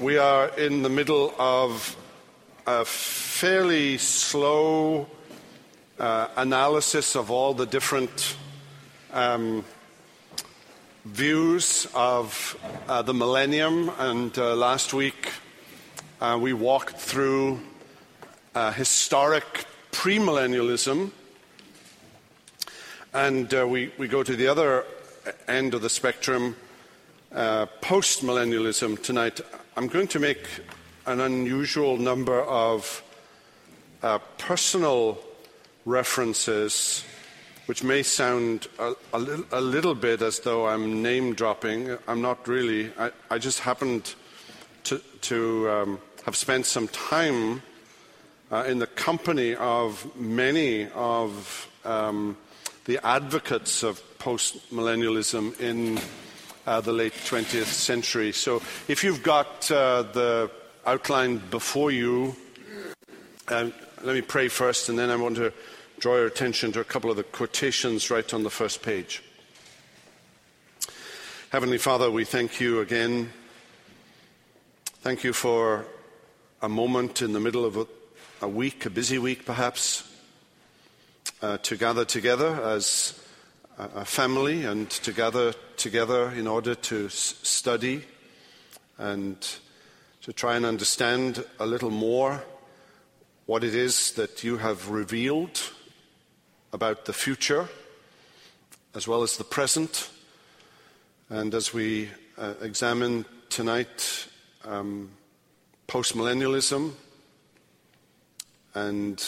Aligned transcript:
we 0.00 0.18
are 0.18 0.48
in 0.58 0.82
the 0.82 0.88
middle 0.88 1.32
of 1.38 1.96
a 2.66 2.84
fairly 2.84 3.96
slow 3.96 5.06
uh, 6.00 6.28
analysis 6.36 7.14
of 7.14 7.30
all 7.30 7.54
the 7.54 7.66
different 7.66 8.36
um, 9.12 9.64
views 11.04 11.86
of 11.94 12.58
uh, 12.88 13.02
the 13.02 13.14
millennium. 13.14 13.90
And 13.98 14.36
uh, 14.36 14.56
last 14.56 14.94
week 14.94 15.30
uh, 16.20 16.38
we 16.40 16.52
walked 16.52 16.96
through 16.96 17.60
uh, 18.54 18.72
historic 18.72 19.64
premillennialism. 19.92 21.12
And 23.12 23.54
uh, 23.54 23.66
we, 23.68 23.92
we 23.96 24.08
go 24.08 24.24
to 24.24 24.34
the 24.34 24.48
other 24.48 24.84
end 25.46 25.72
of 25.72 25.82
the 25.82 25.90
spectrum, 25.90 26.56
postmillennialism 27.32 29.00
tonight. 29.00 29.40
I'm 29.76 29.88
going 29.88 30.06
to 30.08 30.20
make 30.20 30.46
an 31.04 31.18
unusual 31.18 31.96
number 31.96 32.40
of 32.42 33.02
uh, 34.04 34.20
personal 34.38 35.18
references, 35.84 37.04
which 37.66 37.82
may 37.82 38.04
sound 38.04 38.68
a, 38.78 38.92
a, 39.12 39.18
little, 39.18 39.44
a, 39.50 39.60
little, 39.60 39.96
bit 39.96 40.22
as 40.22 40.38
though 40.38 40.68
I'm 40.68 41.02
name 41.02 41.34
dropping. 41.34 41.98
I'm 42.06 42.22
not 42.22 42.46
really. 42.46 42.92
I, 42.96 43.10
I 43.28 43.38
just 43.38 43.58
happened 43.58 44.14
to, 44.84 44.98
to 45.22 45.68
um, 45.68 46.00
have 46.24 46.36
spent 46.36 46.66
some 46.66 46.86
time 46.86 47.60
uh, 48.52 48.62
in 48.68 48.78
the 48.78 48.86
company 48.86 49.56
of 49.56 50.08
many 50.14 50.88
of 50.90 51.68
um, 51.84 52.36
the 52.84 53.04
advocates 53.04 53.82
of 53.82 54.00
post 54.20 54.72
millennialism 54.72 55.58
in 55.58 55.98
uh, 56.66 56.80
the 56.80 56.92
late 56.92 57.12
20th 57.12 57.66
century. 57.66 58.32
So 58.32 58.62
if 58.88 59.04
you've 59.04 59.22
got 59.22 59.70
uh, 59.70 60.02
the 60.02 60.50
outline 60.86 61.38
before 61.50 61.90
you, 61.90 62.36
uh, 63.48 63.70
let 64.02 64.14
me 64.14 64.22
pray 64.22 64.48
first, 64.48 64.88
and 64.88 64.98
then 64.98 65.10
I 65.10 65.16
want 65.16 65.36
to 65.36 65.52
draw 65.98 66.16
your 66.16 66.26
attention 66.26 66.72
to 66.72 66.80
a 66.80 66.84
couple 66.84 67.10
of 67.10 67.16
the 67.16 67.22
quotations 67.22 68.10
right 68.10 68.34
on 68.34 68.42
the 68.42 68.50
first 68.50 68.82
page. 68.82 69.22
Heavenly 71.50 71.78
Father, 71.78 72.10
we 72.10 72.24
thank 72.24 72.60
you 72.60 72.80
again. 72.80 73.30
Thank 75.02 75.22
you 75.22 75.32
for 75.32 75.86
a 76.62 76.68
moment 76.68 77.22
in 77.22 77.32
the 77.32 77.40
middle 77.40 77.64
of 77.64 77.76
a, 77.76 77.86
a 78.40 78.48
week, 78.48 78.86
a 78.86 78.90
busy 78.90 79.18
week 79.18 79.44
perhaps, 79.44 80.10
uh, 81.42 81.58
to 81.58 81.76
gather 81.76 82.04
together 82.04 82.48
as 82.64 83.20
a 83.78 84.04
family 84.04 84.64
and 84.64 84.88
to 84.90 85.12
gather 85.12 85.52
together 85.76 86.30
in 86.30 86.46
order 86.46 86.74
to 86.74 87.06
s- 87.06 87.34
study 87.42 88.04
and 88.98 89.36
to 90.22 90.32
try 90.32 90.56
and 90.56 90.64
understand 90.64 91.44
a 91.58 91.66
little 91.66 91.90
more 91.90 92.44
what 93.46 93.64
it 93.64 93.74
is 93.74 94.12
that 94.12 94.44
you 94.44 94.58
have 94.58 94.90
revealed 94.90 95.60
about 96.72 97.04
the 97.04 97.12
future 97.12 97.68
as 98.94 99.08
well 99.08 99.22
as 99.22 99.36
the 99.36 99.44
present. 99.44 100.08
And 101.28 101.54
as 101.54 101.74
we 101.74 102.10
uh, 102.38 102.54
examine 102.62 103.24
tonight 103.50 104.28
um, 104.64 105.10
postmillennialism 105.88 106.92
and 108.74 109.24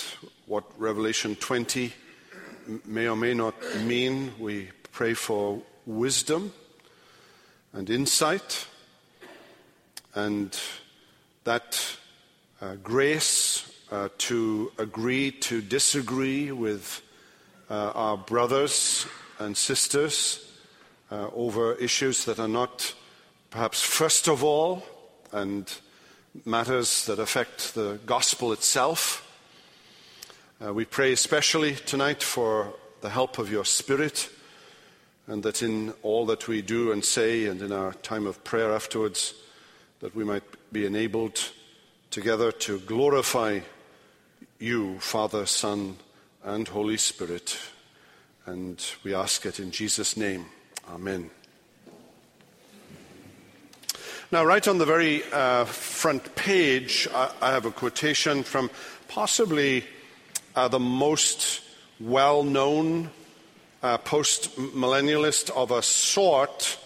what 0.46 0.64
Revelation 0.78 1.36
20 1.36 1.92
may 2.84 3.08
or 3.08 3.16
may 3.16 3.34
not 3.34 3.54
mean. 3.84 4.32
We 4.38 4.70
pray 4.92 5.14
for 5.14 5.62
wisdom 5.86 6.52
and 7.72 7.90
insight 7.90 8.66
and 10.14 10.58
that 11.44 11.96
uh, 12.60 12.76
grace 12.82 13.70
uh, 13.92 14.08
to 14.18 14.72
agree 14.78 15.30
to 15.30 15.60
disagree 15.60 16.50
with 16.50 17.02
uh, 17.70 17.92
our 17.94 18.16
brothers 18.16 19.06
and 19.38 19.56
sisters 19.56 20.50
uh, 21.10 21.28
over 21.34 21.74
issues 21.74 22.24
that 22.24 22.38
are 22.38 22.48
not 22.48 22.94
perhaps 23.50 23.82
first 23.82 24.28
of 24.28 24.42
all 24.42 24.82
and 25.32 25.72
matters 26.44 27.06
that 27.06 27.18
affect 27.18 27.74
the 27.74 27.98
gospel 28.06 28.52
itself. 28.52 29.22
Uh, 30.58 30.72
we 30.72 30.86
pray 30.86 31.12
especially 31.12 31.74
tonight 31.74 32.22
for 32.22 32.72
the 33.02 33.10
help 33.10 33.36
of 33.36 33.52
your 33.52 33.64
Spirit, 33.66 34.30
and 35.26 35.42
that 35.42 35.62
in 35.62 35.92
all 36.02 36.24
that 36.24 36.48
we 36.48 36.62
do 36.62 36.92
and 36.92 37.04
say, 37.04 37.44
and 37.44 37.60
in 37.60 37.72
our 37.72 37.92
time 37.92 38.26
of 38.26 38.42
prayer 38.42 38.72
afterwards, 38.72 39.34
that 40.00 40.16
we 40.16 40.24
might 40.24 40.44
be 40.72 40.86
enabled 40.86 41.50
together 42.10 42.50
to 42.50 42.78
glorify 42.78 43.60
you, 44.58 44.98
Father, 44.98 45.44
Son, 45.44 45.98
and 46.42 46.66
Holy 46.68 46.96
Spirit. 46.96 47.58
And 48.46 48.82
we 49.04 49.14
ask 49.14 49.44
it 49.44 49.60
in 49.60 49.70
Jesus' 49.70 50.16
name. 50.16 50.46
Amen. 50.88 51.28
Now, 54.32 54.42
right 54.42 54.66
on 54.66 54.78
the 54.78 54.86
very 54.86 55.22
uh, 55.34 55.66
front 55.66 56.34
page, 56.34 57.06
I, 57.12 57.30
I 57.42 57.50
have 57.50 57.66
a 57.66 57.70
quotation 57.70 58.42
from 58.42 58.70
possibly 59.06 59.84
uh, 60.56 60.66
the 60.68 60.80
most 60.80 61.60
well 62.00 62.42
known 62.42 63.10
uh, 63.82 63.98
post 63.98 64.56
millennialist 64.56 65.50
of 65.50 65.70
a 65.70 65.82
sort 65.82 66.78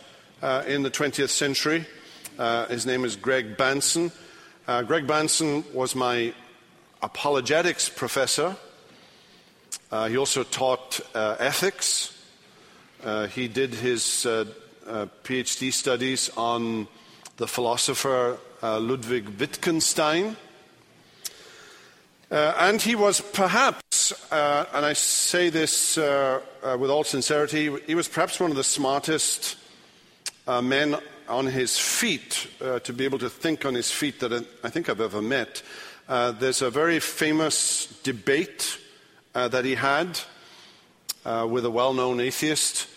uh, 0.43 0.65
in 0.67 0.83
the 0.83 0.91
20th 0.91 1.31
century. 1.31 1.87
Uh, 2.39 2.67
his 2.67 2.85
name 2.85 3.05
is 3.05 3.17
Greg 3.17 3.57
Bahnsen. 3.57 4.13
Uh, 4.67 4.83
Greg 4.83 5.07
Bahnsen 5.07 5.73
was 5.73 5.95
my 5.95 6.35
apologetics 7.01 7.89
professor. 7.89 8.57
Uh, 9.91 10.09
he 10.09 10.17
also 10.17 10.43
taught 10.43 11.01
ethics. 11.15 12.17
he 13.31 13.49
did 13.49 13.75
his 13.75 14.27
PhD 15.25 15.73
studies 15.73 16.31
on 16.37 16.87
the 17.37 17.47
philosopher 17.47 18.39
Ludwig 18.63 19.29
Wittgenstein. 19.39 20.37
Uh, 22.31 22.55
and 22.61 22.81
he 22.81 22.95
was 22.95 23.21
perhaps, 23.21 24.13
uh, 24.31 24.65
and 24.73 24.87
I 24.87 24.93
say 24.93 25.51
this 25.51 25.99
uh, 25.99 26.41
uh 26.63 26.77
with 26.79 26.89
all 26.89 27.03
sincerity, 27.03 27.77
he 27.87 27.95
was 27.97 28.07
perhaps 28.07 28.39
one 28.39 28.51
of 28.51 28.57
the 28.57 28.63
smartest 28.63 29.57
uh, 30.47 30.63
men 30.63 30.97
on 31.29 31.47
his 31.47 31.77
feet, 31.77 32.47
uh, 32.63 32.79
to 32.81 32.93
be 32.93 33.05
able 33.05 33.19
to 33.19 33.29
think 33.29 33.65
on 33.65 33.75
his 33.75 33.91
feet 33.91 34.21
that 34.21 34.47
I 34.63 34.71
think 34.71 34.89
I've 34.89 35.01
ever 35.01 35.21
met. 35.21 35.63
there's 36.09 36.63
a 36.63 36.71
very 36.71 37.01
famous 37.01 37.87
debate 38.05 38.79
that 39.33 39.65
he 39.65 39.75
had 39.75 40.19
with 41.25 41.65
a 41.65 41.71
well 41.71 41.95
known 41.95 42.21
atheist, 42.21 42.89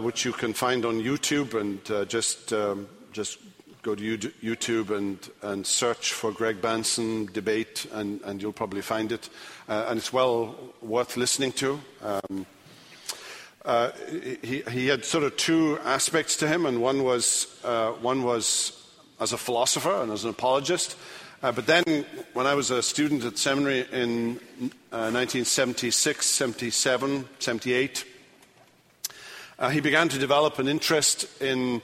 which 0.00 0.24
you 0.24 0.32
can 0.32 0.54
find 0.54 0.84
on 0.84 1.00
YouTube 1.00 1.54
and 1.54 2.08
just, 2.08 2.52
um, 2.52 2.88
just 3.12 3.38
go 3.82 3.94
to 3.94 4.18
YouTube 4.18 4.90
and, 4.90 5.18
and 5.42 5.66
search 5.66 6.12
for 6.12 6.32
Greg 6.32 6.60
Bahnsen 6.60 7.32
debate, 7.32 7.86
and, 7.92 8.20
and 8.22 8.42
you'll 8.42 8.52
probably 8.52 8.82
find 8.82 9.10
it. 9.10 9.28
Uh, 9.68 9.86
and 9.88 9.98
it's 9.98 10.12
well 10.12 10.54
worth 10.82 11.16
listening 11.16 11.52
to. 11.52 11.80
Um, 12.02 12.46
uh, 13.64 13.90
he, 14.42 14.62
he, 14.70 14.86
had 14.86 15.04
sort 15.04 15.24
of 15.24 15.36
two 15.36 15.78
aspects 15.84 16.36
to 16.36 16.48
him, 16.48 16.66
and 16.66 16.80
one 16.80 17.04
was, 17.04 17.46
uh, 17.64 17.92
one 17.92 18.22
was 18.22 18.76
as 19.18 19.32
a 19.32 19.38
philosopher 19.38 20.02
and 20.02 20.12
as 20.12 20.24
an 20.24 20.30
apologist. 20.30 20.96
Uh, 21.42 21.52
but 21.52 21.66
then, 21.66 22.04
when 22.34 22.46
I 22.46 22.54
was 22.54 22.70
a 22.70 22.82
student 22.82 23.24
at 23.24 23.38
seminary 23.38 23.86
in 23.92 24.40
1976, 24.90 26.26
77, 26.26 27.28
78, 27.38 28.04
uh, 29.58 29.68
he 29.70 29.80
began 29.80 30.08
to 30.08 30.18
develop 30.18 30.58
an 30.58 30.68
interest 30.68 31.26
in 31.40 31.80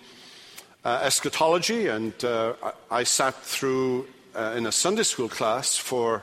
uh, 0.87 1.01
eschatology, 1.03 1.89
and 1.89 2.15
uh, 2.25 2.53
I, 2.93 3.03
sat 3.03 3.35
through 3.43 4.07
uh, 4.37 4.55
in 4.57 4.67
a 4.67 4.73
Sunday 4.73 5.03
school 5.03 5.29
class 5.29 5.77
for 5.77 6.23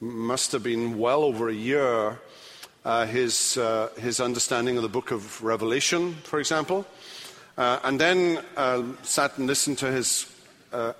must 0.00 0.52
have 0.52 0.62
been 0.62 0.96
well 0.96 1.24
over 1.24 1.48
a 1.48 1.52
year 1.52 2.20
uh, 2.84 3.04
his, 3.06 3.56
uh, 3.56 3.88
his 3.98 4.20
understanding 4.20 4.76
of 4.76 4.84
the 4.84 4.88
book 4.88 5.10
of 5.10 5.42
Revelation, 5.42 6.14
for 6.22 6.38
example, 6.38 6.86
uh, 7.58 7.80
and 7.82 8.00
then 8.00 8.38
sat 9.02 9.36
and 9.38 9.48
listened 9.48 9.78
to 9.78 9.90
his 9.90 10.30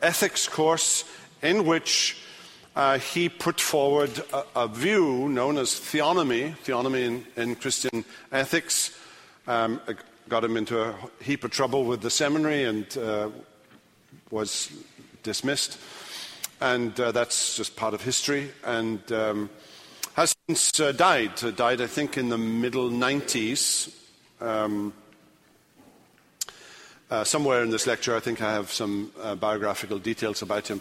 ethics 0.02 0.48
course 0.48 1.04
in 1.42 1.66
which 1.66 2.18
he 3.12 3.28
put 3.28 3.60
forward 3.60 4.20
a, 4.32 4.44
a, 4.56 4.66
view 4.66 5.28
known 5.28 5.58
as 5.58 5.70
theonomy, 5.70 6.56
theonomy 6.64 7.04
in, 7.04 7.26
in 7.36 7.54
Christian 7.54 8.04
ethics. 8.32 8.98
Um, 9.46 9.80
got 10.28 10.44
him 10.44 10.56
into 10.56 10.82
a 10.82 10.94
heap 11.20 11.44
of 11.44 11.50
trouble 11.50 11.84
with 11.84 12.00
the 12.00 12.10
seminary 12.10 12.64
and 12.64 12.96
uh, 12.96 13.30
was 14.30 14.72
dismissed. 15.22 15.78
And 16.60 16.98
uh, 16.98 17.12
that's 17.12 17.56
just 17.56 17.76
part 17.76 17.94
of 17.94 18.02
history. 18.02 18.50
And 18.64 19.00
um, 19.12 19.50
has 20.14 20.34
since 20.48 20.80
uh, 20.80 20.92
died. 20.92 21.42
Uh, 21.42 21.50
died, 21.50 21.80
I 21.80 21.86
think, 21.86 22.16
in 22.16 22.28
the 22.28 22.38
middle 22.38 22.90
90s. 22.90 23.94
Um, 24.40 24.92
Uh, 27.10 27.22
somewhere 27.22 27.62
in 27.62 27.70
this 27.70 27.86
lecture, 27.86 28.16
I 28.16 28.20
think 28.20 28.40
I 28.40 28.52
have 28.54 28.72
some 28.72 29.12
biographical 29.38 30.00
details 30.00 30.42
about 30.42 30.66
him. 30.66 30.80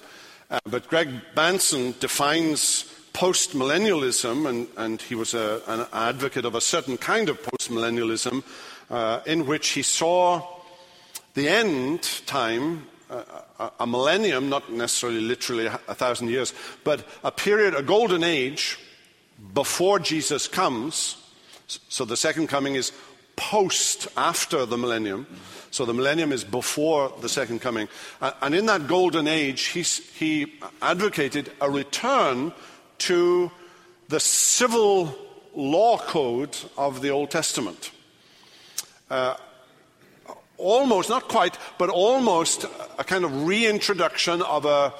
But 0.64 0.88
Greg 0.88 1.10
Bahnsen 1.36 1.94
defines 2.00 2.86
postmillennialism, 3.14 4.48
and, 4.48 4.68
and 4.76 5.02
he 5.02 5.16
was 5.16 5.34
a, 5.34 5.62
an 5.68 5.86
advocate 5.94 6.46
of 6.46 6.56
a 6.56 6.62
certain 6.62 6.98
kind 6.98 7.30
of 7.30 7.42
postmillennialism 7.44 8.44
uh, 8.90 9.22
in 9.26 9.46
which 9.46 9.70
he 9.70 9.82
saw 9.82 10.42
the 11.34 11.48
end 11.48 12.04
time, 12.26 12.88
uh, 13.10 13.70
a, 13.80 13.88
millennium, 13.88 14.50
not 14.50 14.72
necessarily 14.72 15.22
literally 15.22 15.66
a 15.66 15.96
thousand 15.96 16.30
years, 16.30 16.54
but 16.84 17.08
a 17.24 17.32
period, 17.32 17.76
a 17.76 17.84
golden 17.84 18.24
age 18.24 18.80
before 19.54 20.00
Jesus 20.00 20.48
comes. 20.48 21.18
So 21.68 22.06
the 22.06 22.18
second 22.18 22.48
coming 22.48 22.76
is 22.76 22.92
post 23.36 24.08
after 24.16 24.66
the 24.66 24.78
millennium. 24.78 25.28
So 25.72 25.86
the 25.86 25.94
millennium 25.94 26.32
is 26.32 26.44
before 26.44 27.12
the 27.22 27.30
second 27.30 27.62
coming. 27.62 27.88
And 28.42 28.54
in 28.54 28.68
that 28.68 28.88
golden 28.88 29.28
age, 29.28 29.66
he 29.66 30.54
advocated 30.82 31.52
a 31.62 31.70
return 31.70 32.54
to 33.00 33.52
the 34.10 34.20
civil 34.20 35.16
law 35.56 35.98
code 35.98 36.56
of 36.78 37.02
the 37.02 37.10
Old 37.10 37.32
Testament. 37.32 37.92
Uh, 39.14 39.36
almost, 40.58 41.08
not 41.08 41.28
quite, 41.28 41.56
but 41.78 41.88
almost 41.88 42.66
a 42.98 43.04
kind 43.04 43.24
of 43.24 43.46
reintroduction 43.46 44.42
of 44.42 44.66
a, 44.66 44.92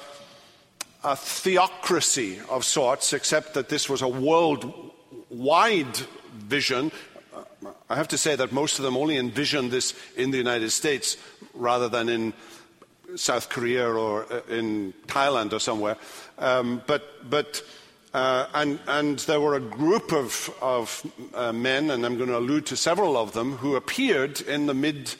a 1.02 1.16
theocracy 1.16 2.38
of 2.48 2.64
sorts, 2.64 3.12
except 3.12 3.54
that 3.54 3.68
this 3.68 3.90
was 3.90 4.02
a 4.02 4.08
worldwide 4.08 5.96
vision. 6.32 6.92
Uh, 7.34 7.72
I 7.90 7.96
have 7.96 8.06
to 8.06 8.16
say 8.16 8.36
that 8.36 8.52
most 8.52 8.78
of 8.78 8.84
them 8.84 8.96
only 8.96 9.16
envisioned 9.16 9.72
this 9.72 9.94
in 10.16 10.30
the 10.30 10.38
United 10.38 10.70
States 10.70 11.16
rather 11.52 11.88
than 11.88 12.08
in 12.08 12.34
South 13.16 13.48
Korea 13.48 13.88
or 13.88 14.32
uh, 14.32 14.42
in 14.48 14.94
Thailand 15.08 15.52
or 15.52 15.58
somewhere. 15.58 15.96
Um, 16.38 16.82
but, 16.86 17.02
but 17.28 17.64
uh, 18.14 18.46
and, 18.54 18.78
and, 18.86 19.18
there 19.20 19.40
were 19.40 19.56
a 19.56 19.60
group 19.60 20.12
of, 20.12 20.54
of 20.62 21.04
uh, 21.34 21.52
men, 21.52 21.90
and 21.90 22.06
I'm 22.06 22.16
going 22.16 22.28
to 22.28 22.38
allude 22.38 22.64
to 22.66 22.76
several 22.76 23.16
of 23.16 23.32
them, 23.32 23.56
who 23.56 23.74
appeared 23.74 24.40
in 24.40 24.66
the 24.66 24.74
mid 24.74 25.12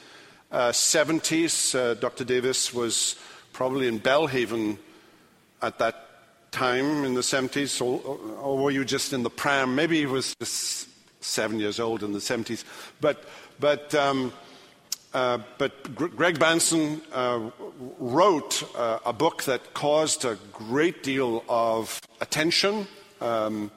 uh, 0.52 0.70
70s. 0.70 1.74
Uh, 1.74 1.94
Dr. 1.94 2.22
Davis 2.22 2.72
was 2.72 3.16
probably 3.52 3.88
in 3.88 3.98
Belhaven 3.98 4.78
at 5.60 5.80
that 5.80 6.06
time 6.52 7.04
in 7.04 7.14
the 7.14 7.20
70s, 7.20 7.82
or, 7.82 8.00
or 8.40 8.58
were 8.58 8.70
you 8.70 8.84
just 8.84 9.12
in 9.12 9.24
the 9.24 9.30
pram? 9.30 9.74
Maybe 9.74 9.98
he 9.98 10.06
was 10.06 10.36
just 10.38 10.88
seven 11.20 11.58
years 11.58 11.80
old 11.80 12.04
in 12.04 12.12
the 12.12 12.20
70s. 12.20 12.62
But, 13.00 13.24
but, 13.58 13.92
um, 13.96 14.32
uh, 15.14 15.38
but 15.58 15.94
Greg 15.94 16.40
Bahnsen 16.40 17.00
uh, 17.12 17.50
wrote 18.00 18.64
uh, 18.76 18.98
a 19.06 19.12
book 19.12 19.44
that 19.44 19.72
caused 19.72 20.24
a 20.24 20.36
great 20.52 21.04
deal 21.04 21.44
of 21.48 22.00
attention. 22.20 22.88
Um, 23.20 23.70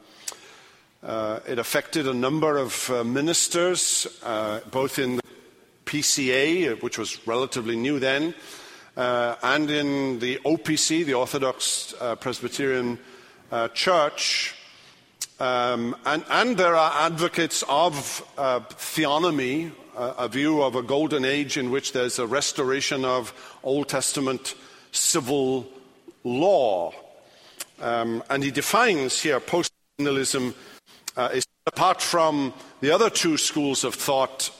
uh, 1.04 1.40
it 1.48 1.60
affected 1.60 2.08
a 2.08 2.14
number 2.14 2.58
of 2.58 2.90
uh, 2.90 3.04
ministers, 3.04 4.08
both 4.72 4.98
in 4.98 5.18
the 5.18 5.24
PCA, 5.86 6.82
which 6.82 6.98
was 6.98 7.28
relatively 7.28 7.76
new 7.76 8.00
then, 8.00 8.34
and 8.96 9.70
in 9.70 10.18
the 10.18 10.38
OPC, 10.44 11.06
the 11.06 11.14
Orthodox 11.14 11.94
Presbyterian 12.20 12.98
Church. 13.76 14.56
Um, 15.40 15.96
and, 16.04 16.26
and, 16.32 16.58
there 16.58 16.76
are 16.76 17.06
advocates 17.06 17.64
of 17.70 17.94
theonomy, 18.36 19.72
a 19.98 20.28
view 20.28 20.62
of 20.62 20.76
a 20.76 20.84
golden 20.84 21.26
age 21.26 21.58
in 21.58 21.72
which 21.72 21.92
there's 21.92 22.20
a 22.20 22.28
restoration 22.28 23.04
of 23.04 23.34
Old 23.64 23.90
Testament 23.90 24.56
civil 24.92 25.68
law. 26.24 26.94
Um, 27.82 28.24
and 28.30 28.44
he 28.44 28.52
defines 28.52 29.22
here 29.22 29.40
postmillennialism 29.40 30.54
is 31.34 31.46
apart 31.66 32.02
from 32.02 32.54
the 32.82 32.92
other 32.92 33.10
two 33.10 33.38
schools 33.38 33.84
of 33.84 33.96
thought 33.96 34.52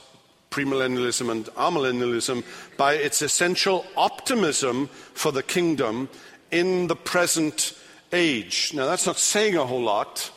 premillennialism 0.50 1.30
and 1.30 1.46
amillennialism 1.46 2.44
by 2.76 2.94
its 2.94 3.22
essential 3.22 3.86
optimism 3.96 4.88
for 5.14 5.30
the 5.30 5.42
kingdom 5.42 6.08
in 6.50 6.86
the 6.86 6.96
present 6.96 7.78
age. 8.12 8.72
Now, 8.74 8.86
that's 8.86 9.06
not 9.06 9.18
saying 9.18 9.56
a 9.56 9.66
whole 9.66 9.82
lot. 9.82 10.30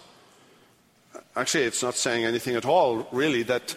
Actually, 1.35 1.63
it's 1.63 1.83
not 1.83 1.95
saying 1.95 2.25
anything 2.25 2.55
at 2.55 2.65
all, 2.65 3.07
really, 3.11 3.43
that 3.43 3.75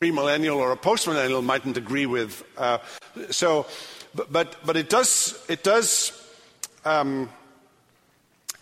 premillennial 0.00 0.56
or 0.56 0.72
a 0.72 0.76
postmillennial 0.76 1.42
mightn't 1.42 1.76
agree 1.76 2.06
with. 2.06 2.44
Uh, 2.56 2.78
so, 3.30 3.66
but, 4.14 4.56
but, 4.64 4.76
it 4.76 4.88
does, 4.88 5.42
it 5.48 5.62
does 5.62 6.12
um, 6.84 7.28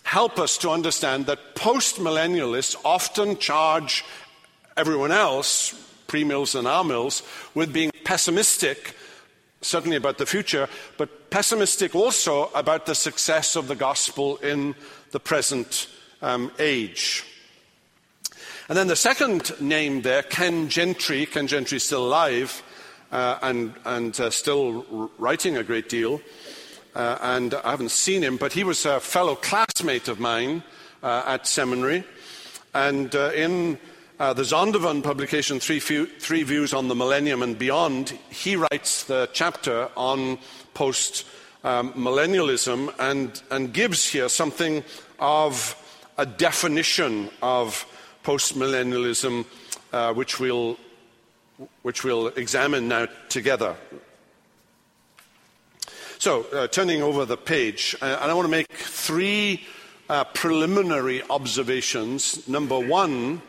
help 0.03 0.39
us 0.39 0.59
to 0.59 0.71
understand 0.71 1.27
that 1.27 1.55
postmillennialists 1.55 2.77
often 2.85 3.37
charge 3.39 4.05
everyone 4.77 5.13
else 5.13 5.75
pre-mills 6.07 6.55
and 6.55 6.67
amills 6.69 7.23
with 7.55 7.73
being 7.73 7.91
pessimistic, 8.05 8.95
certainly 9.63 9.97
about 9.97 10.19
the 10.19 10.27
future, 10.27 10.69
but 10.97 11.31
pessimistic 11.31 11.95
also 11.95 12.51
about 12.55 12.87
the 12.87 12.95
success 12.95 13.57
of 13.57 13.67
the 13.67 13.75
gospel 13.75 14.37
in 14.37 14.75
the 15.11 15.19
present 15.19 15.89
um, 16.23 16.53
age. 16.59 17.25
And 18.67 18.79
then 18.79 18.87
the 18.87 18.97
second 18.97 19.61
name 19.61 20.01
there, 20.01 20.23
Ken 20.23 20.71
Gentry, 20.71 21.27
Ken 21.27 21.47
Gentry 21.47 21.77
is 21.77 21.85
still 21.85 22.07
alive 22.07 22.63
uh, 23.13 23.39
and, 23.43 23.75
and 23.85 24.19
uh, 24.19 24.31
still 24.31 25.11
writing 25.19 25.59
a 25.59 25.63
great 25.63 25.91
deal. 25.91 26.23
Uh, 26.95 27.19
and 27.21 27.53
I 27.53 27.73
haven't 27.73 27.91
seen 27.91 28.23
him, 28.23 28.39
but 28.39 28.55
he 28.55 28.65
was 28.65 28.87
a 28.87 29.01
fellow 29.01 29.35
classmate 29.35 30.09
of 30.09 30.19
mine 30.19 30.63
uh, 31.03 31.25
at 31.27 31.47
seminary. 31.47 32.05
And 32.73 33.15
uh, 33.15 33.33
in 33.35 33.79
uh, 34.19 34.33
the 34.33 34.45
Zondervan 34.45 35.03
publication, 35.03 35.61
three, 35.61 35.79
three, 35.81 36.43
Views 36.43 36.73
on 36.73 36.89
the 36.89 36.95
Millennium 36.95 37.43
and 37.43 37.59
Beyond, 37.59 38.19
he 38.31 38.57
writes 38.57 39.05
the 39.05 39.29
chapter 39.35 39.91
on 39.95 40.39
post 40.73 41.27
um, 41.65 41.93
millennialism 41.93 42.95
and, 42.99 43.43
and 43.51 43.75
gives 43.75 44.09
here 44.09 44.31
something 44.31 44.83
of 45.19 45.77
a 46.17 46.25
definition 46.25 47.29
of 47.43 47.87
post 48.25 48.59
millennialism, 48.59 49.45
uh, 49.93 50.13
which, 50.13 50.41
we'll, 50.41 50.77
which 51.83 52.03
we'll 52.03 52.29
examine 52.29 52.89
now 52.89 53.07
together. 53.29 53.77
So, 56.19 56.45
uh, 56.53 56.67
turning 56.69 57.03
over 57.03 57.27
the 57.27 57.37
page, 57.37 57.95
uh, 58.01 58.19
and 58.23 58.31
I 58.31 58.35
want 58.35 58.47
to 58.47 58.51
make 58.51 58.73
three 58.73 59.65
uh, 60.09 60.25
preliminary 60.25 61.23
observations. 61.29 62.49
Number 62.49 62.79
one, 62.79 63.43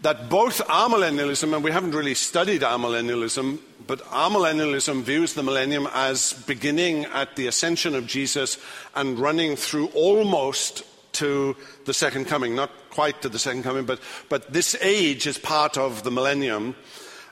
that 0.00 0.28
both 0.28 0.58
amillennialism, 0.66 1.54
and 1.54 1.62
we 1.62 1.70
haven't 1.70 1.94
really 1.94 2.14
studied 2.14 2.62
amillennialism, 2.62 3.58
but 3.86 4.00
amillennialism 4.04 5.02
views 5.02 5.34
the 5.34 5.42
millennium 5.42 5.86
as 5.92 6.32
beginning 6.46 7.04
at 7.06 7.36
the 7.36 7.46
ascension 7.46 7.94
of 7.94 8.06
Jesus 8.06 8.58
and 8.94 9.18
running 9.18 9.56
through 9.56 9.88
almost 9.88 10.82
to 11.14 11.56
the 11.84 11.94
second 11.94 12.26
coming, 12.26 12.54
not 12.54 12.70
quite 12.90 13.22
to 13.22 13.28
the 13.28 13.38
second 13.38 13.62
coming, 13.62 13.84
but, 13.84 14.00
but 14.28 14.52
this 14.52 14.76
age 14.80 15.26
is 15.26 15.38
part 15.38 15.76
of 15.76 16.04
the 16.04 16.10
millennium. 16.10 16.74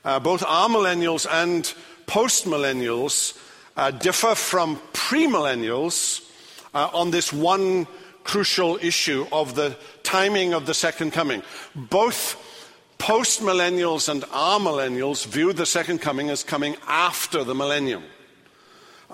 Uh, 0.05 0.19
both 0.19 0.43
millennials 0.43 1.27
and 1.31 1.73
postmillennials 2.07 3.39
uh, 3.77 3.91
differ 3.91 4.35
from 4.35 4.77
premillennials 4.93 6.29
uh, 6.75 6.91
on 6.93 7.11
this 7.11 7.33
one 7.33 7.87
crucial 8.25 8.79
issue 8.83 9.27
of 9.33 9.55
the 9.55 9.77
timing 10.03 10.55
of 10.55 10.67
the 10.67 10.75
second 10.75 11.13
coming. 11.13 11.43
Both 11.75 12.37
Postmillennials 13.03 14.09
and 14.09 14.23
amillennials 14.23 15.27
view 15.27 15.53
the 15.53 15.67
second 15.67 15.99
coming 15.99 16.31
as 16.31 16.45
coming 16.45 16.77
after 16.87 17.43
the 17.43 17.53
millennium. 17.53 18.05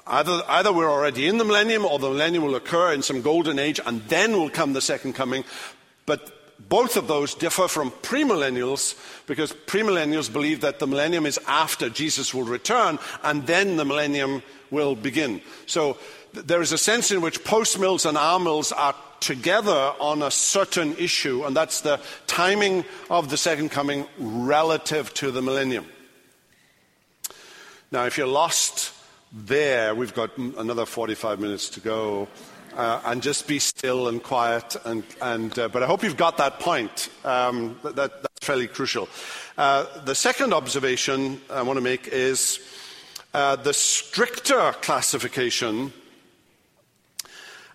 Either, 0.08 0.42
either, 0.48 0.72
we're 0.72 0.90
already 0.90 1.28
in 1.28 1.38
the 1.38 1.44
millennium 1.44 1.84
or 1.84 1.98
the 1.98 2.08
millennium 2.08 2.44
will 2.44 2.54
occur 2.54 2.92
in 2.92 3.02
some 3.02 3.22
golden 3.22 3.58
age 3.58 3.78
and 3.84 4.02
then 4.08 4.32
will 4.32 4.50
come 4.50 4.72
the 4.72 4.80
second 4.80 5.12
coming. 5.12 5.44
But 6.06 6.34
both 6.68 6.96
of 6.96 7.06
those 7.06 7.34
differ 7.34 7.68
from 7.68 7.90
premillennials 7.90 8.98
because 9.26 9.52
premillennials 9.52 10.32
believe 10.32 10.62
that 10.62 10.78
the 10.78 10.86
millennium 10.86 11.26
is 11.26 11.38
after 11.46 11.88
Jesus 11.88 12.34
will 12.34 12.44
return 12.44 12.98
and 13.22 13.46
then 13.46 13.76
the 13.76 13.84
millennium 13.84 14.42
will 14.70 14.94
begin. 14.94 15.40
So 15.66 15.98
there 16.32 16.60
is 16.60 16.72
a 16.72 16.78
sense 16.78 17.10
in 17.10 17.20
which 17.20 17.44
postmills 17.44 18.06
and 18.06 18.18
amills 18.18 18.72
are 18.76 18.94
together 19.20 19.92
on 20.00 20.22
a 20.22 20.30
certain 20.30 20.96
issue, 20.96 21.44
and 21.44 21.56
that's 21.56 21.80
the 21.80 22.00
timing 22.26 22.84
of 23.10 23.30
the 23.30 23.36
second 23.36 23.70
coming 23.70 24.06
relative 24.18 25.12
to 25.14 25.30
the 25.30 25.42
millennium. 25.42 25.86
Now, 27.90 28.04
if 28.04 28.18
you're 28.18 28.26
lost 28.26 28.92
there, 29.32 29.94
we've 29.94 30.14
got 30.14 30.37
another 30.38 30.87
45 30.87 31.40
minutes 31.40 31.68
to 31.70 31.80
go. 31.80 32.28
Uh, 32.76 33.00
and 33.06 33.23
just 33.23 33.49
be 33.49 33.58
still 33.58 34.06
and 34.06 34.23
quiet. 34.23 34.76
And, 34.85 35.02
and 35.20 35.58
uh, 35.58 35.68
but 35.68 35.82
I 35.82 35.87
hope 35.87 36.04
you've 36.04 36.16
got 36.16 36.37
that 36.37 36.61
point. 36.61 37.08
Um, 37.25 37.76
that, 37.82 37.97
that, 37.97 38.23
that's 38.23 38.47
fairly 38.47 38.68
crucial. 38.68 39.08
Uh, 39.56 39.87
the 40.04 40.14
second 40.14 40.52
observation 40.52 41.40
I 41.50 41.62
want 41.62 41.76
to 41.76 41.80
make 41.80 42.06
is 42.06 42.61
uh, 43.35 43.56
the 43.56 43.75
stricter 43.75 44.73
classification 44.80 45.92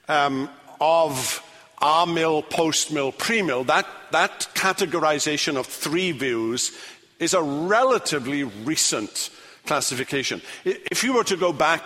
um, 0.08 0.50
of 0.80 1.44
amill, 1.82 2.42
post 2.42 2.92
mill, 2.92 3.12
pre 3.12 3.42
mill, 3.42 3.66
that, 3.66 3.86
that 4.12 4.48
categorization 4.54 5.58
of 5.58 5.66
three 5.66 6.12
views 6.12 6.72
is 7.20 7.34
a 7.34 7.42
relatively 7.42 8.44
recent 8.44 9.30
classification. 9.66 10.42
If 10.66 11.04
you 11.04 11.14
were 11.14 11.24
to 11.26 11.38
go 11.38 11.54
back 11.54 11.84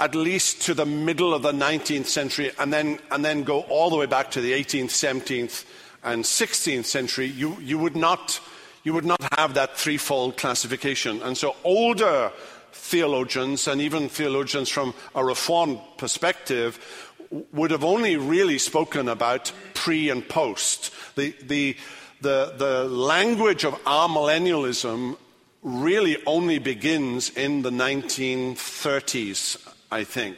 at 0.00 0.14
least 0.14 0.62
to 0.62 0.74
the 0.74 0.86
middle 0.86 1.32
of 1.32 1.42
the 1.42 1.52
19th 1.52 2.06
century 2.06 2.50
and 2.58 2.72
then, 2.72 2.98
and 3.10 3.24
then 3.24 3.44
go 3.44 3.60
all 3.62 3.90
the 3.90 3.96
way 3.96 4.06
back 4.06 4.30
to 4.32 4.40
the 4.40 4.52
18th, 4.52 4.86
17th, 4.86 5.64
and 6.02 6.24
16th 6.24 6.84
century, 6.84 7.26
you, 7.26 7.56
you, 7.60 7.78
would 7.78 7.96
not, 7.96 8.40
you 8.82 8.92
would 8.92 9.04
not 9.04 9.22
have 9.36 9.54
that 9.54 9.76
threefold 9.76 10.36
classification. 10.36 11.22
And 11.22 11.36
so 11.36 11.56
older 11.64 12.32
theologians, 12.72 13.68
and 13.68 13.80
even 13.80 14.08
theologians 14.08 14.68
from 14.68 14.94
a 15.14 15.24
Reformed 15.24 15.80
perspective, 15.96 17.12
would 17.52 17.70
have 17.70 17.84
only 17.84 18.16
really 18.16 18.58
spoken 18.58 19.08
about 19.08 19.52
pre 19.72 20.10
and 20.10 20.28
post. 20.28 20.92
The, 21.14 21.34
the, 21.42 21.76
the, 22.20 22.54
the 22.56 22.84
language 22.84 23.64
of 23.64 23.74
amillennialism 23.84 25.16
really 25.64 26.18
only 26.26 26.58
begins 26.58 27.30
in 27.30 27.62
the 27.62 27.70
1930s, 27.70 29.56
I 29.90 30.04
think, 30.04 30.36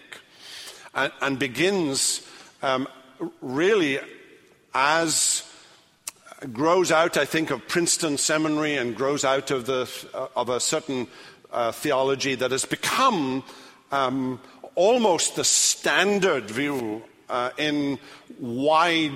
and, 0.94 1.12
and 1.20 1.38
begins 1.38 2.26
um, 2.62 2.88
really 3.42 3.98
as 4.72 5.42
grows 6.52 6.92
out, 6.92 7.16
I 7.16 7.24
think, 7.24 7.50
of 7.50 7.66
Princeton 7.66 8.18
Seminary 8.18 8.76
and 8.76 8.94
grows 8.94 9.24
out 9.24 9.50
of, 9.50 9.66
the, 9.66 9.90
of 10.36 10.48
a 10.48 10.60
certain 10.60 11.08
uh, 11.50 11.72
theology 11.72 12.34
that 12.34 12.50
has 12.50 12.64
become 12.64 13.42
um, 13.90 14.40
almost 14.74 15.36
the 15.36 15.44
standard 15.44 16.50
view 16.50 17.02
uh, 17.28 17.50
in 17.56 17.98
wide 18.38 19.12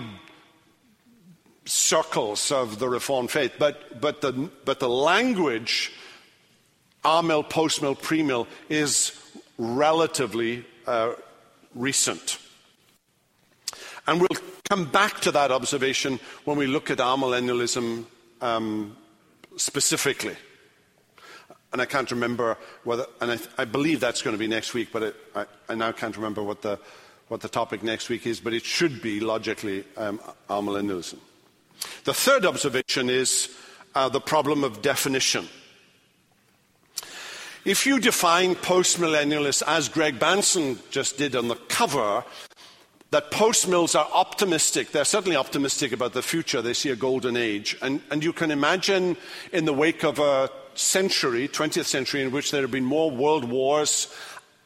circles 1.67 2.51
of 2.51 2.79
the 2.79 2.89
Reformed 2.89 3.31
faith. 3.31 3.53
But, 3.59 4.01
but, 4.01 4.21
the, 4.21 4.33
but 4.65 4.81
the 4.81 4.89
language, 4.89 5.93
amill, 7.05 7.43
post 7.43 7.83
mill, 7.83 7.95
pre 7.95 8.23
mill, 8.23 8.47
is 8.69 9.19
relatively 9.59 10.65
uh, 10.87 11.15
recent. 11.75 12.39
And 14.07 14.21
we'll 14.21 14.41
come 14.69 14.87
back 14.87 15.21
to 15.21 15.33
that 15.33 15.51
observation 15.51 16.19
when 16.45 16.57
we 16.57 16.67
look 16.67 16.91
at 16.91 16.99
amillennialism 16.99 18.05
um, 18.41 18.97
specifically 19.57 20.37
and 21.73 21.81
I 21.81 21.85
can't 21.85 22.11
remember 22.11 22.57
whether, 22.85 23.07
and 23.21 23.33
I, 23.33 23.39
I 23.59 23.65
believe 23.65 24.01
that's 24.01 24.23
going 24.23 24.35
to 24.35 24.39
be 24.39 24.49
next 24.49 24.75
week, 24.75 24.89
but 24.93 25.03
it, 25.03 25.17
I, 25.35 25.47
I, 25.69 25.75
now 25.75 25.93
can't 25.93 26.17
remember 26.17 26.43
what 26.43 26.63
the, 26.63 26.79
what 27.29 27.41
the 27.41 27.49
topic 27.49 27.83
next 27.83 28.09
week 28.09 28.27
is, 28.27 28.41
but 28.41 28.53
it 28.53 28.65
should 28.65 29.01
be 29.01 29.21
logically 29.21 29.85
um, 29.97 30.21
amillennialism. 30.49 31.19
The 32.05 32.15
third 32.15 32.45
observation 32.45 33.09
is 33.09 33.55
uh, 33.95 34.09
the 34.09 34.21
problem 34.21 34.65
of 34.65 34.83
definition. 34.83 35.49
If 37.65 37.85
you 37.85 38.01
define 38.01 38.55
postmillennialists 38.55 39.63
as 39.67 39.89
Greg 39.89 40.19
Bahnsen 40.19 40.79
just 40.91 41.19
did 41.19 41.37
on 41.37 41.49
the 41.49 41.57
cover, 41.57 42.25
that 43.11 43.31
postmills 43.31 43.99
are 43.99 44.09
optimistic. 44.13 44.93
They're 44.93 45.05
certainly 45.05 45.37
optimistic 45.37 45.93
about 45.93 46.13
the 46.13 46.23
future. 46.23 46.63
They 46.63 46.75
see 46.75 46.91
a 46.91 46.97
golden 46.97 47.37
age. 47.37 47.77
And, 47.83 48.01
and 48.11 48.23
you 48.23 48.33
can 48.33 48.51
imagine, 48.51 49.17
in 49.53 49.65
the 49.65 49.75
wake 49.75 50.05
of 50.05 50.19
a 50.19 50.51
century, 50.75 51.49
20th 51.49 51.87
century, 51.87 52.23
in 52.23 52.31
which 52.31 52.51
there 52.51 52.63
have 52.63 52.71
been 52.71 52.85
more 52.85 53.11
world 53.11 53.45
wars 53.45 54.15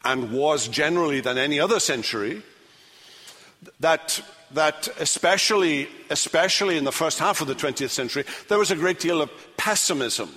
and 0.03 0.31
wars 0.31 0.67
generally 0.67 1.19
than 1.19 1.37
any 1.37 1.59
other 1.59 1.79
century, 1.79 2.43
that, 3.79 4.21
that 4.51 4.87
especially, 4.99 5.89
especially 6.11 6.77
in 6.77 6.83
the 6.83 6.91
first 6.91 7.17
half 7.17 7.41
of 7.41 7.47
the 7.47 7.55
20th 7.55 7.89
century, 7.89 8.23
there 8.47 8.59
was 8.59 8.69
a 8.69 8.75
great 8.75 8.99
deal 8.99 9.21
of 9.21 9.31
pessimism. 9.57 10.29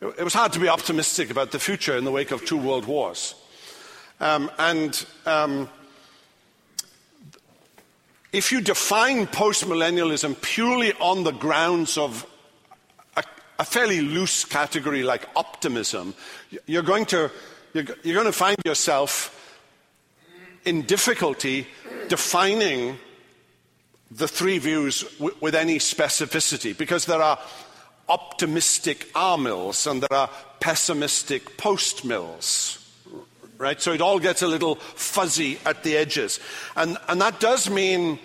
It 0.00 0.24
was 0.24 0.34
hard 0.34 0.52
to 0.52 0.60
be 0.60 0.68
optimistic 0.68 1.30
about 1.30 1.52
the 1.52 1.58
future 1.58 1.96
in 1.96 2.04
the 2.04 2.12
wake 2.12 2.30
of 2.30 2.44
two 2.44 2.58
world 2.58 2.84
wars. 2.84 3.34
Um, 4.20 4.50
and 4.58 5.06
um, 5.24 5.68
if 8.32 8.52
you 8.52 8.60
define 8.60 9.26
postmillennialism 9.26 10.40
purely 10.42 10.92
on 10.94 11.24
the 11.24 11.32
grounds 11.32 11.96
of 11.96 12.26
a 13.58 13.64
fairly 13.64 14.02
loose 14.02 14.44
category 14.44 15.02
like 15.02 15.26
optimism, 15.34 16.14
you're 16.66 16.82
going 16.82 17.06
to, 17.06 17.30
you're, 17.72 17.84
you're 18.02 18.14
going 18.14 18.26
to 18.26 18.32
find 18.32 18.56
yourself 18.64 19.32
in 20.64 20.82
difficulty 20.82 21.66
defining 22.08 22.98
the 24.10 24.28
three 24.28 24.58
views 24.58 25.02
w- 25.14 25.34
with 25.40 25.54
any 25.54 25.78
specificity 25.78 26.76
because 26.76 27.06
there 27.06 27.22
are 27.22 27.38
optimistic 28.08 29.10
amills 29.14 29.90
and 29.90 30.02
there 30.02 30.18
are 30.18 30.30
pessimistic 30.60 31.56
post 31.56 32.04
mills. 32.04 32.82
Right? 33.58 33.80
So 33.80 33.92
it 33.92 34.00
all 34.00 34.18
gets 34.18 34.42
a 34.42 34.46
little 34.46 34.74
fuzzy 34.74 35.58
at 35.64 35.82
the 35.82 35.96
edges. 35.96 36.40
And, 36.76 36.98
and 37.08 37.20
that 37.20 37.40
does 37.40 37.70
mean 37.70 38.18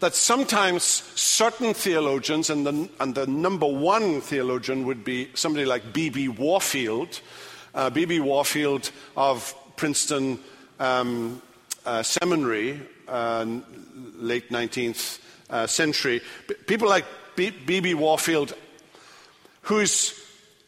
that 0.00 0.14
sometimes 0.14 0.82
certain 0.82 1.72
theologians, 1.72 2.50
and 2.50 2.66
the, 2.66 2.88
and 3.00 3.14
the 3.14 3.26
number 3.26 3.66
one 3.66 4.20
theologian 4.20 4.84
would 4.84 5.04
be 5.04 5.30
somebody 5.32 5.64
like 5.64 5.94
B.B. 5.94 6.28
Warfield, 6.28 7.20
uh, 7.74 7.88
B.B. 7.88 8.20
Warfield 8.20 8.90
of 9.16 9.54
Princeton 9.76 10.38
um, 10.78 11.40
uh, 11.86 12.02
Seminary, 12.02 12.80
uh, 13.08 13.46
late 14.16 14.50
19th 14.50 15.20
uh, 15.48 15.66
century. 15.66 16.20
People 16.66 16.88
like 16.88 17.06
B.B. 17.36 17.94
Warfield, 17.94 18.54
who's 19.64 20.20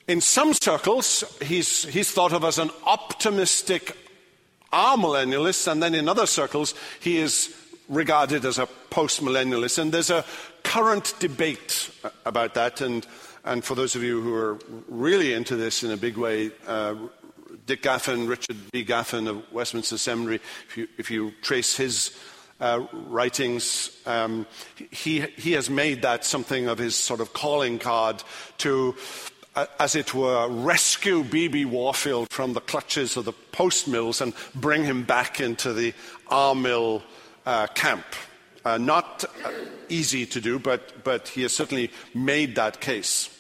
in 0.09 0.21
some 0.21 0.53
circles, 0.55 1.25
he's, 1.43 1.85
he's 1.85 2.11
thought 2.11 2.33
of 2.33 2.45
as 2.45 2.59
an 2.59 2.71
optimistic 2.85 3.97
amillennialist, 4.73 5.71
and 5.71 5.83
then 5.83 5.95
in 5.95 6.09
other 6.09 6.27
circles, 6.27 6.75
he 7.01 7.19
is 7.19 7.55
regarded 7.89 8.45
as 8.45 8.59
a 8.59 8.67
post-millennialist. 8.91 9.79
And 9.79 9.93
there's 9.93 10.11
a 10.11 10.25
current 10.63 11.15
debate 11.19 11.91
about 12.25 12.55
that. 12.55 12.81
And, 12.81 13.07
and 13.45 13.65
for 13.65 13.75
those 13.75 13.97
of 13.97 14.03
you 14.03 14.21
who 14.21 14.35
are 14.35 14.59
really 14.89 15.33
into 15.33 15.57
this 15.57 15.83
in 15.83 15.91
a 15.91 15.97
big 15.97 16.17
way, 16.17 16.51
uh, 16.67 16.95
Dick 17.67 17.83
Gaffin, 17.83 18.29
Richard 18.29 18.57
B. 18.71 18.85
Gaffin 18.85 19.29
of 19.29 19.53
Westminster 19.53 19.99
Seminary, 19.99 20.41
if 20.69 20.77
you, 20.77 20.89
if 20.99 21.11
you 21.11 21.33
trace 21.43 21.77
his 21.77 22.17
uh, 22.61 22.87
writings, 22.93 23.91
um, 24.07 24.47
he, 24.91 25.21
he 25.21 25.53
has 25.53 25.69
made 25.69 26.03
that 26.03 26.25
something 26.25 26.69
of 26.69 26.79
his 26.79 26.95
sort 26.95 27.21
of 27.21 27.33
calling 27.33 27.79
card 27.79 28.23
to, 28.59 28.95
uh, 29.55 29.67
as 29.79 29.95
it 29.95 30.15
were, 30.15 30.49
rescue 30.49 31.23
B.B. 31.25 31.65
Warfield 31.67 32.31
from 32.31 32.55
the 32.55 32.61
clutches 32.61 33.17
of 33.17 33.25
the 33.25 33.33
post 33.33 33.89
mills 33.89 34.21
and 34.21 34.33
bring 34.55 34.85
him 34.85 35.03
back 35.03 35.41
into 35.41 35.73
the 35.73 35.93
amill 36.31 37.03
uh, 37.45 37.67
camp. 37.69 38.05
Uh, 38.65 38.79
not 38.79 39.25
uh, 39.45 39.53
easy 39.89 40.27
to 40.27 40.41
do, 40.41 40.59
but, 40.59 41.05
but 41.05 41.29
he 41.29 41.43
has 41.43 41.55
certainly 41.55 41.91
made 42.15 42.57
that 42.57 42.81
case. 42.81 43.31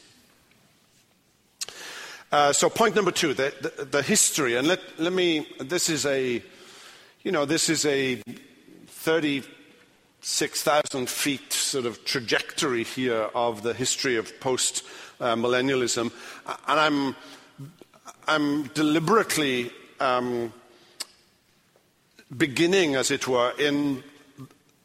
Uh, 2.30 2.52
so, 2.52 2.68
point 2.68 2.94
number 2.94 3.10
two, 3.10 3.34
the, 3.34 3.52
the, 3.60 3.84
the, 3.84 4.02
history. 4.02 4.56
And 4.56 4.68
let, 4.68 4.80
let 4.98 5.12
me, 5.12 5.48
this 5.58 5.88
is 5.88 6.04
a, 6.06 6.42
you 7.22 7.32
know, 7.32 7.44
this 7.44 7.68
is 7.68 7.86
a 7.86 8.20
36,000 9.06 11.08
feet 11.08 11.52
sort 11.52 11.86
of 11.86 12.04
trajectory 12.04 12.82
here 12.82 13.30
of 13.36 13.62
the 13.62 13.72
history 13.72 14.16
of 14.16 14.40
post 14.40 14.82
millennialism. 15.20 16.10
And 16.66 16.80
I'm, 16.80 17.14
I'm 18.26 18.64
deliberately 18.74 19.70
um, 20.00 20.52
beginning, 22.36 22.96
as 22.96 23.12
it 23.12 23.28
were, 23.28 23.52
in 23.60 24.02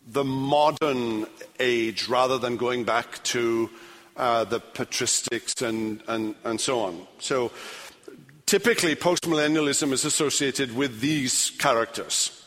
the 0.06 0.24
modern 0.24 1.26
age 1.60 2.08
rather 2.08 2.38
than 2.38 2.58
going 2.58 2.84
back 2.84 3.24
to 3.24 3.72
uh, 4.18 4.44
the 4.44 4.60
patristics 4.60 5.68
and, 5.68 6.04
and, 6.08 6.36
and 6.44 6.62
so 6.62 6.82
on. 6.82 7.08
So 7.18 7.52
typically, 8.46 8.96
postmillennialism 8.96 9.92
is 9.92 10.06
associated 10.06 10.76
with 10.76 11.00
these 11.00 11.50
characters. 11.58 12.38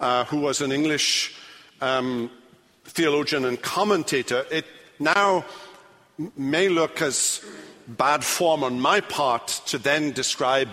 uh, 0.01 0.25
who 0.25 0.39
was 0.39 0.63
an 0.63 0.73
English 0.73 1.37
um, 1.83 2.31
theologian 2.85 3.45
and 3.45 3.61
commentator, 3.61 4.47
it 4.51 4.65
now 4.99 5.45
may 6.35 6.71
look 6.71 7.03
as 7.03 7.45
bad 7.87 8.25
form 8.25 8.65
on 8.65 8.81
my 8.81 9.03
part 9.03 9.61
to 9.67 9.77
then 9.77 10.13
describe 10.13 10.71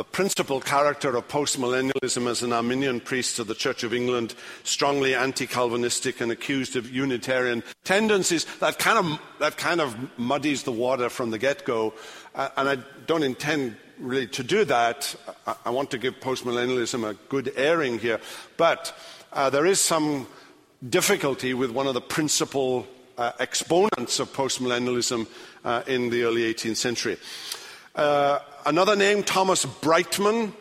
the 0.00 0.04
principal 0.04 0.62
character 0.62 1.14
of 1.14 1.28
postmillennialism 1.28 2.26
as 2.26 2.42
an 2.42 2.54
Arminian 2.54 3.00
priest 3.00 3.38
of 3.38 3.48
the 3.48 3.54
Church 3.54 3.82
of 3.82 3.92
England, 3.92 4.34
strongly 4.64 5.14
anti-Calvinistic 5.14 6.22
and 6.22 6.32
accused 6.32 6.74
of 6.74 6.90
Unitarian 6.90 7.62
tendencies. 7.84 8.46
That 8.60 8.78
kind 8.78 8.96
of, 8.96 9.20
that 9.40 9.58
kind 9.58 9.78
of 9.78 9.94
muddies 10.18 10.62
the 10.62 10.72
water 10.72 11.10
from 11.10 11.30
the 11.30 11.38
get-go. 11.38 11.92
Uh, 12.34 12.48
and 12.56 12.66
I 12.66 12.78
don't 13.06 13.22
intend 13.22 13.76
really 13.98 14.26
to 14.28 14.42
do 14.42 14.64
that. 14.64 15.14
I, 15.46 15.56
I 15.66 15.70
want 15.70 15.90
to 15.90 15.98
give 15.98 16.18
postmillennialism 16.18 17.06
a 17.06 17.12
good 17.28 17.52
airing 17.54 17.98
here. 17.98 18.20
But 18.56 18.98
uh, 19.34 19.50
there 19.50 19.66
is 19.66 19.80
some 19.80 20.26
difficulty 20.88 21.52
with 21.52 21.72
one 21.72 21.86
of 21.86 21.92
the 21.92 22.00
principal 22.00 22.86
uh, 23.18 23.32
exponents 23.38 24.18
of 24.18 24.32
postmillennialism 24.32 25.26
uh, 25.62 25.82
in 25.86 26.08
the 26.08 26.22
early 26.22 26.50
18th 26.54 26.76
century. 26.76 27.18
Uh, 27.94 28.38
another 28.66 28.96
name, 28.96 29.22
Thomas 29.22 29.64
Brightman, 29.64 30.52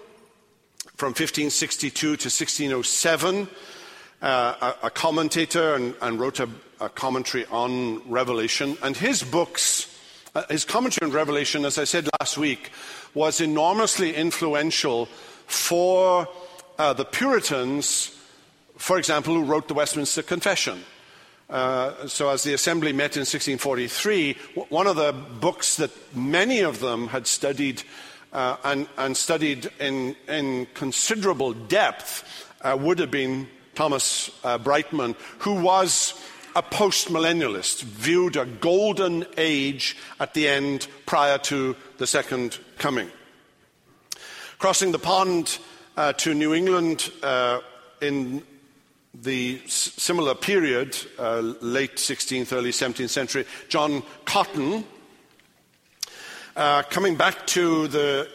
from 0.95 1.09
1562 1.09 1.99
to 1.99 2.11
1607, 2.11 3.47
uh, 4.21 4.73
a, 4.81 4.87
a, 4.87 4.89
commentator 4.89 5.75
and, 5.75 5.95
and 6.01 6.19
wrote 6.19 6.39
a, 6.39 6.49
a, 6.81 6.89
commentary 6.89 7.45
on 7.45 8.01
Revelation. 8.09 8.77
And 8.83 8.97
his 8.97 9.23
books, 9.23 9.87
uh, 10.35 10.43
his 10.49 10.65
commentary 10.65 11.09
on 11.09 11.15
Revelation, 11.15 11.63
as 11.63 11.77
I 11.77 11.85
said 11.85 12.09
last 12.19 12.37
week, 12.37 12.71
was 13.13 13.39
enormously 13.39 14.13
influential 14.13 15.05
for 15.47 16.27
uh, 16.77 16.93
the 16.93 17.05
Puritans, 17.05 18.15
for 18.77 18.97
example, 18.97 19.33
who 19.33 19.43
wrote 19.43 19.67
the 19.67 19.73
Westminster 19.73 20.21
Confession. 20.21 20.83
Uh, 21.49 22.07
so, 22.07 22.29
as 22.29 22.43
the 22.43 22.53
assembly 22.53 22.93
met 22.93 23.17
in 23.17 23.21
1643, 23.21 24.33
one 24.69 24.85
of 24.85 24.95
the 24.95 25.11
books 25.11 25.77
that 25.77 25.89
many 26.15 26.59
of 26.59 26.79
them 26.79 27.07
had 27.07 27.25
studied 27.25 27.81
uh, 28.31 28.55
and, 28.63 28.87
and, 28.99 29.17
studied 29.17 29.67
in, 29.79 30.15
in 30.27 30.67
considerable 30.75 31.53
depth 31.53 32.23
uh, 32.61 32.77
would 32.79 32.99
have 32.99 33.09
been 33.09 33.47
Thomas 33.73 34.29
uh, 34.43 34.59
Brightman, 34.59 35.15
who 35.39 35.55
was 35.55 36.13
a 36.55 36.61
postmillennialist, 36.61 37.81
viewed 37.81 38.35
a 38.35 38.45
golden 38.45 39.25
age 39.35 39.97
at 40.19 40.35
the 40.35 40.47
end 40.47 40.87
prior 41.07 41.39
to 41.39 41.75
the 41.97 42.05
second 42.05 42.59
coming. 42.77 43.09
Crossing 44.59 44.91
the 44.91 44.99
pond 44.99 45.57
uh, 45.97 46.13
to 46.13 46.35
New 46.35 46.53
England 46.53 47.09
in 48.01 48.43
the 49.13 49.59
similar 49.67 50.35
period, 50.35 50.97
uh, 51.17 51.39
late 51.61 51.95
16th, 51.95 52.53
early 52.53 52.71
17th 52.71 53.09
century, 53.09 53.45
John 53.67 54.03
Cotton, 54.25 54.85
uh, 56.55 56.83
coming 56.83 57.15
back 57.15 57.47
to, 57.47 57.87
the, 57.87 58.29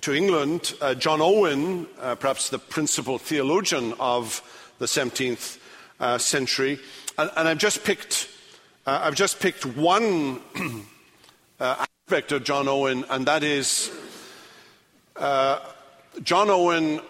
to 0.00 0.14
England, 0.14 0.74
uh, 0.80 0.94
John 0.94 1.20
Owen, 1.20 1.86
uh, 2.00 2.16
perhaps 2.16 2.48
the 2.48 2.58
principal 2.58 3.18
theologian 3.18 3.94
of 4.00 4.42
the 4.78 4.86
17th 4.86 5.58
uh, 6.00 6.18
century, 6.18 6.78
and, 7.18 7.30
and, 7.36 7.48
I've 7.48 7.58
just 7.58 7.84
picked, 7.84 8.28
uh, 8.86 9.00
I've 9.04 9.14
just 9.14 9.40
picked 9.40 9.64
one 9.64 10.40
aspect 11.60 12.32
of 12.32 12.44
John 12.44 12.68
Owen, 12.68 13.04
and 13.08 13.26
that 13.26 13.42
is 13.42 13.90
John 15.16 16.50
Owen 16.50 17.00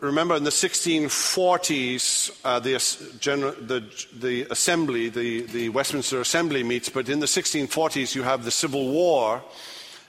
remember 0.00 0.36
in 0.36 0.44
the 0.44 0.50
1640s, 0.50 2.30
uh, 2.44 2.60
the, 2.60 2.72
the, 3.66 3.84
the, 4.18 4.46
assembly, 4.50 5.08
the, 5.08 5.42
the, 5.42 5.68
Westminster 5.70 6.20
Assembly 6.20 6.62
meets, 6.62 6.88
but 6.88 7.08
in 7.08 7.20
the 7.20 7.26
1640s 7.26 8.14
you 8.14 8.22
have 8.22 8.44
the 8.44 8.50
Civil 8.50 8.90
War 8.90 9.42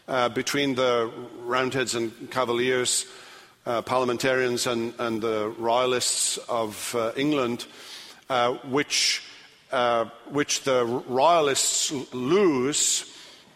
uh, 0.07 0.29
between 0.29 0.75
the 0.75 1.11
Roundheads 1.39 1.95
and 1.95 2.31
Cavaliers, 2.31 3.05
uh, 3.65 3.81
parliamentarians, 3.81 4.67
and, 4.67 4.93
and, 4.99 5.21
the 5.21 5.49
Royalists 5.57 6.37
of 6.49 6.95
uh, 6.95 7.11
England, 7.15 7.65
uh, 8.29 8.53
which, 8.69 9.23
uh, 9.71 10.05
which 10.29 10.63
the 10.63 10.85
Royalists 10.85 11.91
lose. 12.13 13.05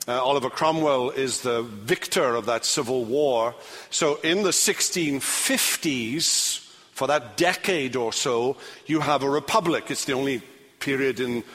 Uh, 0.06 0.22
Oliver 0.22 0.50
Cromwell 0.50 1.12
is 1.12 1.40
the 1.42 1.62
victor 1.62 2.36
of 2.36 2.46
that 2.48 2.66
civil 2.66 3.06
war. 3.06 3.56
So 3.90 4.20
in 4.22 4.44
the 4.44 4.50
1650s, 4.50 6.60
for 6.92 7.08
that 7.08 7.38
decade 7.38 7.96
or 7.96 8.12
so, 8.12 8.58
you 8.86 9.00
have 9.00 9.24
a 9.24 9.30
republic. 9.30 9.90
It's 9.90 10.04
the 10.04 10.12
only 10.12 10.42
period 10.80 11.22
in 11.22 11.46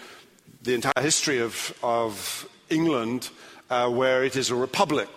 the 0.63 0.73
entire 0.73 1.03
history 1.03 1.41
of, 1.41 1.77
of 1.83 2.49
England 2.71 3.29
uh, 3.69 3.91
where 3.91 4.25
it 4.25 4.35
is 4.35 4.49
a 4.49 4.55
republic. 4.55 5.11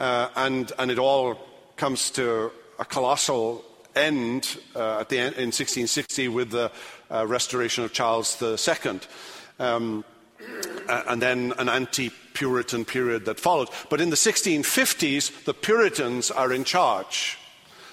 Uh, 0.00 0.30
and, 0.34 0.72
and 0.76 0.90
it 0.90 0.98
all 0.98 1.38
comes 1.76 2.10
to 2.10 2.50
a 2.80 2.84
colossal 2.84 3.64
end 3.94 4.58
uh, 4.74 4.98
at 4.98 5.08
the 5.08 5.18
end 5.18 5.36
in 5.36 5.52
1660 5.52 6.26
with 6.26 6.50
the 6.50 6.72
uh, 7.12 7.24
restoration 7.28 7.84
of 7.84 7.92
Charles 7.92 8.42
II. 8.42 8.98
Um, 9.60 10.04
and 10.88 11.22
then 11.22 11.52
an 11.58 11.68
anti 11.68 12.10
Puritan 12.34 12.84
period 12.84 13.24
that 13.24 13.40
followed. 13.40 13.68
But 13.88 14.00
in 14.00 14.10
the 14.10 14.16
1650s, 14.16 15.44
the 15.44 15.54
Puritans 15.54 16.30
are 16.30 16.52
in 16.52 16.64
charge. 16.64 17.38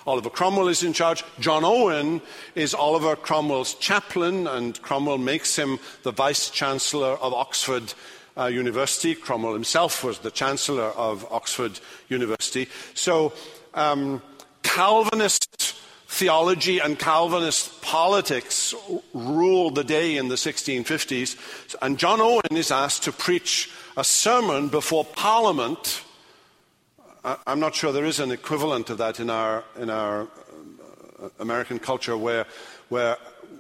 Oliver 0.06 0.30
Cromwell 0.30 0.70
is 0.70 0.84
in 0.84 0.94
charge. 0.94 1.24
John 1.40 1.66
Owen 1.66 2.22
is 2.56 2.74
Oliver 2.74 3.18
Cromwell's 3.18 3.74
chaplain, 3.74 4.48
and 4.48 4.82
Cromwell 4.82 5.18
makes 5.18 5.58
him 5.58 5.80
the 6.04 6.14
vice 6.14 6.50
chancellor 6.50 7.18
of 7.18 7.34
Oxford 7.34 7.94
uh, 8.38 8.46
University. 8.46 9.16
Cromwell 9.16 9.54
himself 9.54 10.06
was 10.06 10.20
the 10.20 10.32
chancellor 10.32 10.92
of 10.96 11.30
Oxford 11.30 11.80
University. 12.08 12.70
So, 12.94 13.34
um, 13.74 14.22
Calvinist 14.64 15.67
theology 16.08 16.80
and 16.80 16.98
Calvinist 16.98 17.82
politics 17.82 18.74
ruled 19.14 19.76
the 19.76 19.84
day 19.84 20.18
in 20.18 20.30
the 20.30 20.36
1650s, 20.36 21.76
and 21.82 22.00
John 22.00 22.22
Owen 22.22 22.42
is 22.52 22.72
asked 22.72 23.04
to 23.04 23.12
preach 23.12 23.70
a 23.98 24.04
sermon 24.04 24.70
before 24.70 25.04
Parliament. 25.04 26.04
I'm 27.46 27.60
not 27.60 27.76
sure 27.76 27.92
there 27.92 28.06
is 28.06 28.20
an 28.20 28.32
equivalent 28.32 28.90
of 28.90 29.00
that 29.00 29.20
in 29.20 29.30
our, 29.30 29.66
in 29.78 29.90
our 29.90 30.28
uh, 31.22 31.30
American 31.40 31.78
culture 31.78 32.16
where, 32.16 32.46
where 32.88 33.18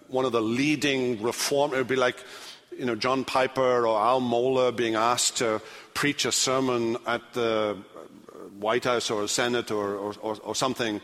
one 0.07 0.23
of 0.23 0.31
the 0.31 0.41
leading 0.41 1.21
reform, 1.21 1.73
it 1.73 1.77
would 1.77 1.87
be 1.87 1.97
like 1.97 2.23
you 2.77 2.85
know, 2.85 2.95
John 2.95 3.25
Piper 3.25 3.85
or 3.85 3.99
Al 3.99 4.21
Mohler 4.21 4.73
being 4.73 4.95
asked 4.95 5.37
to 5.37 5.61
preach 5.93 6.25
a 6.25 6.31
sermon 6.31 6.95
at 7.05 7.33
the 7.33 7.77
White 8.59 8.85
House 8.85 9.09
or 9.09 9.27
Senate 9.27 9.71
or, 9.71 9.95
or, 9.95 10.15
or, 10.21 10.37
or 10.43 10.55
something. 10.55 11.01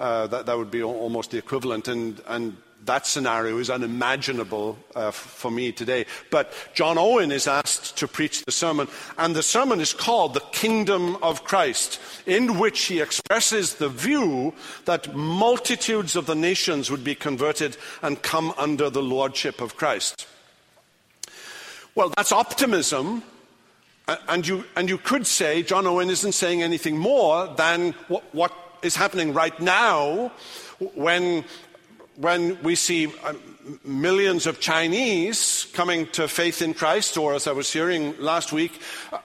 Uh, 0.00 0.26
that, 0.28 0.46
that 0.46 0.56
would 0.56 0.70
be 0.70 0.82
almost 0.82 1.30
the 1.30 1.36
equivalent. 1.36 1.86
And, 1.86 2.22
and 2.26 2.56
that 2.86 3.06
scenario 3.06 3.58
is 3.58 3.68
unimaginable 3.68 4.78
uh, 4.94 5.10
for 5.10 5.50
me 5.50 5.72
today. 5.72 6.06
But 6.30 6.52
John 6.72 6.96
Owen 6.96 7.30
is 7.30 7.46
asked 7.46 7.98
to 7.98 8.08
preach 8.08 8.42
the 8.44 8.50
sermon, 8.50 8.88
and 9.18 9.36
the 9.36 9.42
sermon 9.42 9.78
is 9.78 9.92
called 9.92 10.32
The 10.32 10.40
Kingdom 10.52 11.16
of 11.16 11.44
Christ, 11.44 12.00
in 12.24 12.58
which 12.58 12.84
he 12.84 13.00
expresses 13.00 13.74
the 13.74 13.90
view 13.90 14.54
that 14.86 15.14
multitudes 15.14 16.16
of 16.16 16.24
the 16.24 16.34
nations 16.34 16.90
would 16.90 17.04
be 17.04 17.14
converted 17.14 17.76
and 18.00 18.22
come 18.22 18.54
under 18.56 18.88
the 18.88 19.02
lordship 19.02 19.60
of 19.60 19.76
Christ. 19.76 20.26
Well, 21.94 22.10
that's 22.16 22.32
optimism. 22.32 23.22
And 24.28 24.44
you, 24.44 24.64
and 24.74 24.88
you 24.88 24.98
could 24.98 25.26
say 25.26 25.62
John 25.62 25.86
Owen 25.86 26.10
isn't 26.10 26.32
saying 26.32 26.62
anything 26.62 26.98
more 26.98 27.46
than 27.54 27.92
what, 28.08 28.24
what 28.34 28.52
is 28.82 28.96
happening 28.96 29.32
right 29.32 29.58
now 29.60 30.32
when 30.94 31.44
when 32.16 32.62
we 32.62 32.74
see 32.74 33.06
uh, 33.24 33.32
millions 33.82 34.46
of 34.46 34.60
Chinese 34.60 35.66
coming 35.72 36.06
to 36.08 36.28
faith 36.28 36.60
in 36.60 36.74
Christ, 36.74 37.16
or 37.16 37.34
as 37.34 37.46
I 37.46 37.52
was 37.52 37.72
hearing 37.72 38.14
last 38.18 38.52
week, 38.52 38.78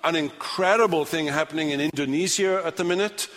an 0.04 0.16
incredible 0.16 1.04
thing 1.04 1.28
happening 1.28 1.72
in 1.72 1.82
Indonesia 1.82 2.62
at 2.66 2.78
the 2.78 2.84
minute. 2.84 3.28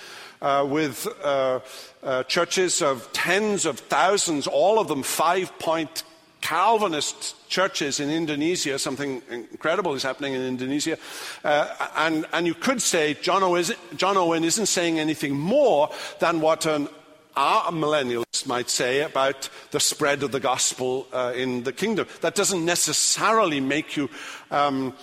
Uh, 0.40 0.64
with 0.64 1.09
uh, 1.24 1.59
uh, 2.04 2.22
churches 2.22 2.81
of 2.81 3.12
tens 3.12 3.66
of 3.66 3.81
thousands, 3.81 4.46
all 4.46 4.78
of 4.78 4.87
them 4.87 5.02
five 5.02 5.50
point 5.59 6.04
Calvinist 6.48 7.37
churches 7.50 8.00
in 8.00 8.08
Indonesia. 8.08 8.78
Something 8.78 9.20
incredible 9.30 9.92
is 9.92 10.02
happening 10.02 10.32
in 10.32 10.40
Indonesia. 10.40 10.96
Uh, 11.44 11.68
and, 11.94 12.24
and, 12.32 12.46
you 12.46 12.54
could 12.54 12.80
say 12.80 13.12
John 13.12 13.42
Owen, 13.42 13.66
John 13.96 14.16
Owen 14.16 14.44
isn't 14.44 14.64
saying 14.64 14.98
anything 14.98 15.38
more 15.38 15.90
than 16.20 16.40
what 16.40 16.64
an 16.64 16.88
amillennialists 17.37 18.46
might 18.46 18.70
say 18.70 19.02
about 19.02 19.50
the 19.72 19.78
spread 19.78 20.22
of 20.22 20.32
the 20.32 20.40
gospel 20.40 21.06
uh, 21.12 21.34
in 21.37 21.64
the 21.64 21.72
kingdom. 21.74 22.06
That 22.22 22.34
doesn't 22.34 22.64
necessarily 22.64 23.61
make 23.61 23.98
you 23.98 24.08
um, 24.50 24.94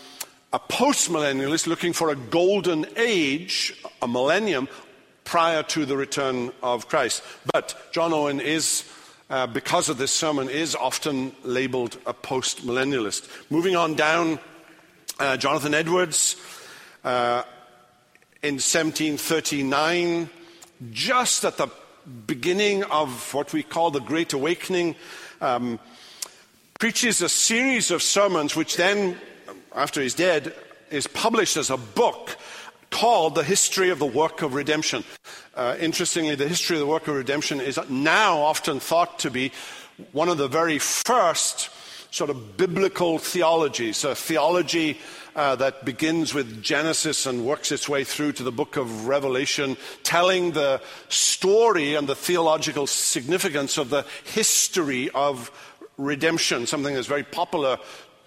a 0.51 0.57
postmillennialist 0.57 1.67
looking 1.67 1.93
for 1.93 2.09
a 2.09 2.15
golden 2.15 2.87
age, 2.97 3.79
a 4.01 4.07
millennium, 4.07 4.67
prior 5.25 5.61
to 5.61 5.85
the 5.85 5.95
return 5.95 6.51
of 6.63 6.87
Christ. 6.87 7.21
But 7.53 7.77
John 7.91 8.13
Owen 8.13 8.39
is, 8.39 8.83
uh, 9.29 9.47
because 9.47 9.89
of 9.89 9.97
this 9.97 10.11
sermon, 10.11 10.49
is 10.49 10.75
often 10.75 11.31
labeled 11.43 11.97
a 12.05 12.13
postmillennialist. 12.13 13.27
Moving 13.49 13.75
on 13.75 13.95
down, 13.95 14.39
uh, 15.19 15.37
Jonathan 15.37 15.73
Edwards 15.73 16.35
uh, 17.03 17.43
in 18.43 18.55
1739 18.55 20.29
just 20.91 21.45
at 21.45 21.57
the 21.57 21.67
beginning 22.27 22.83
of 22.85 23.33
what 23.33 23.53
we 23.53 23.63
call 23.63 23.91
the 23.91 23.99
Great 23.99 24.33
Awakening, 24.33 24.95
um, 25.41 25.79
preaches 26.79 27.21
a 27.21 27.29
series 27.29 27.91
of 27.91 28.03
sermons, 28.03 28.55
which 28.55 28.77
then, 28.77 29.17
after 29.75 30.01
he's 30.01 30.13
dead, 30.13 30.53
is 30.91 31.07
published 31.07 31.57
as 31.57 31.69
a 31.69 31.77
book 31.77 32.37
called 32.95 33.35
The 33.35 33.43
History 33.43 33.89
of 33.89 33.99
the 33.99 34.05
Work 34.05 34.41
of 34.41 34.53
Redemption. 34.53 35.03
Uh, 35.53 35.75
interestingly, 35.81 36.35
the 36.35 36.47
history 36.47 36.77
of 36.77 36.79
the 36.79 36.87
work 36.87 37.09
of 37.09 37.15
redemption 37.17 37.59
is 37.59 37.77
now 37.89 38.37
often 38.37 38.79
thought 38.79 39.19
to 39.19 39.29
be 39.29 39.51
one 40.13 40.29
of 40.29 40.37
the 40.37 40.47
very 40.47 40.79
first 40.79 41.69
sort 42.09 42.29
of 42.29 42.55
biblical 42.55 43.17
theologies, 43.17 44.05
a 44.05 44.15
theology 44.15 44.97
uh, 45.35 45.57
that 45.57 45.83
begins 45.83 46.33
with 46.33 46.63
Genesis 46.63 47.25
and 47.25 47.45
works 47.45 47.69
its 47.69 47.89
way 47.89 48.05
through 48.05 48.31
to 48.31 48.43
the 48.43 48.51
book 48.51 48.77
of 48.77 49.07
Revelation, 49.07 49.75
telling 50.03 50.53
the 50.53 50.81
story 51.09 51.95
and 51.95 52.07
the 52.07 52.15
theological 52.15 52.87
significance 52.87 53.77
of 53.77 53.89
the 53.89 54.05
history 54.23 55.09
of 55.09 55.51
redemption, 55.97 56.65
something 56.65 56.95
that's 56.95 57.07
very 57.07 57.25
popular 57.25 57.77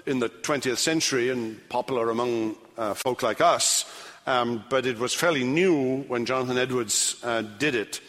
in 0.05 0.19
the 0.19 0.29
20th 0.29 0.77
century 0.77 1.31
and 1.31 1.67
popular 1.71 2.11
among 2.11 2.55
uh, 2.77 2.93
folk 2.93 3.23
like 3.23 3.41
us. 3.41 3.87
Um, 4.29 4.63
but 4.69 4.85
it 4.85 4.99
was 4.99 5.15
fairly 5.15 5.43
new 5.43 6.03
when 6.03 6.27
Jonathan 6.27 6.59
Edwards 6.59 7.17
uh, 7.25 7.41
did 7.41 7.75
it. 7.75 8.03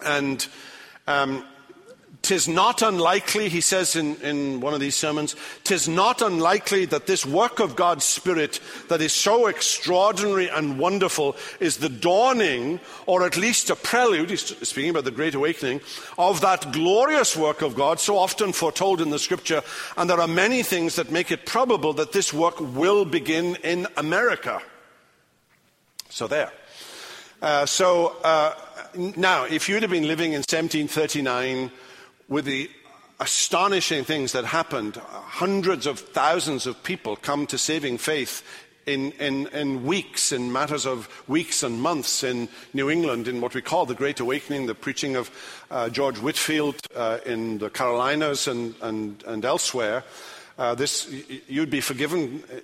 And 0.00 0.46
um, 1.08 1.44
Tis 2.22 2.46
not 2.46 2.80
unlikely, 2.80 3.48
he 3.48 3.60
says 3.60 3.96
in, 3.96 4.16
in 4.16 4.60
one 4.60 4.72
of 4.72 4.78
these 4.80 4.96
sermons, 4.96 5.34
tis 5.64 5.88
not 5.88 6.22
unlikely 6.22 6.84
that 6.86 7.06
this 7.08 7.26
work 7.26 7.60
of 7.60 7.74
God's 7.74 8.04
Spirit 8.04 8.60
that 8.88 9.00
is 9.00 9.12
so 9.12 9.46
extraordinary 9.46 10.48
and 10.48 10.78
wonderful 10.78 11.36
is 11.60 11.76
the 11.76 11.88
dawning, 11.88 12.80
or 13.06 13.24
at 13.24 13.36
least 13.36 13.70
a 13.70 13.76
prelude, 13.76 14.30
he's 14.30 14.42
speaking 14.68 14.90
about 14.90 15.04
the 15.04 15.10
Great 15.10 15.34
Awakening, 15.34 15.80
of 16.18 16.40
that 16.40 16.72
glorious 16.72 17.36
work 17.36 17.62
of 17.62 17.74
God 17.74 18.00
so 18.00 18.16
often 18.16 18.52
foretold 18.52 19.00
in 19.00 19.10
the 19.10 19.18
Scripture. 19.18 19.62
And 19.96 20.08
there 20.08 20.20
are 20.20 20.28
many 20.28 20.62
things 20.62 20.96
that 20.96 21.10
make 21.10 21.30
it 21.30 21.46
probable 21.46 21.92
that 21.94 22.12
this 22.12 22.32
work 22.32 22.60
will 22.60 23.04
begin 23.04 23.56
in 23.62 23.86
America. 23.96 24.62
So 26.16 26.26
there. 26.26 26.50
Uh, 27.42 27.66
so 27.66 28.16
uh, 28.24 28.54
now, 29.16 29.44
if 29.44 29.68
you'd 29.68 29.82
have 29.82 29.90
been 29.90 30.08
living 30.08 30.32
in 30.32 30.38
1739, 30.38 31.70
with 32.26 32.46
the 32.46 32.70
astonishing 33.20 34.02
things 34.02 34.32
that 34.32 34.46
happened. 34.46 34.96
Hundreds 34.96 35.86
of 35.86 36.00
thousands 36.00 36.66
of 36.66 36.82
people 36.82 37.16
come 37.16 37.46
to 37.46 37.58
saving 37.58 37.98
faith 37.98 38.42
in, 38.86 39.12
in, 39.12 39.46
in, 39.48 39.84
weeks, 39.84 40.32
in 40.32 40.50
matters 40.50 40.86
of 40.86 41.06
weeks 41.28 41.62
and 41.62 41.82
months 41.82 42.24
in 42.24 42.48
New 42.72 42.88
England, 42.88 43.28
in 43.28 43.42
what 43.42 43.54
we 43.54 43.60
call 43.60 43.84
the 43.84 43.94
Great 43.94 44.18
Awakening, 44.18 44.64
the 44.64 44.74
preaching 44.74 45.16
of 45.16 45.30
uh, 45.70 45.90
George 45.90 46.16
Whitefield 46.16 46.76
uh, 46.94 47.18
in 47.26 47.58
the 47.58 47.68
Carolinas 47.68 48.48
and, 48.48 48.74
and, 48.80 49.22
and 49.26 49.44
elsewhere. 49.44 50.02
Uh, 50.56 50.74
this, 50.74 51.12
you'd 51.46 51.68
be 51.68 51.82
forgiven 51.82 52.42
uh, 52.50 52.60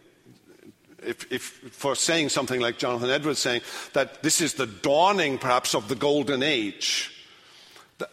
if, 1.05 1.31
if, 1.33 1.43
for 1.43 1.95
saying 1.95 2.29
something 2.29 2.61
like 2.61 2.79
Jonathan 2.79 3.11
Edwards 3.11 3.39
saying 3.39 3.63
that 3.93 4.23
this 4.23 4.41
is 4.41 4.55
the 4.55 4.67
dawning, 4.67 5.39
perhaps, 5.39 5.75
of 5.75 5.89
the 5.89 5.95
golden 5.95 6.43
age 6.43 7.11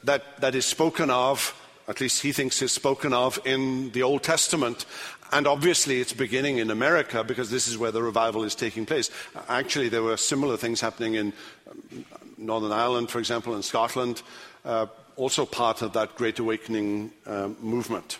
that, 0.03 0.39
that 0.41 0.55
is 0.55 0.65
spoken 0.65 1.09
of, 1.09 1.55
at 1.87 2.01
least 2.01 2.21
he 2.21 2.31
thinks 2.31 2.61
is 2.61 2.71
spoken 2.71 3.13
of 3.13 3.39
in 3.45 3.91
the 3.91 4.03
Old 4.03 4.23
Testament. 4.23 4.85
And 5.31 5.47
obviously, 5.47 5.99
it's 6.01 6.13
beginning 6.13 6.57
in 6.57 6.71
America 6.71 7.23
because 7.23 7.51
this 7.51 7.67
is 7.67 7.77
where 7.77 7.91
the 7.91 8.01
revival 8.01 8.43
is 8.43 8.55
taking 8.55 8.85
place. 8.85 9.11
Actually, 9.47 9.89
there 9.89 10.03
were 10.03 10.17
similar 10.17 10.57
things 10.57 10.81
happening 10.81 11.15
in 11.15 11.33
um, 11.69 12.05
Northern 12.37 12.71
Ireland, 12.71 13.09
for 13.09 13.19
example, 13.19 13.55
in 13.55 13.61
Scotland, 13.61 14.21
uh, 14.65 14.87
also 15.15 15.45
part 15.45 15.81
of 15.81 15.93
that 15.93 16.15
Great 16.15 16.39
Awakening 16.39 17.11
uh, 17.25 17.49
movement. 17.59 18.19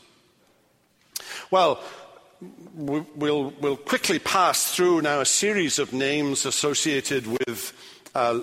Well, 1.51 1.81
we'll, 2.75 3.05
we'll, 3.59 3.77
quickly 3.77 4.19
pass 4.19 4.73
through 4.75 5.01
now 5.01 5.19
a 5.19 5.25
series 5.25 5.79
of 5.79 5.93
names 5.93 6.45
associated 6.45 7.27
with 7.27 7.73
uh, 8.15 8.41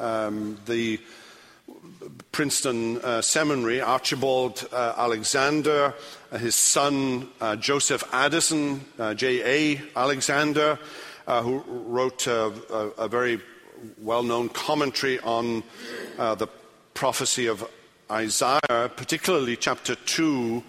um, 0.00 0.58
the 0.66 1.00
Princeton 2.32 2.98
uh, 2.98 3.22
Seminary, 3.22 3.80
Archibald 3.80 4.68
uh, 4.72 4.94
Alexander, 4.96 5.94
uh, 6.30 6.38
his 6.38 6.54
son 6.54 7.28
uh, 7.40 7.56
Joseph 7.56 8.04
Addison, 8.12 8.84
uh, 8.98 9.14
J.A. 9.14 9.80
Alexander, 9.96 10.78
who 11.26 11.64
wrote 11.66 12.26
a, 12.28 12.52
a 12.98 13.08
very 13.08 13.40
well 13.98 14.22
known 14.22 14.48
commentary 14.48 15.18
on 15.20 15.64
the 16.16 16.48
prophecy 16.94 17.46
of 17.46 17.68
Isaiah, 18.10 18.90
particularly 18.94 19.56
chapter 19.56 19.96
2 19.96 20.62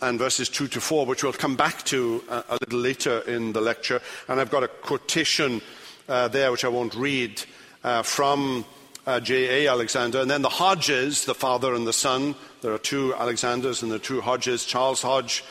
and 0.00 0.18
verses 0.18 0.48
2 0.48 0.68
to 0.68 0.80
4, 0.80 1.06
which 1.06 1.22
we'll 1.22 1.32
come 1.32 1.56
back 1.56 1.84
to 1.84 2.22
a, 2.28 2.44
a 2.50 2.58
little 2.60 2.80
later 2.80 3.20
in 3.20 3.52
the 3.52 3.60
lecture. 3.60 4.00
And 4.28 4.40
I've 4.40 4.50
got 4.50 4.62
a 4.62 4.68
quotation 4.68 5.60
there, 6.06 6.50
which 6.50 6.64
I 6.64 6.68
won't 6.68 6.94
read, 6.94 7.42
from 8.02 8.64
uh, 9.08 9.18
J.A. 9.20 9.68
Alexander. 9.68 10.20
And 10.20 10.30
then 10.30 10.42
the 10.42 10.50
Hodges, 10.50 11.24
the 11.24 11.34
father 11.34 11.74
and 11.74 11.86
the 11.86 11.94
son. 11.94 12.34
There 12.60 12.74
are 12.74 12.78
two 12.78 13.14
Alexanders 13.14 13.82
and 13.82 13.90
the 13.90 13.98
two 13.98 14.20
Hodges, 14.20 14.66
Charles 14.66 15.00
Hodge. 15.00 15.42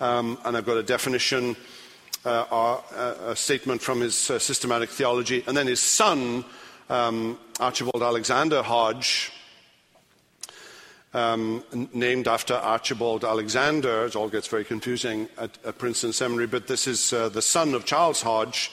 Um, 0.00 0.36
and 0.44 0.56
I've 0.56 0.66
got 0.66 0.78
a 0.78 0.82
definition, 0.82 1.54
uh, 2.24 2.44
uh, 2.50 3.14
a 3.28 3.36
statement 3.36 3.82
from 3.82 4.00
his 4.00 4.30
uh, 4.30 4.40
systematic 4.40 4.90
theology. 4.90 5.44
And 5.46 5.56
then 5.56 5.68
his 5.68 5.80
son, 5.80 6.44
um, 6.90 7.38
Archibald 7.60 8.02
Alexander 8.02 8.64
Hodge, 8.64 9.30
um, 11.14 11.64
named 11.92 12.28
after 12.28 12.54
Archibald 12.54 13.24
Alexander. 13.24 14.04
It 14.04 14.16
all 14.16 14.28
gets 14.28 14.48
very 14.48 14.64
confusing 14.64 15.28
at, 15.38 15.56
at 15.64 15.78
Princeton 15.78 16.12
Seminary, 16.12 16.46
but 16.46 16.66
this 16.66 16.86
is 16.86 17.12
uh, 17.12 17.28
the 17.28 17.42
son 17.42 17.74
of 17.74 17.84
Charles 17.84 18.20
Hodge, 18.20 18.70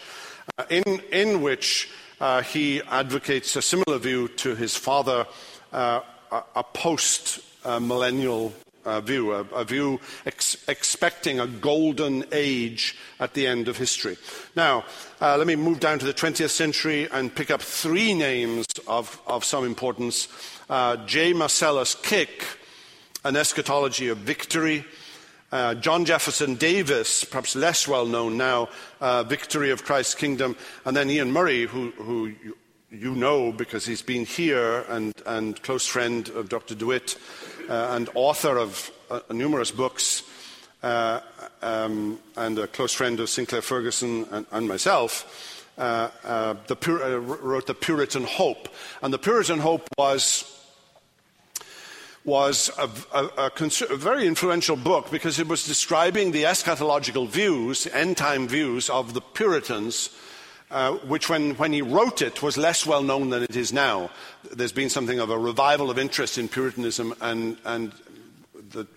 uh, 0.57 0.65
in, 0.69 0.83
in 1.11 1.41
which 1.41 1.89
uh, 2.19 2.41
he 2.41 2.81
advocates 2.83 3.55
a 3.55 3.61
similar 3.61 3.99
view 3.99 4.27
to 4.27 4.55
his 4.55 4.75
father, 4.75 5.25
uh, 5.71 6.01
a, 6.31 6.43
a 6.55 6.63
post 6.63 7.39
millennial 7.79 8.51
uh, 8.85 9.01
view, 9.01 9.33
a, 9.33 9.41
a 9.53 9.63
view 9.63 9.99
ex- 10.25 10.57
expecting 10.67 11.39
a 11.39 11.47
golden 11.47 12.25
age 12.31 12.97
at 13.19 13.33
the 13.33 13.47
end 13.47 13.67
of 13.67 13.77
history. 13.77 14.17
Now, 14.55 14.85
uh, 15.19 15.37
let 15.37 15.47
me 15.47 15.55
move 15.55 15.79
down 15.79 15.99
to 15.99 16.05
the 16.05 16.13
20th 16.13 16.49
century 16.49 17.07
and 17.11 17.33
pick 17.33 17.51
up 17.51 17.61
three 17.61 18.13
names 18.13 18.65
of, 18.87 19.21
of 19.27 19.43
some 19.43 19.65
importance. 19.65 20.27
Uh, 20.71 20.95
J. 21.05 21.33
Marcellus 21.33 21.95
Kik, 21.95 22.45
An 23.25 23.35
Eschatology 23.35 24.07
of 24.07 24.19
Victory. 24.19 24.85
Uh, 25.51 25.75
John 25.75 26.05
Jefferson 26.05 26.55
Davis, 26.55 27.25
perhaps 27.25 27.57
less 27.57 27.89
well 27.89 28.05
known 28.05 28.37
now, 28.37 28.69
uh, 29.01 29.23
Victory 29.23 29.71
of 29.71 29.83
Christ's 29.83 30.15
Kingdom, 30.15 30.55
and 30.85 30.95
then 30.95 31.09
Iain 31.09 31.29
Murray, 31.29 31.65
who, 31.65 31.91
who 31.97 32.33
you, 32.89 33.15
know 33.15 33.51
because 33.51 33.85
he's 33.85 34.01
been 34.01 34.23
here 34.23 34.85
and, 34.87 35.13
and 35.25 35.61
close 35.61 35.85
friend 35.85 36.29
of 36.29 36.47
Dr. 36.47 36.73
DeWitt 36.73 37.17
uh, 37.69 37.89
and 37.91 38.09
author 38.15 38.57
of 38.57 38.89
uh, 39.09 39.19
numerous 39.29 39.71
books 39.71 40.23
uh, 40.83 41.19
um, 41.61 42.17
and 42.37 42.57
a 42.59 42.67
close 42.67 42.93
friend 42.93 43.19
of 43.19 43.29
Sinclair 43.29 43.61
Ferguson 43.61 44.25
and, 44.31 44.45
and 44.53 44.69
myself. 44.69 45.67
Uh, 45.77 46.55
the 46.67 46.77
wrote 47.41 47.67
the 47.67 47.73
Puritan 47.73 48.23
Hope, 48.23 48.69
and 49.01 49.13
the 49.13 49.17
Puritan 49.17 49.59
Hope 49.59 49.85
was 49.97 50.59
was 52.23 52.69
a, 52.77 52.89
a, 53.13 53.25
a, 53.37 53.51
a, 53.89 53.97
very 53.97 54.27
influential 54.27 54.75
book 54.75 55.09
because 55.09 55.39
it 55.39 55.47
was 55.47 55.65
describing 55.65 56.31
the 56.31 56.43
eschatological 56.43 57.27
views, 57.27 57.87
end 57.87 58.17
time 58.17 58.47
views 58.47 58.89
of 58.89 59.13
the 59.13 59.21
Puritans, 59.21 60.09
uh, 60.69 60.93
which, 61.07 61.29
when, 61.29 61.55
when 61.55 61.73
he 61.73 61.81
wrote 61.81 62.21
it, 62.21 62.43
was 62.43 62.57
less 62.57 62.85
well 62.85 63.01
known 63.01 63.29
than 63.29 63.43
it 63.43 63.55
is 63.55 63.73
now. 63.73 64.09
There's 64.51 64.71
been 64.71 64.89
something 64.89 65.19
of 65.19 65.29
a 65.29 65.37
revival 65.37 65.89
of 65.89 65.97
interest 65.97 66.37
in 66.37 66.47
Puritanism, 66.47 67.13
and, 67.21 67.57
and 67.65 67.91
the, 68.69 68.87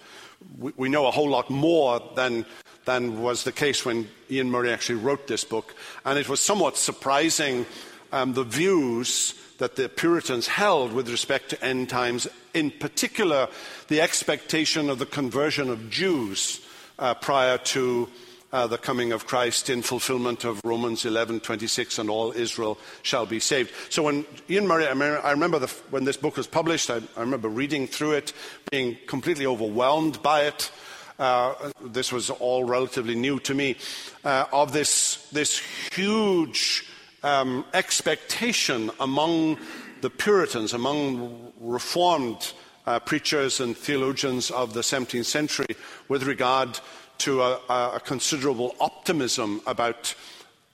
we, 0.58 0.72
we, 0.76 0.88
know 0.88 1.06
a 1.06 1.10
whole 1.10 1.30
lot 1.30 1.48
more 1.48 2.02
than, 2.14 2.44
than 2.84 3.22
was 3.22 3.44
the 3.44 3.52
case 3.52 3.84
when 3.84 4.08
Iain 4.30 4.50
Murray 4.50 4.70
actually 4.70 5.00
wrote 5.00 5.26
this 5.26 5.44
book. 5.44 5.74
And 6.04 6.18
it 6.18 6.28
was 6.28 6.40
somewhat 6.40 6.76
surprising 6.76 7.64
um, 8.14 8.32
the 8.32 8.44
views 8.44 9.34
that 9.58 9.74
the 9.74 9.88
Puritans 9.88 10.46
held 10.46 10.92
with 10.92 11.10
respect 11.10 11.50
to 11.50 11.64
end 11.64 11.88
times, 11.88 12.28
in 12.54 12.70
particular, 12.70 13.48
the 13.88 14.00
expectation 14.00 14.88
of 14.88 15.00
the 15.00 15.06
conversion 15.06 15.68
of 15.68 15.90
Jews 15.90 16.64
uh, 17.00 17.14
prior 17.14 17.58
to 17.58 18.08
uh, 18.52 18.68
the 18.68 18.78
coming 18.78 19.10
of 19.10 19.26
Christ 19.26 19.68
in 19.68 19.82
fulfillment 19.82 20.44
of 20.44 20.60
Romans 20.64 21.02
11:26, 21.02 21.98
and 21.98 22.08
all 22.08 22.30
Israel 22.30 22.78
shall 23.02 23.26
be 23.26 23.40
saved. 23.40 23.72
So 23.90 24.04
when 24.04 24.24
Iain 24.48 24.68
Murray, 24.68 24.86
I 24.86 25.32
remember 25.32 25.58
the, 25.58 25.66
when 25.90 26.04
this 26.04 26.16
book 26.16 26.36
was 26.36 26.46
published, 26.46 26.90
I, 26.90 27.02
I, 27.16 27.20
remember 27.20 27.48
reading 27.48 27.88
through 27.88 28.12
it, 28.12 28.32
being 28.70 28.96
completely 29.08 29.44
overwhelmed 29.44 30.22
by 30.22 30.42
it. 30.42 30.70
Uh, 31.18 31.72
this 31.80 32.12
was 32.12 32.30
all 32.30 32.62
relatively 32.62 33.16
new 33.16 33.40
to 33.40 33.54
me. 33.54 33.76
Uh, 34.22 34.46
of 34.52 34.72
this, 34.72 35.28
this 35.32 35.58
huge 35.92 36.86
um, 37.24 37.64
expectation 37.72 38.90
among 39.00 39.58
the 40.02 40.10
Puritans, 40.10 40.72
among 40.74 41.52
Reformed 41.58 42.52
uh, 42.86 43.00
preachers 43.00 43.60
and 43.60 43.76
theologians 43.76 44.50
of 44.50 44.74
the 44.74 44.82
17th 44.82 45.24
century 45.24 45.74
with 46.08 46.24
regard 46.24 46.78
to 47.18 47.42
a, 47.42 47.60
a 47.68 48.00
considerable 48.04 48.76
optimism 48.78 49.62
about 49.66 50.14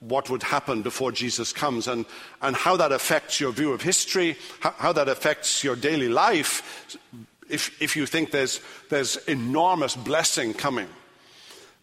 what 0.00 0.28
would 0.30 0.42
happen 0.42 0.82
before 0.82 1.12
Jesus 1.12 1.52
comes 1.52 1.86
and, 1.86 2.04
and 2.42 2.56
how 2.56 2.76
that 2.76 2.90
affects 2.90 3.38
your 3.38 3.52
view 3.52 3.72
of 3.72 3.82
history, 3.82 4.36
how, 4.60 4.74
how 4.78 4.92
that 4.92 5.08
affects 5.08 5.62
your 5.62 5.76
daily 5.76 6.08
life 6.08 6.96
if, 7.48 7.80
if 7.82 7.96
you 7.96 8.06
think 8.06 8.30
there's, 8.30 8.60
there's 8.88 9.16
enormous 9.28 9.94
blessing 9.94 10.54
coming. 10.54 10.88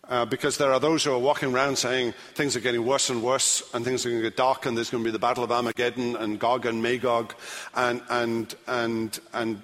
Uh, 0.10 0.24
because 0.24 0.58
there 0.58 0.72
are 0.72 0.80
those 0.80 1.04
who 1.04 1.12
are 1.12 1.20
walking 1.20 1.54
around 1.54 1.78
saying 1.78 2.14
things 2.34 2.56
are 2.56 2.62
getting 2.62 2.86
worse 2.86 3.10
and 3.10 3.22
worse, 3.22 3.62
and 3.74 3.84
things 3.84 4.06
are 4.06 4.10
going 4.10 4.22
to 4.22 4.30
get 4.30 4.38
dark, 4.38 4.66
and 4.66 4.78
there's 4.78 4.90
going 4.90 5.04
to 5.04 5.08
be 5.08 5.12
the 5.12 5.20
Battle 5.20 5.44
of 5.44 5.52
Armageddon 5.52 6.16
and 6.16 6.40
Gog 6.40 6.66
and 6.66 6.82
Magog, 6.82 7.36
and, 7.76 8.02
and, 8.10 8.56
and, 8.68 9.20
and 9.34 9.62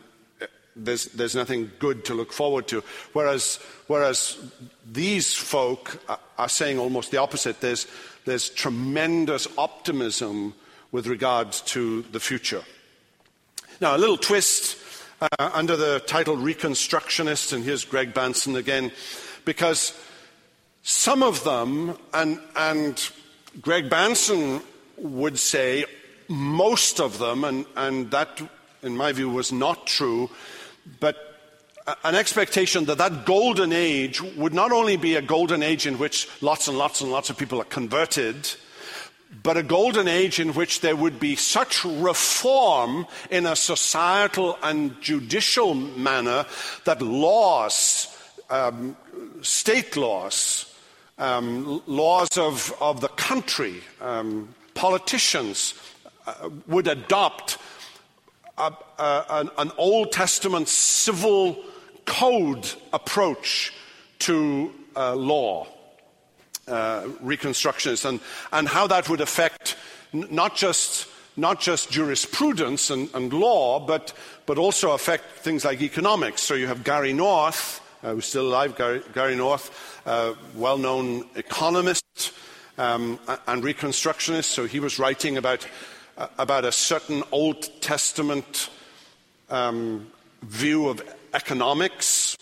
there's, 0.75 1.05
there's 1.05 1.35
nothing 1.35 1.71
good 1.79 2.03
to 2.05 2.13
look 2.13 2.33
forward 2.33 2.67
to. 2.67 2.83
Whereas, 3.13 3.59
whereas 3.87 4.37
these 4.91 5.33
folk 5.33 6.03
are 6.37 6.49
saying 6.49 6.77
almost 6.77 7.11
the 7.11 7.17
opposite. 7.17 7.61
There's, 7.61 7.87
there's 8.25 8.49
tremendous 8.49 9.47
optimism 9.57 10.55
with 10.91 11.07
regards 11.07 11.61
to 11.61 12.01
the 12.11 12.19
future. 12.19 12.63
Now, 13.79 13.95
a 13.95 13.97
little 13.97 14.17
twist 14.17 14.77
uh, 15.21 15.27
under 15.39 15.77
the 15.77 16.01
title 16.01 16.35
Reconstructionist, 16.35 17.53
and 17.53 17.63
here's 17.63 17.85
Greg 17.85 18.13
Bahnsen 18.13 18.55
again, 18.55 18.91
because 19.45 19.93
some 20.83 21.23
of 21.23 21.45
them, 21.45 21.97
and, 22.13 22.39
and 22.57 23.11
Greg 23.61 23.89
Bahnsen 23.89 24.61
would 24.97 25.39
say 25.39 25.85
most 26.27 26.99
of 26.99 27.19
them, 27.19 27.45
and, 27.45 27.65
and 27.77 28.11
that, 28.11 28.41
in 28.81 28.95
my 28.97 29.13
view, 29.13 29.29
was 29.29 29.53
not 29.53 29.87
true, 29.87 30.29
but 30.99 31.15
an 32.03 32.15
expectation 32.15 32.85
that 32.85 32.97
that 32.97 33.25
golden 33.25 33.71
age 33.71 34.21
would 34.21 34.53
not 34.53 34.73
only 34.73 34.97
be 34.97 35.15
a 35.15 35.21
golden 35.21 35.63
age 35.63 35.87
in 35.87 35.97
which 35.97 36.27
lots 36.41 36.67
and 36.67 36.77
lots 36.77 36.99
and 36.99 37.11
lots 37.11 37.29
of 37.29 37.37
people 37.37 37.61
are 37.61 37.65
converted, 37.65 38.49
but 39.41 39.57
a 39.57 39.63
golden 39.63 40.07
age 40.09 40.39
in 40.39 40.53
which 40.53 40.81
there 40.81 40.95
would 40.95 41.19
be 41.19 41.35
such 41.35 41.83
reform 41.85 43.07
in 43.31 43.45
a 43.45 43.55
societal 43.55 44.57
and 44.61 44.99
judicial 45.01 45.73
manner 45.73 46.45
that 46.83 47.01
laws, 47.01 48.15
um, 48.49 48.95
state 49.41 49.97
laws, 49.97 50.72
um, 51.23 51.81
laws 51.87 52.37
of, 52.37 52.75
of 52.81 52.99
the 52.99 53.07
country, 53.07 53.81
um, 54.01 54.53
politicians 54.73 55.73
uh, 56.27 56.49
would 56.67 56.87
adopt 56.87 57.57
a, 58.57 58.73
a, 58.99 59.25
an, 59.29 59.49
an 59.57 59.71
Old 59.77 60.11
Testament 60.11 60.67
civil 60.67 61.63
code 62.05 62.69
approach 62.91 63.73
to 64.19 64.73
uh, 64.97 65.15
law, 65.15 65.65
uh, 66.67 67.03
reconstructionist, 67.23 68.03
and, 68.05 68.19
and 68.51 68.67
how 68.67 68.85
that 68.87 69.09
would 69.09 69.21
affect 69.21 69.77
n- 70.13 70.27
not 70.29 70.55
just 70.55 71.07
not 71.35 71.59
just 71.59 71.89
jurisprudence 71.89 72.91
and, 72.91 73.09
and, 73.15 73.33
law, 73.33 73.79
but, 73.79 74.13
but 74.45 74.59
also 74.59 74.91
affect 74.91 75.31
things 75.37 75.65
like 75.65 75.81
economics. 75.81 76.43
So 76.43 76.53
you 76.53 76.67
have 76.67 76.83
Gary 76.83 77.11
North, 77.11 77.81
who's 78.11 78.25
still 78.25 78.47
alive, 78.47 78.75
Gary, 78.75 79.01
Gary 79.13 79.35
North, 79.35 80.01
uh, 80.05 80.33
well 80.55 80.77
known 80.77 81.25
economist 81.35 82.33
um, 82.77 83.19
and 83.47 83.63
reconstructionist. 83.63 84.45
So 84.45 84.65
he 84.65 84.79
was 84.79 84.99
writing 84.99 85.37
about, 85.37 85.65
uh, 86.17 86.27
about 86.37 86.65
a 86.65 86.71
certain 86.71 87.23
Old 87.31 87.69
Testament 87.81 88.69
um, 89.49 90.07
view 90.41 90.89
of 90.89 91.01
economics. 91.33 92.37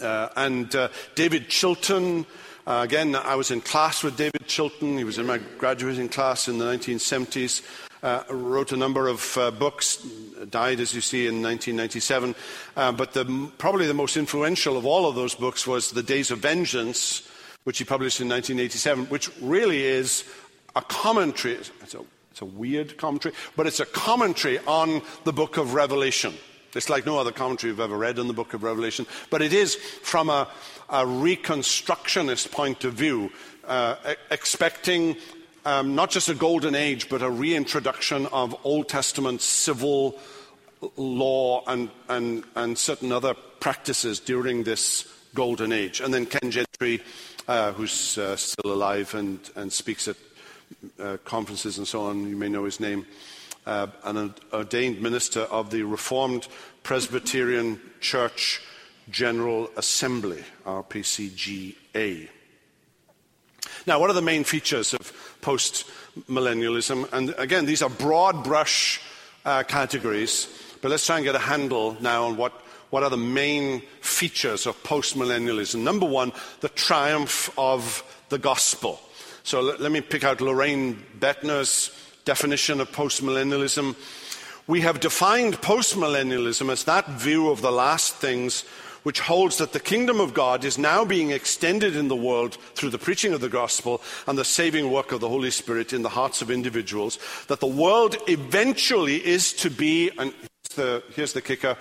Uh, 0.00 0.28
and 0.36 0.74
uh, 0.74 0.88
David 1.14 1.48
Chilton, 1.48 2.26
uh, 2.66 2.80
again, 2.84 3.14
I 3.14 3.34
was 3.34 3.50
in 3.50 3.60
class 3.60 4.02
with 4.02 4.16
David 4.16 4.46
Chilton. 4.46 4.98
He 4.98 5.04
was 5.04 5.18
in 5.18 5.26
my 5.26 5.38
graduating 5.58 6.08
class 6.08 6.48
in 6.48 6.58
the 6.58 6.64
1970s. 6.64 7.62
Uh, 8.06 8.22
wrote 8.30 8.70
a 8.70 8.76
number 8.76 9.08
of 9.08 9.36
uh, 9.36 9.50
books, 9.50 9.96
died, 10.48 10.78
as 10.78 10.94
you 10.94 11.00
see, 11.00 11.26
in 11.26 11.42
1997. 11.42 12.36
Uh, 12.76 12.92
but 12.92 13.12
the, 13.14 13.50
probably 13.58 13.88
the 13.88 13.94
most 13.94 14.16
influential 14.16 14.76
of 14.76 14.86
all 14.86 15.08
of 15.08 15.16
those 15.16 15.34
books 15.34 15.66
was 15.66 15.90
The 15.90 16.04
Days 16.04 16.30
of 16.30 16.38
Vengeance, 16.38 17.28
which 17.64 17.78
he 17.78 17.84
published 17.84 18.20
in 18.20 18.28
1987, 18.28 19.06
which 19.06 19.28
really 19.40 19.82
is 19.82 20.22
a 20.76 20.82
commentary. 20.82 21.54
It's 21.54 21.94
a, 21.96 22.04
it's 22.30 22.42
a 22.42 22.44
weird 22.44 22.96
commentary, 22.96 23.34
but 23.56 23.66
it's 23.66 23.80
a 23.80 23.86
commentary 23.86 24.60
on 24.68 25.02
the 25.24 25.32
book 25.32 25.56
of 25.56 25.74
Revelation. 25.74 26.32
It's 26.76 26.88
like 26.88 27.06
no 27.06 27.18
other 27.18 27.32
commentary 27.32 27.72
you've 27.72 27.80
ever 27.80 27.98
read 27.98 28.20
in 28.20 28.28
the 28.28 28.34
book 28.34 28.54
of 28.54 28.62
Revelation, 28.62 29.04
but 29.30 29.42
it 29.42 29.52
is 29.52 29.74
from 29.74 30.30
a, 30.30 30.46
a 30.88 31.04
reconstructionist 31.04 32.52
point 32.52 32.84
of 32.84 32.94
view, 32.94 33.32
uh, 33.66 33.96
expecting 34.30 35.16
um, 35.66 35.96
not 35.96 36.10
just 36.10 36.28
a 36.28 36.34
golden 36.34 36.76
age, 36.76 37.08
but 37.08 37.22
a 37.22 37.28
reintroduction 37.28 38.26
of 38.26 38.56
Old 38.64 38.88
Testament 38.88 39.42
civil 39.42 40.16
law 40.96 41.64
and, 41.66 41.90
and, 42.08 42.44
and 42.54 42.78
certain 42.78 43.10
other 43.10 43.34
practices 43.34 44.20
during 44.20 44.62
this 44.62 45.12
golden 45.34 45.72
age. 45.72 46.00
And 46.00 46.14
then 46.14 46.24
Ken 46.24 46.52
Gentry, 46.52 47.02
uh, 47.48 47.72
who's 47.72 48.16
uh, 48.16 48.36
still 48.36 48.72
alive 48.72 49.12
and, 49.14 49.40
and 49.56 49.72
speaks 49.72 50.06
at 50.06 50.16
uh, 51.00 51.16
conferences 51.24 51.78
and 51.78 51.86
so 51.86 52.02
on, 52.02 52.28
you 52.28 52.36
may 52.36 52.48
know 52.48 52.64
his 52.64 52.78
name 52.78 53.04
uh, 53.66 53.88
an 54.04 54.32
ordained 54.52 55.02
minister 55.02 55.40
of 55.40 55.70
the 55.70 55.82
Reformed 55.82 56.46
Presbyterian 56.84 57.80
Church 58.00 58.62
General 59.10 59.68
Assembly, 59.76 60.44
RPCGA. 60.64 62.28
Now, 63.86 64.00
what 64.00 64.10
are 64.10 64.14
the 64.14 64.22
main 64.22 64.44
features 64.44 64.94
of 64.94 65.25
post 65.46 65.86
millennialism? 66.28 67.08
And 67.12 67.32
again, 67.38 67.66
these 67.66 67.80
are 67.80 67.88
broad 67.88 68.42
brush 68.42 69.00
uh, 69.44 69.62
categories, 69.62 70.48
but 70.82 70.90
let's 70.90 71.06
try 71.06 71.18
and 71.18 71.24
get 71.24 71.36
a 71.36 71.38
handle 71.54 71.96
now 72.00 72.24
on 72.24 72.36
what, 72.36 72.52
what 72.90 73.04
are 73.04 73.10
the 73.10 73.16
main 73.16 73.80
features 74.00 74.66
of 74.66 74.82
post 74.82 75.16
millennialism. 75.16 75.84
Number 75.84 76.04
one, 76.04 76.32
the 76.62 76.68
triumph 76.70 77.48
of 77.56 78.02
the 78.28 78.38
gospel. 78.38 78.98
So 79.44 79.60
let, 79.60 79.80
let 79.80 79.92
me 79.92 80.00
pick 80.00 80.24
out 80.24 80.38
Loraine 80.38 80.96
Boettner's 81.20 81.92
definition 82.24 82.80
of 82.80 82.90
postmillennialism. 82.90 83.94
We 84.66 84.80
have 84.80 84.98
defined 84.98 85.62
postmillennialism 85.62 86.72
as 86.72 86.82
that 86.84 87.06
view 87.08 87.50
of 87.50 87.62
the 87.62 87.70
last 87.70 88.16
things 88.16 88.64
which 89.06 89.20
holds 89.20 89.58
that 89.58 89.72
the 89.72 89.78
kingdom 89.78 90.18
of 90.18 90.34
God 90.34 90.64
is 90.64 90.78
now 90.78 91.04
being 91.04 91.30
extended 91.30 91.94
in 91.94 92.08
the 92.08 92.16
world 92.16 92.58
through 92.74 92.90
the 92.90 92.98
preaching 92.98 93.32
of 93.32 93.40
the 93.40 93.48
gospel 93.48 94.02
and 94.26 94.36
the 94.36 94.44
saving 94.44 94.90
work 94.90 95.12
of 95.12 95.20
the 95.20 95.28
Holy 95.28 95.52
Spirit 95.52 95.92
in 95.92 96.02
the 96.02 96.08
hearts 96.08 96.42
of 96.42 96.50
individuals, 96.50 97.16
that 97.46 97.60
the 97.60 97.68
world 97.68 98.16
eventually 98.26 99.24
is 99.24 99.52
to 99.52 99.70
be, 99.70 100.10
and 100.18 100.34
here's 100.40 100.74
the, 100.74 101.02
here's 101.14 101.32
the 101.34 101.40
kicker, 101.40 101.76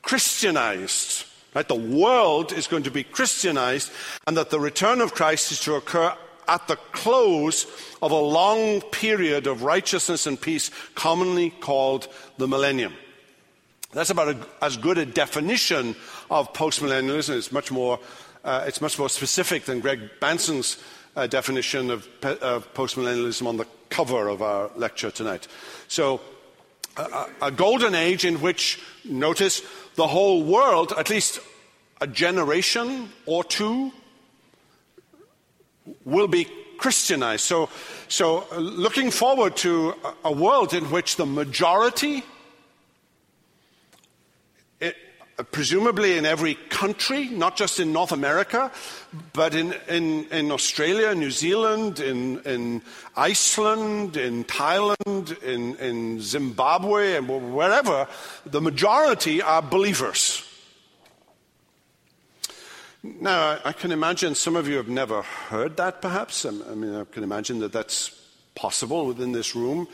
Christianized. 0.00 1.26
Right? 1.54 1.68
The 1.68 1.74
world 1.74 2.54
is 2.54 2.66
going 2.66 2.84
to 2.84 2.90
be 2.90 3.04
Christianized, 3.04 3.92
and 4.26 4.34
that 4.38 4.48
the 4.48 4.58
return 4.58 5.02
of 5.02 5.12
Christ 5.12 5.52
is 5.52 5.60
to 5.60 5.74
occur 5.74 6.14
at 6.48 6.68
the 6.68 6.76
close 6.92 7.66
of 8.00 8.12
a 8.12 8.18
long 8.18 8.80
period 8.80 9.46
of 9.46 9.62
righteousness 9.62 10.26
and 10.26 10.40
peace, 10.40 10.70
commonly 10.94 11.50
called 11.50 12.08
the 12.38 12.48
millennium. 12.48 12.94
That's 13.92 14.10
about 14.10 14.28
a, 14.28 14.46
as 14.62 14.76
good 14.76 14.98
a 14.98 15.06
definition 15.06 15.96
of 16.30 16.52
postmillennialism. 16.52 17.36
It's 17.36 17.52
much 17.52 17.70
more, 17.70 17.98
uh, 18.44 18.64
it's 18.66 18.80
much 18.80 18.98
more 18.98 19.08
specific 19.08 19.64
than 19.64 19.80
Greg 19.80 20.00
Bahnsen's 20.20 20.82
uh, 21.16 21.26
definition 21.26 21.90
of, 21.90 22.08
of 22.22 22.72
postmillennialism 22.74 23.46
on 23.46 23.56
the 23.56 23.66
cover 23.88 24.28
of 24.28 24.42
our 24.42 24.70
lecture 24.76 25.10
tonight. 25.10 25.48
So, 25.88 26.20
a, 26.96 27.26
a 27.42 27.50
golden 27.50 27.94
age 27.94 28.24
in 28.24 28.40
which, 28.40 28.80
notice, 29.04 29.62
the 29.94 30.06
whole 30.06 30.42
world, 30.42 30.92
at 30.96 31.10
least 31.10 31.40
a 32.00 32.06
generation 32.06 33.10
or 33.26 33.44
two, 33.44 33.92
will 36.04 36.28
be 36.28 36.46
Christianized. 36.78 37.44
So, 37.44 37.68
so 38.08 38.46
uh, 38.52 38.56
looking 38.58 39.10
forward 39.10 39.56
to 39.58 39.94
a 40.24 40.32
world 40.32 40.74
in 40.74 40.84
which 40.90 41.16
the 41.16 41.26
majority, 41.26 42.22
it, 44.80 44.96
uh, 45.20 45.24
presumably 45.52 46.16
in 46.16 46.24
every 46.24 46.54
country, 46.54 47.28
not 47.28 47.56
just 47.56 47.78
in 47.78 47.92
North 47.92 48.12
America, 48.12 48.70
but 49.32 49.54
in, 49.54 49.74
in, 49.88 50.24
in 50.30 50.50
Australia, 50.50 51.14
New 51.14 51.30
Zealand, 51.30 52.00
in, 52.00 52.40
in 52.40 52.82
Iceland, 53.16 54.16
in 54.16 54.44
Thailand, 54.44 55.42
in, 55.42 55.76
in 55.76 56.20
Zimbabwe, 56.20 57.16
and 57.16 57.54
wherever, 57.54 58.08
the 58.46 58.60
majority 58.60 59.42
are 59.42 59.60
believers. 59.60 60.42
Now, 63.02 63.58
I 63.64 63.72
can 63.72 63.92
imagine 63.92 64.34
some 64.34 64.56
of 64.56 64.66
you 64.66 64.76
have 64.76 64.88
never 64.88 65.22
heard 65.22 65.76
that, 65.76 66.02
perhaps. 66.02 66.44
I 66.44 66.50
mean, 66.50 66.94
I 66.94 67.04
can 67.04 67.22
imagine 67.22 67.60
that 67.60 67.72
that's 67.72 68.10
possible 68.54 69.06
within 69.06 69.32
this 69.32 69.54
room. 69.54 69.86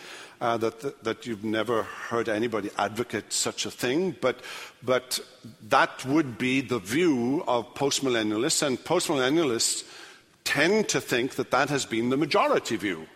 Uh, 0.42 0.56
that, 0.56 1.04
that, 1.04 1.24
you've 1.24 1.44
never 1.44 1.84
heard 1.84 2.28
anybody 2.28 2.68
advocate 2.76 3.32
such 3.32 3.64
a 3.64 3.70
thing, 3.70 4.10
but, 4.20 4.40
but 4.82 5.20
that 5.68 6.04
would 6.04 6.36
be 6.36 6.60
the 6.60 6.80
view 6.80 7.44
of 7.46 7.72
postmillennialists, 7.74 8.66
and 8.66 8.76
postmillennialists 8.78 9.84
tend 10.42 10.88
to 10.88 11.00
think 11.00 11.36
that 11.36 11.52
that 11.52 11.68
has 11.68 11.86
been 11.86 12.10
the 12.10 12.16
majority 12.16 12.74
view, 12.74 13.06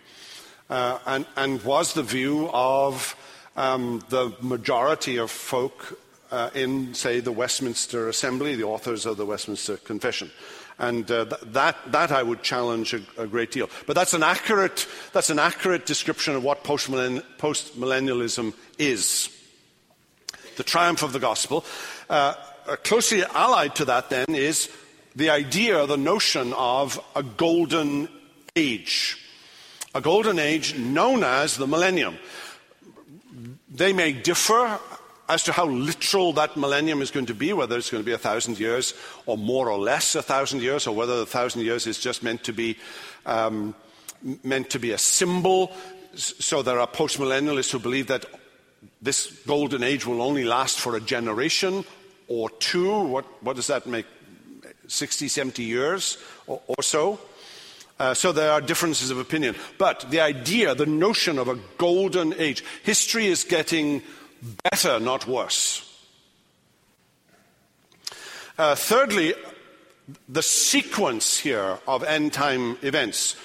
uh, 0.70 1.00
and, 1.04 1.26
and 1.34 1.60
was 1.64 1.94
the 1.94 2.02
view 2.04 2.48
of 2.52 3.16
um, 3.56 4.00
the 4.08 4.32
majority 4.40 5.16
of 5.16 5.28
folk 5.28 5.98
uh, 6.30 6.50
in, 6.54 6.94
say, 6.94 7.18
the 7.18 7.32
Westminster 7.32 8.08
Assembly, 8.08 8.54
the 8.54 8.62
authors 8.62 9.04
of 9.04 9.16
the 9.16 9.26
Westminster 9.26 9.78
Confession. 9.78 10.30
And 10.78 11.10
uh, 11.10 11.24
th- 11.24 11.40
that, 11.52 11.76
that 11.92 12.12
I 12.12 12.22
would 12.22 12.42
challenge 12.42 12.92
a, 12.92 13.00
a, 13.16 13.26
great 13.26 13.50
deal. 13.50 13.70
But 13.86 13.94
that's 13.96 14.12
an 14.12 14.22
accurate, 14.22 14.86
that's 15.12 15.30
an 15.30 15.38
accurate 15.38 15.86
description 15.86 16.36
of 16.36 16.44
what 16.44 16.64
postmillennialism 16.64 18.52
is. 18.78 19.30
The 20.56 20.64
triumph 20.64 21.02
of 21.02 21.12
the 21.14 21.18
gospel. 21.18 21.64
Uh, 22.10 22.34
closely 22.82 23.22
allied 23.24 23.74
to 23.76 23.86
that, 23.86 24.10
then, 24.10 24.26
is 24.28 24.70
the 25.14 25.30
idea, 25.30 25.86
the 25.86 25.96
notion 25.96 26.52
of 26.52 27.00
a 27.14 27.22
golden 27.22 28.08
age. 28.54 29.16
A 29.94 30.00
golden 30.00 30.38
age 30.38 30.76
known 30.76 31.24
as 31.24 31.56
the 31.56 31.66
millennium. 31.66 32.18
They 33.70 33.94
may 33.94 34.12
differ 34.12 34.78
as 35.28 35.42
to 35.44 35.52
how 35.52 35.66
literal 35.66 36.32
that 36.34 36.56
millennium 36.56 37.02
is 37.02 37.10
going 37.10 37.26
to 37.26 37.34
be, 37.34 37.52
whether 37.52 37.76
it's 37.76 37.90
going 37.90 38.02
to 38.02 38.06
be 38.06 38.12
a 38.12 38.18
thousand 38.18 38.58
years 38.58 38.94
or 39.26 39.36
more 39.36 39.70
or 39.70 39.78
less 39.78 40.14
a 40.14 40.22
thousand 40.22 40.62
years, 40.62 40.86
or 40.86 40.94
whether 40.94 41.18
the 41.18 41.26
thousand 41.26 41.62
years 41.62 41.86
is 41.86 41.98
just 41.98 42.22
meant 42.22 42.44
to 42.44 42.52
be 42.52 42.76
um, 43.24 43.74
meant 44.42 44.70
to 44.70 44.78
be 44.78 44.92
a 44.92 44.98
symbol. 44.98 45.72
So 46.14 46.62
there 46.62 46.78
are 46.80 46.86
postmillennialists 46.86 47.72
who 47.72 47.78
believe 47.78 48.06
that 48.06 48.24
this 49.02 49.30
golden 49.46 49.82
age 49.82 50.06
will 50.06 50.22
only 50.22 50.44
last 50.44 50.78
for 50.78 50.96
a 50.96 51.00
generation 51.00 51.84
or 52.28 52.50
two. 52.50 53.02
What, 53.02 53.24
what 53.42 53.56
does 53.56 53.66
that 53.66 53.86
make? 53.86 54.06
60, 54.88 55.28
70 55.28 55.62
years 55.62 56.18
or, 56.46 56.60
or 56.66 56.82
so? 56.82 57.18
Uh, 57.98 58.12
so 58.12 58.30
there 58.30 58.52
are 58.52 58.60
differences 58.60 59.10
of 59.10 59.18
opinion. 59.18 59.56
But 59.78 60.06
the 60.10 60.20
idea, 60.20 60.74
the 60.74 60.86
notion 60.86 61.38
of 61.38 61.48
a 61.48 61.58
golden 61.78 62.34
age, 62.34 62.62
history 62.82 63.26
is 63.26 63.42
getting 63.42 64.02
better, 64.62 65.00
not 65.00 65.26
worse. 65.26 65.82
Uh, 68.58 68.74
thirdly, 68.74 69.34
the 70.28 70.42
sequence 70.42 71.38
here 71.38 71.78
of 71.86 72.02
end 72.04 72.32
time 72.32 72.78
events 72.82 73.36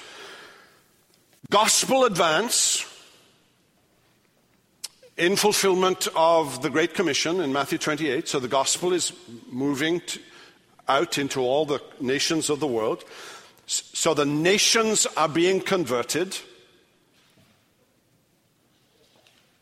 gospel 1.51 2.05
advance 2.05 2.85
in 5.17 5.35
fulfillment 5.35 6.07
of 6.15 6.61
the 6.61 6.69
Great 6.69 6.93
Commission 6.93 7.41
in 7.41 7.51
Matthew 7.51 7.77
28. 7.77 8.27
So 8.27 8.39
the 8.39 8.47
gospel 8.47 8.93
is 8.93 9.11
moving 9.51 10.01
out 10.87 11.17
into 11.17 11.41
all 11.41 11.65
the 11.65 11.81
nations 11.99 12.49
of 12.49 12.61
the 12.61 12.67
world. 12.67 13.03
So 13.65 14.13
the 14.13 14.25
nations 14.25 15.05
are 15.17 15.27
being 15.27 15.59
converted. 15.59 16.37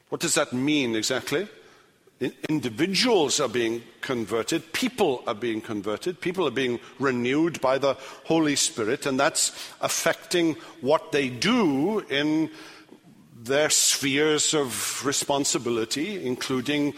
What 0.09 0.21
does 0.21 0.35
that 0.35 0.53
mean 0.53 0.95
exactly? 0.95 1.47
Individuals 2.49 3.39
are 3.39 3.47
being 3.47 3.81
converted, 4.01 4.73
people 4.73 5.23
are 5.25 5.35
being 5.35 5.61
converted, 5.61 6.19
people 6.19 6.45
are 6.45 6.51
being 6.51 6.79
renewed 6.99 7.61
by 7.61 7.77
the 7.77 7.93
Holy 8.25 8.57
Spirit, 8.57 9.05
and 9.05 9.17
that's 9.17 9.51
affecting 9.79 10.55
what 10.81 11.13
they 11.13 11.29
do 11.29 11.99
in 12.09 12.49
their 13.41 13.69
spheres 13.69 14.53
of 14.53 15.05
responsibility, 15.05 16.25
including 16.25 16.93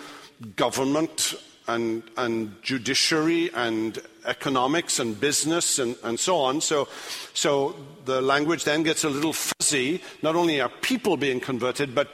government 0.55 1.35
and, 1.67 2.01
and 2.17 2.55
judiciary 2.63 3.51
and 3.53 4.01
economics 4.25 4.99
and 4.99 5.19
business 5.19 5.77
and, 5.77 5.95
and 6.03 6.19
so 6.19 6.37
on. 6.37 6.61
So, 6.61 6.87
so 7.33 7.75
the 8.05 8.21
language 8.21 8.63
then 8.63 8.83
gets 8.83 9.03
a 9.03 9.09
little 9.09 9.33
fuzzy. 9.33 10.01
Not 10.23 10.35
only 10.35 10.61
are 10.61 10.69
people 10.69 11.15
being 11.17 11.39
converted, 11.39 11.93
but 11.93 12.09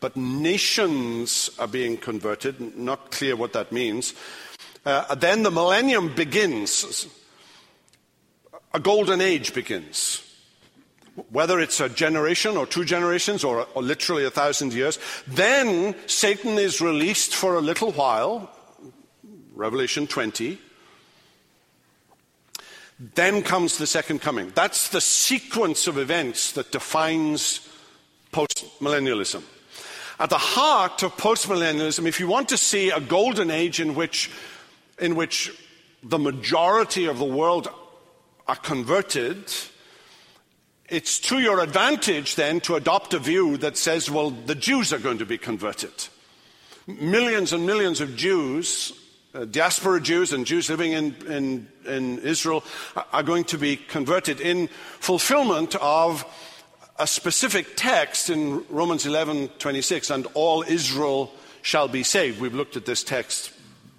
but 0.00 0.16
nations 0.16 1.50
are 1.58 1.66
being 1.66 1.96
converted. 1.96 2.76
Not 2.76 3.10
clear 3.10 3.36
what 3.36 3.52
that 3.52 3.72
means. 3.72 4.14
Uh, 4.84 5.14
then 5.14 5.42
the 5.42 5.50
millennium 5.50 6.14
begins. 6.14 7.06
A 8.72 8.80
golden 8.80 9.20
age 9.20 9.54
begins. 9.54 10.24
Whether 11.30 11.58
it's 11.58 11.80
a 11.80 11.88
generation 11.88 12.56
or 12.56 12.66
two 12.66 12.84
generations 12.84 13.42
or, 13.42 13.66
or 13.74 13.82
literally 13.82 14.24
a 14.24 14.30
thousand 14.30 14.72
years, 14.72 14.98
then 15.26 15.94
Satan 16.06 16.58
is 16.58 16.80
released 16.80 17.34
for 17.34 17.56
a 17.56 17.60
little 17.60 17.90
while. 17.92 18.50
Revelation 19.54 20.06
20. 20.06 20.58
Then 23.14 23.42
comes 23.42 23.78
the 23.78 23.86
second 23.86 24.20
coming. 24.20 24.52
That's 24.54 24.88
the 24.88 25.00
sequence 25.00 25.86
of 25.86 25.98
events 25.98 26.52
that 26.52 26.72
defines 26.72 27.68
postmillennialism. 28.32 29.42
At 30.20 30.30
the 30.30 30.38
heart 30.38 31.04
of 31.04 31.16
postmillennialism, 31.16 32.04
if 32.06 32.18
you 32.18 32.26
want 32.26 32.48
to 32.48 32.56
see 32.56 32.90
a 32.90 33.00
golden 33.00 33.52
age 33.52 33.78
in 33.78 33.94
which, 33.94 34.30
in 34.98 35.14
which 35.14 35.52
the 36.02 36.18
majority 36.18 37.06
of 37.06 37.18
the 37.18 37.24
world 37.24 37.68
are 38.48 38.56
converted, 38.56 39.52
it's 40.88 41.20
to 41.20 41.38
your 41.38 41.60
advantage 41.60 42.34
then 42.34 42.60
to 42.60 42.74
adopt 42.74 43.14
a 43.14 43.20
view 43.20 43.56
that 43.58 43.76
says, 43.76 44.10
well, 44.10 44.30
the 44.30 44.56
Jews 44.56 44.92
are 44.92 44.98
going 44.98 45.18
to 45.18 45.26
be 45.26 45.38
converted. 45.38 45.92
Millions 46.88 47.52
and 47.52 47.64
millions 47.64 48.00
of 48.00 48.16
Jews, 48.16 48.92
uh, 49.34 49.44
diaspora 49.44 50.00
Jews 50.00 50.32
and 50.32 50.46
Jews 50.46 50.68
living 50.68 50.94
in, 50.94 51.14
in, 51.28 51.68
in 51.86 52.18
Israel, 52.20 52.64
are 53.12 53.22
going 53.22 53.44
to 53.44 53.58
be 53.58 53.76
converted 53.76 54.40
in 54.40 54.68
fulfillment 54.98 55.76
of 55.76 56.24
a 56.98 57.06
specific 57.06 57.76
text 57.76 58.28
in 58.30 58.64
Romans 58.68 59.04
11:26, 59.06 60.10
and 60.10 60.26
all 60.34 60.62
Israel 60.62 61.32
shall 61.62 61.88
be 61.88 62.02
saved. 62.02 62.40
We've 62.40 62.54
looked 62.54 62.76
at 62.76 62.86
this 62.86 63.04
text 63.04 63.52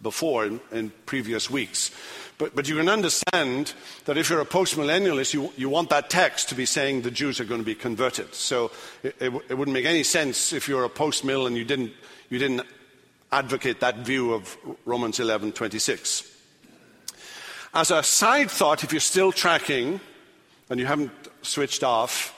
before 0.03 0.45
in, 0.45 0.59
in 0.71 0.91
previous 1.05 1.49
weeks. 1.49 1.91
But, 2.37 2.55
but, 2.55 2.69
you 2.69 2.77
can 2.77 2.87
understand 2.87 3.73
that 4.05 4.17
if 4.17 4.29
you're 4.29 4.39
a 4.39 4.45
postmillennialist, 4.45 5.33
you, 5.33 5.51
you 5.57 5.67
want 5.67 5.89
that 5.89 6.09
text 6.09 6.47
to 6.49 6.55
be 6.55 6.65
saying 6.65 7.01
the 7.01 7.11
Jews 7.11 7.41
are 7.41 7.43
going 7.43 7.59
to 7.59 7.65
be 7.65 7.75
converted. 7.75 8.33
So 8.33 8.71
it, 9.03 9.13
it, 9.19 9.33
it 9.49 9.55
wouldn't 9.55 9.73
make 9.73 9.83
any 9.83 10.03
sense 10.03 10.53
if 10.53 10.69
you're 10.69 10.85
a 10.85 10.89
postmill 10.89 11.47
and 11.47 11.57
you 11.57 11.65
didn't, 11.65 11.91
you 12.29 12.39
didn't 12.39 12.65
advocate 13.29 13.81
that 13.81 13.97
view 13.97 14.33
of 14.33 14.57
Romans 14.85 15.19
11:26. 15.19 16.37
As 17.73 17.91
a 17.91 18.01
side 18.03 18.49
thought, 18.49 18.83
if 18.83 18.93
you're 18.93 19.01
still 19.01 19.33
tracking 19.33 19.99
and 20.69 20.79
you 20.79 20.85
haven't 20.85 21.11
switched 21.41 21.83
off, 21.83 22.33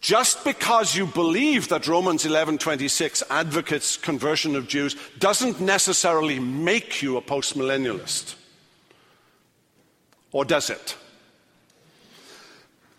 just 0.00 0.44
because 0.44 0.96
you 0.96 1.06
believe 1.06 1.68
that 1.68 1.86
Romans 1.86 2.24
11:26 2.24 3.22
advocates 3.30 3.96
conversion 3.96 4.56
of 4.56 4.66
Jews 4.66 4.96
doesn't 5.18 5.60
necessarily 5.60 6.38
make 6.38 7.02
you 7.02 7.16
a 7.16 7.22
postmillennialist. 7.22 8.34
Or 10.32 10.44
does 10.44 10.70
it? 10.70 10.96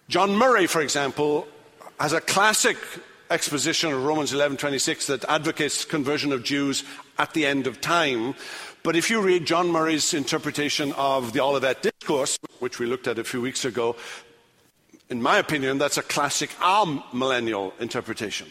John 0.08 0.36
Murray, 0.36 0.68
for 0.68 0.82
example, 0.82 1.48
has 2.00 2.14
a 2.14 2.22
classic 2.22 2.78
exposition 3.30 3.92
of 3.92 4.04
Romans 4.04 4.32
11:26 4.32 5.08
that 5.08 5.26
advocates 5.26 5.84
conversion 5.84 6.32
of 6.32 6.44
Jews 6.44 6.84
at 7.18 7.34
the 7.34 7.46
end 7.46 7.68
of 7.68 7.82
time. 7.82 8.36
But 8.84 8.96
if 8.96 9.10
you 9.10 9.20
read 9.20 9.46
John 9.46 9.72
Murray's 9.72 10.14
interpretation 10.14 10.94
of 10.94 11.34
the 11.34 11.42
Olivet 11.42 11.82
Discourse, 11.82 12.38
which 12.60 12.78
we 12.78 12.86
looked 12.86 13.08
at 13.08 13.18
a 13.18 13.24
few 13.24 13.42
weeks 13.42 13.66
ago, 13.66 13.96
in 15.10 15.22
my 15.22 15.38
opinion, 15.38 15.78
that's 15.78 15.98
a 15.98 16.04
classic 16.04 16.50
arm 16.62 17.04
millennial 17.14 17.74
interpretation. 17.80 18.48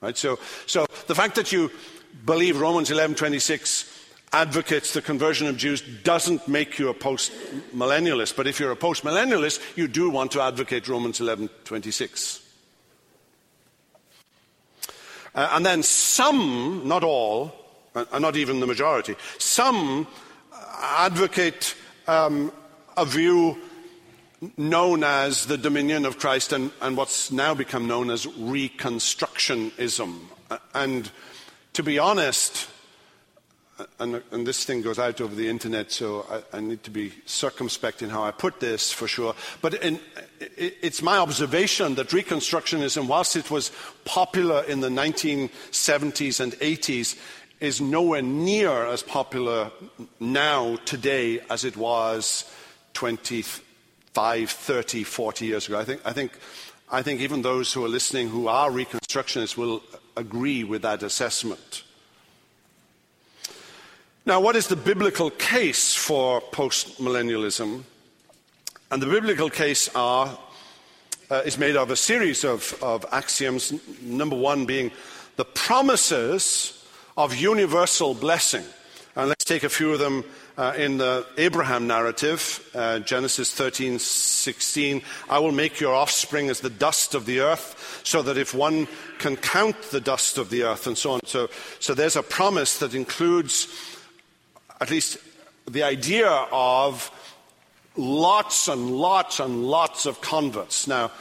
Right? 0.00 0.16
So, 0.16 0.38
so 0.66 0.86
the 1.06 1.14
fact 1.14 1.36
that 1.36 1.52
you 1.52 1.70
believe 2.24 2.60
Romans 2.60 2.90
11:26 2.90 3.88
advocates 4.32 4.94
the 4.94 5.02
conversion 5.02 5.46
of 5.46 5.56
Jews 5.58 5.82
doesn't 6.02 6.48
make 6.48 6.78
you 6.78 6.88
a 6.88 6.94
post-millennialist. 6.94 8.34
But 8.34 8.46
if 8.46 8.58
you're 8.58 8.72
a 8.72 8.76
post-millennialist, 8.76 9.60
you 9.76 9.86
do 9.86 10.08
want 10.08 10.32
to 10.32 10.40
advocate 10.40 10.88
Romans 10.88 11.20
11:26. 11.20 12.40
Uh, 15.34 15.48
and 15.52 15.64
then 15.64 15.82
some, 15.82 16.82
not 16.86 17.04
all, 17.04 17.54
and 17.94 18.06
uh, 18.12 18.18
not 18.18 18.36
even 18.36 18.60
the 18.60 18.66
majority, 18.66 19.14
some 19.38 20.06
advocate 20.82 21.74
um, 22.06 22.52
a 22.96 23.04
view 23.04 23.58
known 24.56 25.04
as 25.04 25.46
the 25.46 25.56
dominion 25.56 26.04
of 26.04 26.18
Christ 26.18 26.52
and, 26.52 26.72
and 26.80 26.96
what's 26.96 27.30
now 27.30 27.54
become 27.54 27.86
known 27.86 28.10
as 28.10 28.26
Reconstructionism. 28.26 30.18
And 30.74 31.10
to 31.74 31.82
be 31.82 31.98
honest, 31.98 32.68
and, 33.98 34.22
and, 34.30 34.46
this 34.46 34.64
thing 34.64 34.82
goes 34.82 34.98
out 34.98 35.20
over 35.20 35.34
the 35.34 35.48
internet, 35.48 35.90
so 35.90 36.26
I, 36.30 36.58
I, 36.58 36.60
need 36.60 36.82
to 36.84 36.90
be 36.90 37.12
circumspect 37.24 38.02
in 38.02 38.10
how 38.10 38.22
I 38.22 38.30
put 38.30 38.60
this 38.60 38.92
for 38.92 39.08
sure. 39.08 39.34
But 39.60 39.74
in, 39.74 39.98
it, 40.40 40.76
it's 40.82 41.02
my 41.02 41.16
observation 41.18 41.94
that 41.96 42.08
Reconstructionism, 42.08 43.08
whilst 43.08 43.34
it 43.34 43.50
was 43.50 43.72
popular 44.04 44.62
in 44.64 44.80
the 44.80 44.88
1970s 44.88 46.40
and 46.40 46.52
80s, 46.52 47.18
is 47.60 47.80
nowhere 47.80 48.22
near 48.22 48.86
as 48.86 49.02
popular 49.02 49.70
now, 50.20 50.76
today, 50.84 51.40
as 51.48 51.64
it 51.64 51.76
was 51.76 52.44
25, 54.14 54.50
30, 54.50 55.04
40 55.04 55.46
years 55.46 55.68
ago. 55.68 55.78
I 55.78 55.84
think, 55.84 56.02
I 56.04 56.12
think, 56.12 56.32
I 56.90 57.00
think 57.00 57.20
even 57.20 57.40
those 57.40 57.72
who 57.72 57.82
are 57.82 57.88
listening 57.88 58.28
who 58.28 58.46
are 58.46 58.70
Reconstructionists 58.70 59.56
will 59.56 59.82
agree 60.18 60.64
with 60.64 60.82
that 60.82 61.02
assessment. 61.02 61.82
Now, 64.26 64.38
what 64.38 64.54
is 64.54 64.68
the 64.68 64.76
biblical 64.76 65.30
case 65.30 65.94
for 65.94 66.42
postmillennialism? 66.42 67.84
And 68.90 69.02
the 69.02 69.06
biblical 69.06 69.48
case 69.48 69.88
are, 69.94 70.38
uh, 71.30 71.42
is 71.46 71.56
made 71.56 71.76
of 71.76 71.90
a 71.90 71.96
series 71.96 72.44
of, 72.44 72.76
of 72.82 73.06
axioms. 73.12 73.72
Number 74.02 74.36
one 74.36 74.66
being 74.66 74.90
the 75.36 75.46
promises 75.46 76.84
of 77.16 77.34
universal 77.34 78.12
blessing. 78.12 78.64
And 79.16 79.28
let's 79.28 79.44
take 79.44 79.62
a 79.62 79.70
few 79.70 79.94
of 79.94 79.98
them 80.00 80.22
uh, 80.56 80.74
in 80.76 80.98
the 80.98 81.26
Abraham 81.38 81.86
narrative, 81.86 82.68
uh, 82.74 82.98
Genesis 83.00 83.52
13, 83.54 83.98
16. 83.98 85.02
I 85.28 85.38
will 85.38 85.52
make 85.52 85.80
your 85.80 85.94
offspring 85.94 86.50
as 86.50 86.60
the 86.60 86.70
dust 86.70 87.14
of 87.14 87.26
the 87.26 87.40
earth, 87.40 88.00
so 88.04 88.22
that 88.22 88.36
if 88.36 88.54
one 88.54 88.88
can 89.18 89.36
count 89.36 89.80
the 89.90 90.00
dust 90.00 90.38
of 90.38 90.50
the 90.50 90.64
earth, 90.64 90.86
and 90.86 90.96
so 90.96 91.12
on. 91.12 91.20
So, 91.24 91.48
so 91.80 91.94
there's 91.94 92.16
a 92.16 92.22
promise 92.22 92.78
that 92.78 92.94
includes 92.94 93.68
at 94.80 94.90
least 94.90 95.18
the 95.70 95.82
idea 95.82 96.28
of 96.50 97.10
lots 97.96 98.68
and 98.68 98.90
lots 98.90 99.40
and 99.40 99.64
lots 99.64 100.06
of 100.06 100.20
converts. 100.20 100.86
Now, 100.86 101.12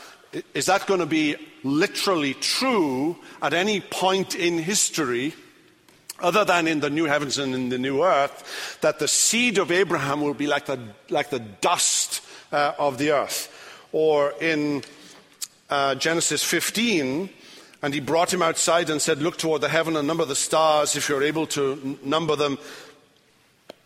is 0.53 0.65
that 0.65 0.87
going 0.87 0.99
to 0.99 1.05
be 1.05 1.35
literally 1.63 2.33
true 2.35 3.17
at 3.41 3.53
any 3.53 3.81
point 3.81 4.35
in 4.35 4.57
history? 4.57 5.33
Other 6.21 6.45
than 6.45 6.67
in 6.67 6.79
the 6.79 6.89
new 6.89 7.05
heavens 7.05 7.37
and 7.37 7.53
in 7.53 7.69
the 7.69 7.77
new 7.77 8.03
earth, 8.03 8.77
that 8.81 8.99
the 8.99 9.07
seed 9.07 9.57
of 9.57 9.71
Abraham 9.71 10.21
will 10.21 10.33
be 10.33 10.47
like 10.47 10.67
the, 10.67 10.79
like 11.09 11.29
the 11.29 11.39
dust 11.39 12.21
uh, 12.51 12.73
of 12.77 12.97
the 12.97 13.11
earth. 13.11 13.47
Or 13.91 14.33
in 14.39 14.83
uh, 15.69 15.95
Genesis 15.95 16.43
15, 16.43 17.29
and 17.81 17.93
he 17.93 17.99
brought 17.99 18.33
him 18.33 18.41
outside 18.41 18.89
and 18.89 19.01
said, 19.01 19.21
Look 19.21 19.37
toward 19.37 19.61
the 19.61 19.69
heaven 19.69 19.95
and 19.95 20.07
number 20.07 20.25
the 20.25 20.35
stars 20.35 20.95
if 20.95 21.09
you're 21.09 21.23
able 21.23 21.47
to 21.47 21.97
number 22.03 22.35
them 22.35 22.57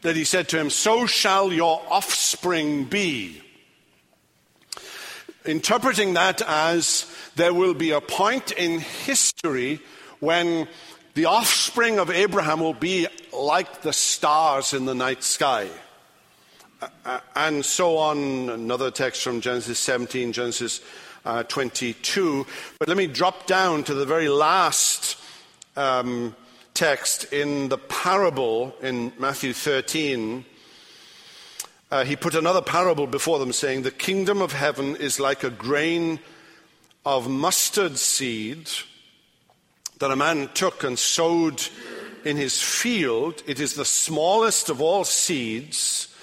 that 0.02 0.16
he 0.16 0.24
said 0.24 0.50
to 0.50 0.60
him, 0.60 0.70
So 0.70 1.06
shall 1.06 1.52
your 1.52 1.82
offspring 1.90 2.86
be. 2.86 3.42
Interpreting 5.46 6.16
that 6.16 6.42
as 6.42 7.06
there 7.36 7.54
will 7.54 7.74
be 7.74 7.92
a 7.92 8.02
point 8.02 8.52
in 8.52 8.80
history 8.80 9.80
when 10.20 10.68
the 11.16 11.26
offspring 11.26 11.98
of 11.98 12.12
Abraham 12.12 12.60
will 12.60 12.74
be 12.74 13.08
like 13.34 13.82
the 13.82 13.94
stars 13.94 14.74
in 14.74 14.86
the 14.86 14.94
night 14.94 15.24
sky. 15.24 15.70
And 17.36 17.66
so 17.66 17.98
on, 17.98 18.50
another 18.50 18.92
text 18.92 19.24
from 19.24 19.42
Genesis 19.42 19.80
17, 19.80 20.34
Genesis 20.34 20.82
uh, 21.26 21.44
22. 21.44 22.46
But 22.78 22.90
let 22.90 22.98
me 22.98 23.08
drop 23.08 23.48
down 23.48 23.84
to 23.86 23.94
the 23.94 24.06
very 24.06 24.30
last 24.30 25.18
um, 25.78 26.36
text 26.74 27.32
in 27.32 27.70
the 27.70 27.78
parable 27.78 28.76
in 28.82 29.14
Matthew 29.18 29.54
13, 29.54 30.46
uh, 31.92 32.04
he 32.04 32.16
put 32.16 32.36
another 32.36 32.62
parable 32.62 33.08
before 33.08 33.40
them, 33.40 33.54
saying, 33.54 33.84
The 33.84 33.92
kingdom 33.92 34.42
of 34.42 34.52
heaven 34.52 34.96
is 34.98 35.20
like 35.20 35.44
a 35.44 35.50
grain 35.50 36.20
of 37.06 37.30
mustard 37.30 37.98
seed 37.98 38.70
that 40.00 40.12
a 40.12 40.16
man 40.16 40.50
took 40.54 40.84
and 40.84 40.98
sowed 40.98 41.62
in 42.24 42.38
his 42.38 42.62
field. 42.62 43.44
It 43.48 43.60
is 43.60 43.76
the 43.76 43.86
smallest 43.86 44.70
of 44.70 44.82
all 44.82 45.04
seeds, 45.04 46.14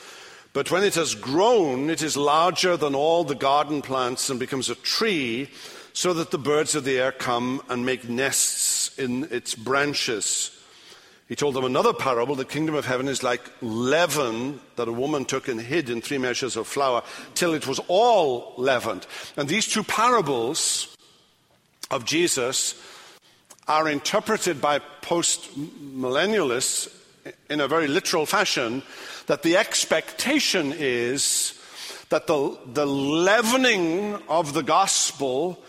but 0.52 0.70
when 0.70 0.84
it 0.84 0.94
has 0.96 1.14
grown, 1.14 1.88
it 1.88 2.02
is 2.02 2.16
larger 2.16 2.76
than 2.76 2.94
all 2.94 3.24
the 3.24 3.34
garden 3.34 3.80
plants 3.80 4.28
and 4.28 4.38
becomes 4.38 4.68
a 4.68 4.74
tree, 4.74 5.48
so 5.94 6.12
that 6.14 6.30
the 6.30 6.38
birds 6.38 6.74
of 6.74 6.84
the 6.84 6.98
air 6.98 7.12
come 7.12 7.62
and 7.68 7.86
make 7.86 8.08
nests 8.08 8.98
in 8.98 9.24
its 9.30 9.54
branches. 9.54 10.50
He 11.28 11.36
told 11.36 11.54
them 11.54 11.64
another 11.64 11.94
parable 11.94 12.34
the 12.34 12.44
kingdom 12.44 12.74
of 12.74 12.84
heaven 12.84 13.08
is 13.08 13.22
like 13.22 13.40
leaven 13.62 14.60
that 14.76 14.88
a 14.88 14.92
woman 14.92 15.24
took 15.24 15.48
and 15.48 15.60
hid 15.60 15.88
in 15.88 16.02
three 16.02 16.18
measures 16.18 16.56
of 16.56 16.66
flour 16.66 17.02
till 17.34 17.54
it 17.54 17.66
was 17.66 17.80
all 17.88 18.52
leavened. 18.58 19.06
And 19.36 19.48
these 19.48 19.66
two 19.66 19.82
parables 19.82 20.94
of 21.90 22.04
Jesus 22.04 22.74
are 23.68 23.88
interpreted 23.88 24.60
by 24.60 24.78
post 25.00 25.50
millennialists 25.58 26.88
in 27.48 27.60
a 27.60 27.68
very 27.68 27.86
literal 27.86 28.26
fashion 28.26 28.82
that 29.26 29.42
the 29.42 29.56
expectation 29.56 30.72
is 30.76 31.58
that 32.08 32.26
the, 32.26 32.58
the 32.72 32.86
leavening 32.86 34.18
of 34.28 34.52
the 34.52 34.62
gospel 34.62 35.62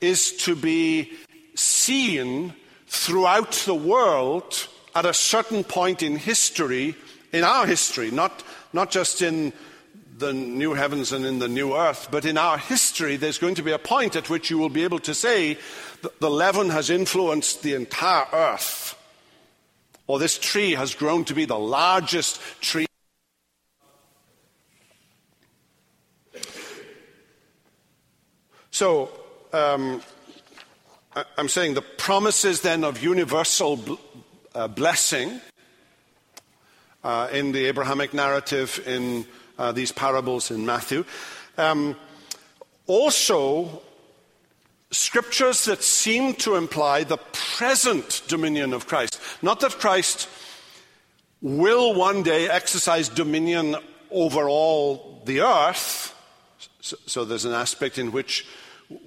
is 0.00 0.32
to 0.32 0.54
be 0.54 1.12
seen 1.54 2.52
throughout 2.86 3.52
the 3.64 3.74
world 3.74 4.68
at 4.94 5.06
a 5.06 5.14
certain 5.14 5.64
point 5.64 6.02
in 6.02 6.16
history, 6.16 6.94
in 7.32 7.44
our 7.44 7.66
history, 7.66 8.10
not, 8.10 8.42
not 8.72 8.90
just 8.90 9.22
in 9.22 9.52
the 10.18 10.32
new 10.32 10.72
heavens 10.74 11.12
and 11.12 11.26
in 11.26 11.38
the 11.38 11.48
new 11.48 11.74
earth, 11.74 12.08
but 12.10 12.24
in 12.24 12.38
our 12.38 12.58
history, 12.58 13.16
there's 13.16 13.38
going 13.38 13.54
to 13.54 13.62
be 13.62 13.72
a 13.72 13.78
point 13.78 14.16
at 14.16 14.30
which 14.30 14.50
you 14.50 14.58
will 14.58 14.70
be 14.70 14.84
able 14.84 14.98
to 14.98 15.14
say 15.14 15.58
the 16.20 16.30
leaven 16.30 16.70
has 16.70 16.90
influenced 16.90 17.62
the 17.62 17.74
entire 17.74 18.26
earth, 18.32 18.96
or 20.06 20.18
this 20.18 20.38
tree 20.38 20.72
has 20.72 20.94
grown 20.94 21.24
to 21.24 21.34
be 21.34 21.44
the 21.44 21.58
largest 21.58 22.40
tree. 22.60 22.86
So, 28.70 29.10
um, 29.52 30.02
I'm 31.38 31.48
saying 31.48 31.72
the 31.72 31.82
promises 31.82 32.60
then 32.60 32.84
of 32.84 33.02
universal 33.02 33.98
uh, 34.54 34.68
blessing 34.68 35.40
uh, 37.02 37.28
in 37.32 37.52
the 37.52 37.64
Abrahamic 37.66 38.12
narrative 38.12 38.82
in 38.86 39.24
uh, 39.58 39.72
these 39.72 39.92
parables 39.92 40.50
in 40.50 40.66
Matthew. 40.66 41.06
Um, 41.56 41.96
also, 42.86 43.82
scriptures 44.90 45.64
that 45.64 45.82
seem 45.82 46.34
to 46.34 46.54
imply 46.54 47.04
the 47.04 47.18
present 47.56 48.22
dominion 48.28 48.72
of 48.72 48.86
Christ. 48.86 49.20
Not 49.42 49.60
that 49.60 49.72
Christ 49.72 50.28
will 51.42 51.94
one 51.94 52.22
day 52.22 52.48
exercise 52.48 53.08
dominion 53.08 53.76
over 54.10 54.48
all 54.48 55.22
the 55.24 55.40
earth. 55.40 56.14
So, 56.80 56.96
so 57.06 57.24
there's 57.24 57.44
an 57.44 57.52
aspect 57.52 57.98
in 57.98 58.12
which 58.12 58.46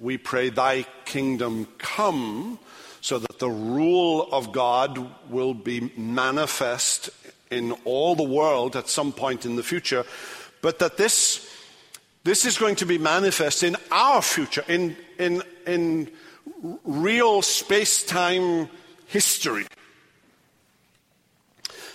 we 0.00 0.18
pray, 0.18 0.50
Thy 0.50 0.84
kingdom 1.04 1.66
come, 1.78 2.58
so 3.00 3.18
that 3.18 3.38
the 3.38 3.50
rule 3.50 4.28
of 4.30 4.52
God 4.52 5.10
will 5.30 5.54
be 5.54 5.90
manifest 5.96 7.10
in 7.50 7.72
all 7.84 8.14
the 8.14 8.22
world 8.22 8.76
at 8.76 8.88
some 8.88 9.12
point 9.12 9.44
in 9.44 9.56
the 9.56 9.62
future, 9.62 10.04
but 10.62 10.78
that 10.78 10.96
this, 10.96 11.48
this 12.24 12.44
is 12.44 12.58
going 12.58 12.76
to 12.76 12.86
be 12.86 12.98
manifest 12.98 13.62
in 13.62 13.76
our 13.90 14.22
future, 14.22 14.64
in, 14.68 14.96
in, 15.18 15.42
in 15.66 16.10
real 16.84 17.42
space 17.42 18.04
time 18.04 18.68
history. 19.06 19.66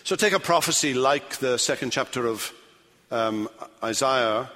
So 0.04 0.16
take 0.16 0.34
a 0.34 0.40
prophecy 0.40 0.94
like 0.94 1.38
the 1.38 1.58
second 1.58 1.92
chapter 1.92 2.28
of 2.28 2.54
um, 3.12 3.50
Isaiah 3.84 4.50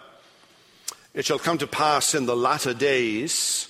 it 1.14 1.26
shall 1.26 1.40
come 1.40 1.58
to 1.58 1.68
pass 1.68 2.14
in 2.14 2.26
the 2.26 2.36
latter 2.36 2.74
days 2.74 3.68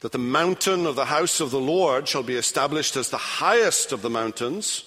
that 0.00 0.12
the 0.12 0.18
mountain 0.18 0.86
of 0.86 0.96
the 0.96 1.04
house 1.04 1.40
of 1.40 1.50
the 1.50 1.60
Lord 1.60 2.08
shall 2.08 2.22
be 2.22 2.34
established 2.34 2.96
as 2.96 3.10
the 3.10 3.16
highest 3.16 3.92
of 3.92 4.02
the 4.02 4.10
mountains, 4.10 4.84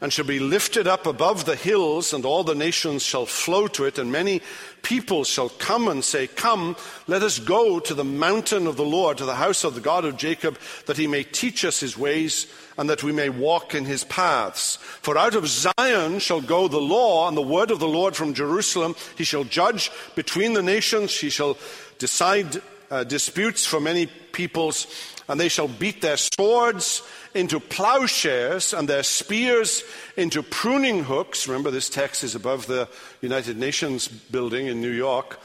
and 0.00 0.12
shall 0.12 0.24
be 0.24 0.38
lifted 0.38 0.86
up 0.86 1.06
above 1.06 1.44
the 1.44 1.56
hills, 1.56 2.12
and 2.12 2.24
all 2.24 2.44
the 2.44 2.54
nations 2.54 3.02
shall 3.02 3.26
flow 3.26 3.66
to 3.68 3.84
it, 3.84 3.98
and 3.98 4.12
many 4.12 4.42
people 4.82 5.24
shall 5.24 5.48
come 5.48 5.88
and 5.88 6.04
say, 6.04 6.26
Come, 6.26 6.76
let 7.06 7.22
us 7.22 7.38
go 7.38 7.80
to 7.80 7.94
the 7.94 8.04
mountain 8.04 8.66
of 8.66 8.76
the 8.76 8.84
Lord, 8.84 9.18
to 9.18 9.24
the 9.24 9.34
house 9.34 9.64
of 9.64 9.74
the 9.74 9.80
God 9.80 10.04
of 10.04 10.16
Jacob, 10.16 10.58
that 10.86 10.96
he 10.96 11.06
may 11.06 11.22
teach 11.22 11.64
us 11.64 11.80
his 11.80 11.96
ways, 11.96 12.46
and 12.78 12.90
that 12.90 13.02
we 13.02 13.12
may 13.12 13.28
walk 13.28 13.74
in 13.74 13.84
his 13.84 14.04
paths. 14.04 14.76
For 14.76 15.16
out 15.16 15.34
of 15.34 15.48
Zion 15.48 16.18
shall 16.18 16.40
go 16.40 16.68
the 16.68 16.78
law, 16.78 17.28
and 17.28 17.36
the 17.36 17.42
word 17.42 17.70
of 17.70 17.80
the 17.80 17.88
Lord 17.88 18.14
from 18.14 18.34
Jerusalem. 18.34 18.94
He 19.16 19.24
shall 19.24 19.44
judge 19.44 19.90
between 20.14 20.52
the 20.52 20.62
nations, 20.62 21.18
he 21.18 21.30
shall 21.30 21.56
decide 21.98 22.60
uh, 22.90 23.04
disputes 23.04 23.66
for 23.66 23.80
many 23.80 24.06
peoples, 24.06 24.86
and 25.28 25.40
they 25.40 25.48
shall 25.48 25.68
beat 25.68 26.02
their 26.02 26.16
swords 26.16 27.02
into 27.36 27.60
plowshares 27.60 28.72
and 28.72 28.88
their 28.88 29.02
spears 29.02 29.84
into 30.16 30.42
pruning 30.42 31.04
hooks. 31.04 31.46
Remember, 31.46 31.70
this 31.70 31.88
text 31.88 32.24
is 32.24 32.34
above 32.34 32.66
the 32.66 32.88
United 33.20 33.56
Nations 33.56 34.08
building 34.08 34.66
in 34.66 34.80
New 34.80 34.90
York. 34.90 35.38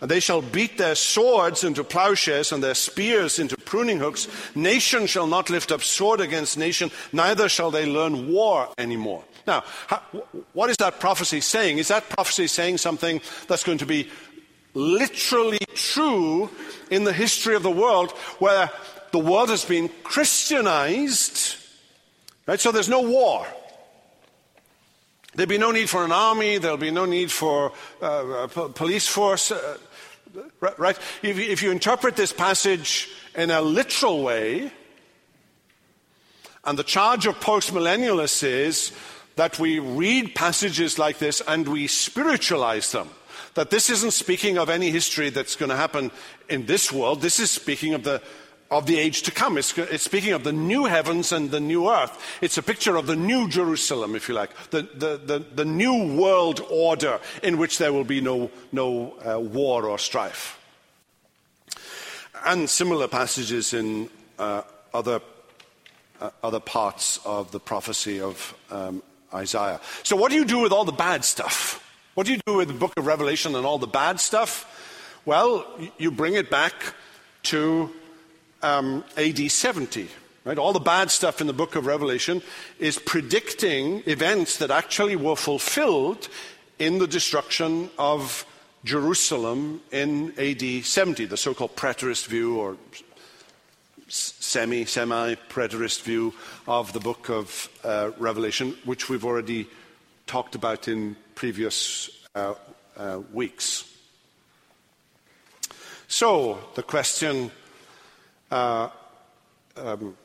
And 0.00 0.10
they 0.10 0.20
shall 0.20 0.42
beat 0.42 0.76
their 0.76 0.94
swords 0.94 1.64
into 1.64 1.84
plowshares 1.84 2.52
and 2.52 2.62
their 2.62 2.74
spears 2.74 3.38
into 3.38 3.56
pruning 3.56 3.98
hooks. 3.98 4.28
Nation 4.54 5.06
shall 5.06 5.26
not 5.26 5.50
lift 5.50 5.70
up 5.70 5.82
sword 5.82 6.20
against 6.20 6.58
nation, 6.58 6.90
neither 7.12 7.48
shall 7.48 7.70
they 7.70 7.86
learn 7.86 8.30
war 8.32 8.68
anymore. 8.76 9.24
Now, 9.46 9.64
how, 9.86 10.00
what 10.52 10.70
is 10.70 10.76
that 10.78 11.00
prophecy 11.00 11.40
saying? 11.40 11.78
Is 11.78 11.88
that 11.88 12.08
prophecy 12.08 12.46
saying 12.46 12.78
something 12.78 13.20
that's 13.46 13.64
going 13.64 13.78
to 13.78 13.86
be 13.86 14.08
literally 14.74 15.58
true 15.74 16.50
in 16.90 17.04
the 17.04 17.12
history 17.12 17.54
of 17.54 17.62
the 17.62 17.70
world 17.70 18.10
where 18.38 18.70
the 19.14 19.20
world 19.20 19.48
has 19.48 19.64
been 19.64 19.88
Christianized? 20.02 21.54
Right? 22.48 22.58
So 22.58 22.72
there's 22.72 22.88
no 22.88 23.02
war. 23.02 23.46
There'll 25.36 25.48
be 25.48 25.56
no 25.56 25.70
need 25.70 25.88
for 25.88 26.04
an 26.04 26.10
army. 26.10 26.58
There'll 26.58 26.76
be 26.76 26.90
no 26.90 27.04
need 27.04 27.30
for 27.30 27.70
uh, 28.02 28.48
a 28.56 28.68
police 28.70 29.06
force. 29.06 29.52
Uh, 29.52 29.78
right? 30.78 30.98
If, 31.22 31.38
if 31.38 31.62
you 31.62 31.70
interpret 31.70 32.16
this 32.16 32.32
passage 32.32 33.08
in 33.36 33.52
a 33.52 33.62
literal 33.62 34.24
way, 34.24 34.72
and 36.64 36.76
the 36.76 36.82
charge 36.82 37.26
of 37.26 37.38
postmillennialists 37.38 38.42
is 38.42 38.92
that 39.36 39.60
we 39.60 39.78
read 39.78 40.34
passages 40.34 40.98
like 40.98 41.18
this 41.18 41.40
and 41.46 41.68
we 41.68 41.86
spiritualize 41.86 42.90
them. 42.90 43.10
That 43.54 43.70
this 43.70 43.90
isn't 43.90 44.12
speaking 44.12 44.58
of 44.58 44.68
any 44.68 44.90
history 44.90 45.30
that's 45.30 45.54
going 45.54 45.70
to 45.70 45.76
happen 45.76 46.10
in 46.48 46.66
this 46.66 46.90
world. 46.90 47.20
This 47.20 47.38
is 47.38 47.52
speaking 47.52 47.94
of 47.94 48.02
the, 48.02 48.20
of 48.74 48.86
the 48.86 48.98
age 48.98 49.22
to 49.22 49.30
come. 49.30 49.56
It's, 49.56 49.76
it's, 49.78 50.02
speaking 50.02 50.32
of 50.32 50.42
the 50.42 50.52
new 50.52 50.86
heavens 50.86 51.30
and 51.30 51.50
the 51.50 51.60
new 51.60 51.88
earth. 51.88 52.38
It's 52.40 52.58
a 52.58 52.62
picture 52.62 52.96
of 52.96 53.06
the 53.06 53.14
new 53.14 53.48
Jerusalem, 53.48 54.16
if 54.16 54.28
you 54.28 54.34
like, 54.34 54.50
the, 54.70 54.82
the, 54.82 55.16
the, 55.16 55.38
the 55.54 55.64
new 55.64 56.16
world 56.16 56.60
order 56.68 57.20
in 57.42 57.58
which 57.58 57.78
there 57.78 57.92
will 57.92 58.04
be 58.04 58.20
no, 58.20 58.50
no 58.72 59.14
uh, 59.24 59.38
war 59.38 59.86
or 59.86 59.98
strife. 59.98 60.60
And 62.44 62.68
similar 62.68 63.06
passages 63.06 63.72
in 63.72 64.10
uh, 64.40 64.62
other, 64.92 65.20
uh, 66.20 66.30
other 66.42 66.60
parts 66.60 67.20
of 67.24 67.52
the 67.52 67.60
prophecy 67.60 68.20
of 68.20 68.54
um, 68.70 69.02
Isaiah. 69.32 69.80
So, 70.02 70.16
what 70.16 70.30
do 70.30 70.36
you 70.36 70.44
do 70.44 70.58
with 70.58 70.72
all 70.72 70.84
the 70.84 70.92
bad 70.92 71.24
stuff? 71.24 71.80
What 72.14 72.26
do 72.26 72.32
you 72.32 72.40
do 72.44 72.56
with 72.56 72.68
the 72.68 72.74
book 72.74 72.92
of 72.96 73.06
Revelation 73.06 73.54
and 73.54 73.64
all 73.64 73.78
the 73.78 73.86
bad 73.86 74.20
stuff? 74.20 74.70
Well, 75.24 75.64
you 75.96 76.10
bring 76.10 76.34
it 76.34 76.50
back 76.50 76.74
to 77.44 77.90
um, 78.64 79.04
AD 79.16 79.50
70. 79.50 80.08
Right? 80.44 80.58
All 80.58 80.72
the 80.72 80.80
bad 80.80 81.10
stuff 81.10 81.40
in 81.40 81.46
the 81.46 81.52
book 81.52 81.76
of 81.76 81.86
Revelation 81.86 82.42
is 82.78 82.98
predicting 82.98 84.02
events 84.06 84.58
that 84.58 84.70
actually 84.70 85.16
were 85.16 85.36
fulfilled 85.36 86.28
in 86.78 86.98
the 86.98 87.06
destruction 87.06 87.90
of 87.98 88.44
Jerusalem 88.84 89.80
in 89.90 90.34
AD 90.38 90.84
70, 90.84 91.26
the 91.26 91.36
so 91.36 91.54
called 91.54 91.76
preterist 91.76 92.26
view 92.26 92.58
or 92.58 92.76
semi 94.08 94.84
semi 94.84 95.34
preterist 95.48 96.02
view 96.02 96.34
of 96.68 96.92
the 96.92 97.00
book 97.00 97.30
of 97.30 97.70
uh, 97.82 98.10
Revelation, 98.18 98.76
which 98.84 99.08
we've 99.08 99.24
already 99.24 99.66
talked 100.26 100.54
about 100.54 100.88
in 100.88 101.16
previous 101.34 102.10
uh, 102.34 102.54
uh, 102.98 103.20
weeks. 103.32 103.90
So, 106.06 106.58
the 106.74 106.82
question 106.82 107.50
uh, 108.54 108.88
um, 109.76 110.16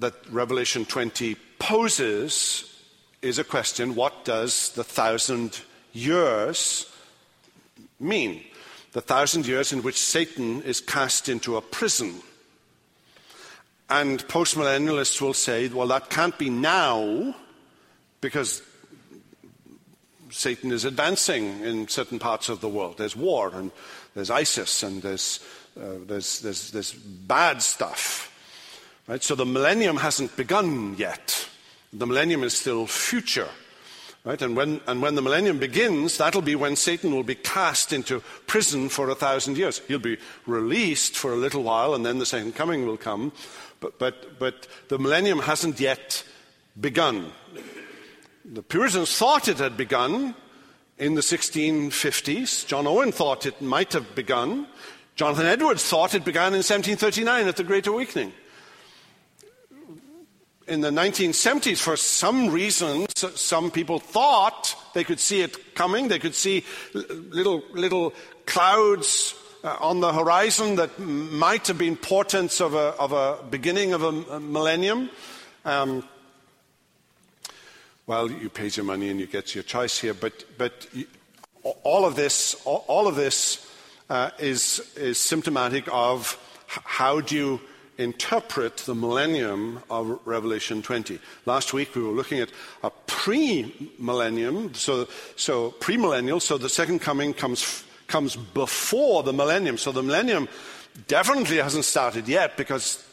that 0.00 0.14
Revelation 0.30 0.84
20 0.84 1.36
poses 1.60 2.82
is 3.22 3.38
a 3.38 3.44
question 3.44 3.94
what 3.94 4.24
does 4.24 4.70
the 4.70 4.82
thousand 4.82 5.60
years 5.92 6.92
mean? 8.00 8.42
The 8.90 9.00
thousand 9.00 9.46
years 9.46 9.72
in 9.72 9.82
which 9.82 9.98
Satan 9.98 10.62
is 10.62 10.80
cast 10.80 11.28
into 11.28 11.56
a 11.56 11.62
prison. 11.62 12.22
And 13.88 14.26
postmillennialists 14.26 15.20
will 15.20 15.34
say, 15.34 15.68
well, 15.68 15.86
that 15.88 16.10
can't 16.10 16.36
be 16.36 16.50
now 16.50 17.36
because 18.20 18.62
Satan 20.30 20.72
is 20.72 20.84
advancing 20.84 21.60
in 21.60 21.86
certain 21.86 22.18
parts 22.18 22.48
of 22.48 22.60
the 22.60 22.68
world. 22.68 22.98
There's 22.98 23.14
war, 23.14 23.52
and 23.54 23.70
there's 24.14 24.30
ISIS, 24.30 24.82
and 24.82 25.02
there's, 25.02 25.38
uh, 25.80 25.98
there's, 26.06 26.40
there's, 26.40 26.70
there's 26.70 26.92
bad 26.92 27.62
stuff. 27.62 28.30
Right? 29.06 29.22
So 29.22 29.34
the 29.34 29.46
millennium 29.46 29.96
hasn't 29.96 30.36
begun 30.36 30.96
yet. 30.96 31.48
The 31.92 32.06
millennium 32.06 32.42
is 32.42 32.56
still 32.56 32.86
future. 32.86 33.48
Right? 34.24 34.40
And, 34.40 34.56
when, 34.56 34.80
and 34.86 35.02
when 35.02 35.16
the 35.16 35.22
millennium 35.22 35.58
begins, 35.58 36.16
that'll 36.16 36.40
be 36.42 36.56
when 36.56 36.76
Satan 36.76 37.12
will 37.12 37.24
be 37.24 37.34
cast 37.34 37.92
into 37.92 38.20
prison 38.46 38.88
for 38.88 39.10
a 39.10 39.14
thousand 39.14 39.58
years. 39.58 39.80
He'll 39.86 39.98
be 39.98 40.16
released 40.46 41.16
for 41.16 41.32
a 41.32 41.36
little 41.36 41.62
while, 41.62 41.94
and 41.94 42.06
then 42.06 42.18
the 42.18 42.26
second 42.26 42.54
coming 42.54 42.86
will 42.86 42.96
come. 42.96 43.32
But, 43.80 43.98
but, 43.98 44.38
but 44.38 44.66
the 44.88 44.98
millennium 44.98 45.40
hasn't 45.40 45.78
yet 45.78 46.24
begun. 46.80 47.32
The 48.46 48.62
Puritans 48.62 49.14
thought 49.16 49.48
it 49.48 49.58
had 49.58 49.76
begun 49.76 50.34
in 50.98 51.14
the 51.14 51.20
1650s. 51.20 52.66
John 52.66 52.86
Owen 52.86 53.12
thought 53.12 53.44
it 53.44 53.60
might 53.60 53.92
have 53.92 54.14
begun. 54.14 54.66
Jonathan 55.16 55.46
Edwards 55.46 55.84
thought 55.84 56.14
it 56.14 56.24
began 56.24 56.48
in 56.48 56.58
1739 56.58 57.46
at 57.46 57.56
the 57.56 57.62
Great 57.62 57.86
Awakening. 57.86 58.32
In 60.66 60.80
the 60.80 60.90
1970s, 60.90 61.78
for 61.78 61.96
some 61.96 62.50
reason, 62.50 63.06
some 63.14 63.70
people 63.70 64.00
thought 64.00 64.74
they 64.94 65.04
could 65.04 65.20
see 65.20 65.42
it 65.42 65.74
coming. 65.74 66.08
They 66.08 66.18
could 66.18 66.34
see 66.34 66.64
little, 66.94 67.62
little 67.72 68.12
clouds 68.46 69.36
uh, 69.62 69.76
on 69.78 70.00
the 70.00 70.12
horizon 70.12 70.76
that 70.76 70.98
might 70.98 71.66
have 71.68 71.78
been 71.78 71.96
portents 71.96 72.60
of 72.60 72.74
a, 72.74 72.94
of 72.98 73.12
a 73.12 73.38
beginning 73.50 73.92
of 73.92 74.02
a, 74.02 74.40
millennium. 74.40 75.10
Um, 75.64 76.08
well, 78.06 78.30
you 78.30 78.48
pay 78.48 78.68
your 78.68 78.84
money 78.84 79.10
and 79.10 79.20
you 79.20 79.26
get 79.26 79.54
your 79.54 79.64
choice 79.64 79.98
here, 79.98 80.14
but, 80.14 80.44
but 80.58 80.86
all 81.82 82.04
of 82.04 82.16
this, 82.16 82.60
all 82.64 83.06
of 83.06 83.16
this 83.16 83.70
uh, 84.10 84.30
is, 84.38 84.92
is 84.96 85.18
symptomatic 85.18 85.84
of 85.90 86.38
how 86.66 87.20
do 87.20 87.36
you 87.36 87.60
interpret 87.96 88.78
the 88.78 88.94
millennium 88.94 89.80
of 89.88 90.18
Revelation 90.24 90.82
20. 90.82 91.18
Last 91.46 91.72
week 91.72 91.94
we 91.94 92.02
were 92.02 92.10
looking 92.10 92.40
at 92.40 92.50
a 92.82 92.90
pre-millennium, 93.06 94.74
so, 94.74 95.06
so 95.36 95.70
pre-millennial, 95.72 96.40
so 96.40 96.58
the 96.58 96.68
second 96.68 97.00
coming 97.00 97.32
comes 97.32 97.84
comes 98.06 98.36
before 98.36 99.22
the 99.22 99.32
millennium. 99.32 99.78
So 99.78 99.92
the 99.92 100.02
millennium 100.02 100.48
definitely 101.08 101.56
hasn't 101.56 101.84
started 101.84 102.28
yet 102.28 102.56
because 102.56 103.04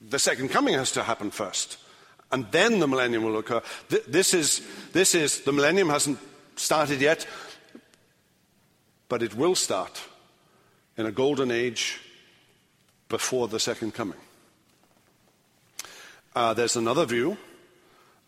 the 0.00 0.18
second 0.18 0.50
coming 0.50 0.74
has 0.74 0.92
to 0.92 1.02
happen 1.02 1.30
first. 1.30 1.78
And 2.32 2.50
then 2.50 2.78
the 2.78 2.88
millennium 2.88 3.24
will 3.24 3.38
occur. 3.38 3.62
This 4.06 4.34
is, 4.34 4.62
this 4.92 5.14
is, 5.14 5.40
the 5.40 5.52
millennium 5.52 5.88
hasn't 5.88 6.18
started 6.56 7.00
yet, 7.00 7.26
but 9.10 9.22
it 9.22 9.34
will 9.34 9.54
start 9.54 10.00
in 10.96 11.04
a 11.04 11.12
golden 11.12 11.50
age 11.50 12.00
before 13.08 13.48
the 13.48 13.58
second 13.58 13.92
coming. 13.92 14.20
Uh, 16.34 16.54
there's 16.54 16.76
another 16.76 17.04
view, 17.04 17.36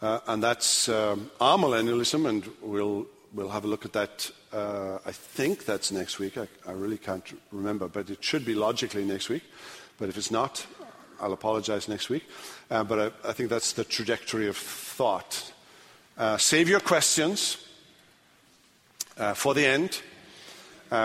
uh, 0.02 0.18
and 0.26 0.42
that's 0.42 0.88
um, 0.88 1.30
millennialism, 1.40 2.28
and 2.28 2.50
we'll, 2.60 3.06
we'll 3.32 3.48
have 3.48 3.64
a 3.64 3.68
look 3.68 3.84
at 3.84 3.92
that 3.92 4.30
uh, 4.52 4.98
I 5.06 5.12
think 5.12 5.64
that's 5.64 5.92
next 5.92 6.18
week. 6.18 6.36
I, 6.36 6.48
I, 6.66 6.72
really 6.72 6.98
can't 6.98 7.24
remember, 7.52 7.88
but 7.88 8.10
it 8.10 8.22
should 8.22 8.44
be 8.44 8.54
logically 8.54 9.04
next 9.04 9.28
week. 9.28 9.44
But 9.98 10.08
if 10.08 10.18
it's 10.18 10.30
not, 10.30 10.66
I'll 11.20 11.32
apologize 11.32 11.88
next 11.88 12.10
week. 12.10 12.24
Uh, 12.70 12.84
but 12.84 12.98
I, 12.98 13.28
I, 13.30 13.32
think 13.32 13.48
that's 13.48 13.72
the 13.72 13.84
trajectory 13.84 14.48
of 14.48 14.56
thought. 14.56 15.52
Uh, 16.18 16.36
save 16.36 16.68
your 16.68 16.80
questions 16.80 17.56
uh, 19.16 19.32
for 19.32 19.54
the 19.54 19.64
end, 19.64 20.02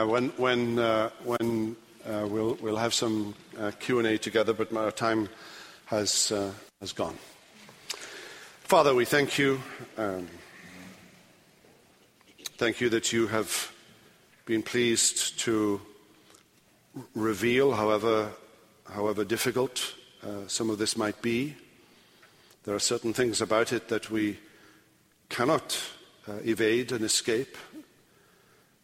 when, 0.05 0.29
when, 0.37 0.79
uh, 0.79 1.09
when 1.23 1.75
we'll, 2.05 2.57
we'll 2.61 2.77
have 2.77 2.93
some 2.93 3.33
Q&A 3.79 4.17
together, 4.17 4.53
but 4.53 4.71
my 4.71 4.89
time 4.89 5.29
has, 5.85 6.33
has 6.81 6.93
gone. 6.93 7.17
Father, 8.63 8.93
we 8.93 9.05
thank 9.05 9.37
you. 9.37 9.61
Um, 9.97 10.27
Thank 12.57 12.81
you 12.81 12.89
that 12.89 13.13
you 13.13 13.27
have 13.27 13.71
been 14.47 14.63
pleased 14.63 15.37
to 15.41 15.79
reveal, 17.13 17.73
however, 17.73 18.31
however 18.91 19.23
difficult 19.23 19.93
uh, 20.23 20.47
some 20.47 20.71
of 20.71 20.79
this 20.79 20.97
might 20.97 21.21
be. 21.21 21.55
There 22.63 22.73
are 22.73 22.79
certain 22.79 23.13
things 23.13 23.41
about 23.41 23.71
it 23.71 23.89
that 23.89 24.09
we 24.09 24.39
cannot 25.29 25.79
uh, 26.27 26.37
evade 26.43 26.91
and 26.91 27.05
escape. 27.05 27.55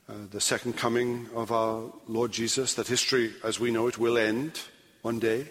Uh, 0.09 0.13
the 0.31 0.41
second 0.41 0.73
coming 0.73 1.29
of 1.33 1.51
our 1.51 1.83
Lord 2.07 2.31
Jesus, 2.31 2.73
that 2.73 2.87
history 2.87 3.31
as 3.43 3.59
we 3.59 3.71
know 3.71 3.87
it 3.87 3.97
will 3.97 4.17
end. 4.17 4.59
one 5.03 5.19
day. 5.19 5.45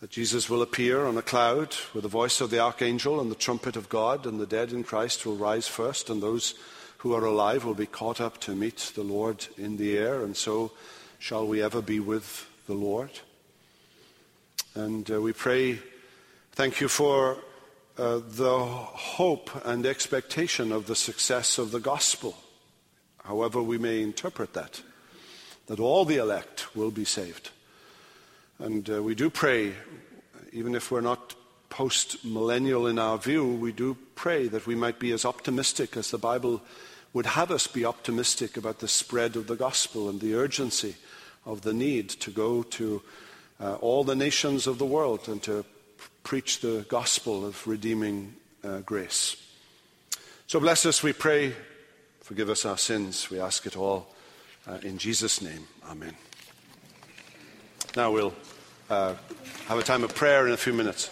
That 0.00 0.10
Jesus 0.10 0.50
will 0.50 0.62
appear 0.62 1.06
on 1.06 1.16
a 1.16 1.22
cloud 1.22 1.76
with 1.94 2.02
the 2.02 2.08
voice 2.08 2.40
of 2.40 2.50
the 2.50 2.58
archangel 2.58 3.20
and 3.20 3.30
the 3.30 3.36
trumpet 3.36 3.76
of 3.76 3.88
God, 3.88 4.26
and 4.26 4.38
the 4.38 4.46
dead 4.46 4.72
in 4.72 4.82
Christ 4.82 5.24
will 5.24 5.36
rise 5.36 5.68
first, 5.68 6.10
and 6.10 6.20
those 6.20 6.54
who 6.98 7.14
are 7.14 7.24
alive 7.24 7.64
will 7.64 7.74
be 7.74 7.86
caught 7.86 8.20
up 8.20 8.38
to 8.40 8.54
meet 8.54 8.92
the 8.94 9.04
Lord 9.04 9.46
in 9.56 9.76
the 9.76 9.96
air, 9.96 10.24
and 10.24 10.36
so 10.36 10.72
shall 11.18 11.46
we 11.46 11.62
ever 11.62 11.80
be 11.80 12.00
with 12.00 12.48
the 12.66 12.74
Lord. 12.74 13.10
And 14.74 15.08
uh, 15.10 15.20
we 15.20 15.32
pray, 15.32 15.78
thank 16.52 16.80
you 16.80 16.88
for 16.88 17.38
uh, 17.96 18.20
the 18.26 18.58
hope 18.58 19.50
and 19.64 19.86
expectation 19.86 20.72
of 20.72 20.86
the 20.86 20.96
success 20.96 21.58
of 21.58 21.70
the 21.70 21.80
gospel, 21.80 22.36
however 23.24 23.62
we 23.62 23.78
may 23.78 24.02
interpret 24.02 24.54
that, 24.54 24.82
that 25.66 25.80
all 25.80 26.04
the 26.04 26.16
elect 26.16 26.74
will 26.74 26.90
be 26.90 27.04
saved. 27.04 27.50
And 28.58 28.88
uh, 28.90 29.02
we 29.02 29.14
do 29.14 29.30
pray, 29.30 29.74
even 30.52 30.74
if 30.74 30.90
we're 30.90 31.00
not 31.00 31.34
post 31.70 32.24
millennial 32.24 32.86
in 32.86 32.98
our 32.98 33.16
view, 33.16 33.46
we 33.46 33.72
do 33.72 33.96
pray 34.14 34.48
that 34.48 34.66
we 34.66 34.74
might 34.74 34.98
be 34.98 35.12
as 35.12 35.24
optimistic 35.24 35.96
as 35.96 36.10
the 36.10 36.18
Bible 36.18 36.60
would 37.12 37.26
have 37.26 37.50
us 37.50 37.66
be 37.66 37.84
optimistic 37.84 38.56
about 38.56 38.78
the 38.78 38.88
spread 38.88 39.36
of 39.36 39.46
the 39.46 39.56
gospel 39.56 40.08
and 40.08 40.20
the 40.20 40.34
urgency 40.34 40.96
of 41.46 41.62
the 41.62 41.72
need 41.72 42.08
to 42.08 42.30
go 42.30 42.62
to 42.62 43.02
uh, 43.60 43.74
all 43.76 44.04
the 44.04 44.14
nations 44.14 44.66
of 44.66 44.78
the 44.78 44.86
world 44.86 45.28
and 45.28 45.42
to 45.42 45.64
preach 46.22 46.60
the 46.60 46.84
gospel 46.88 47.46
of 47.46 47.66
redeeming 47.66 48.34
uh, 48.62 48.78
grace. 48.80 49.36
So 50.46 50.60
bless 50.60 50.86
us, 50.86 51.02
we 51.02 51.12
pray. 51.12 51.54
Forgive 52.30 52.48
us 52.48 52.64
our 52.64 52.78
sins. 52.78 53.28
We 53.28 53.40
ask 53.40 53.66
it 53.66 53.76
all 53.76 54.06
uh, 54.64 54.78
in 54.84 54.98
Jesus' 54.98 55.42
name. 55.42 55.66
Amen. 55.90 56.14
Now 57.96 58.12
we'll 58.12 58.32
uh, 58.88 59.16
have 59.66 59.78
a 59.78 59.82
time 59.82 60.04
of 60.04 60.14
prayer 60.14 60.46
in 60.46 60.52
a 60.52 60.56
few 60.56 60.72
minutes. 60.72 61.10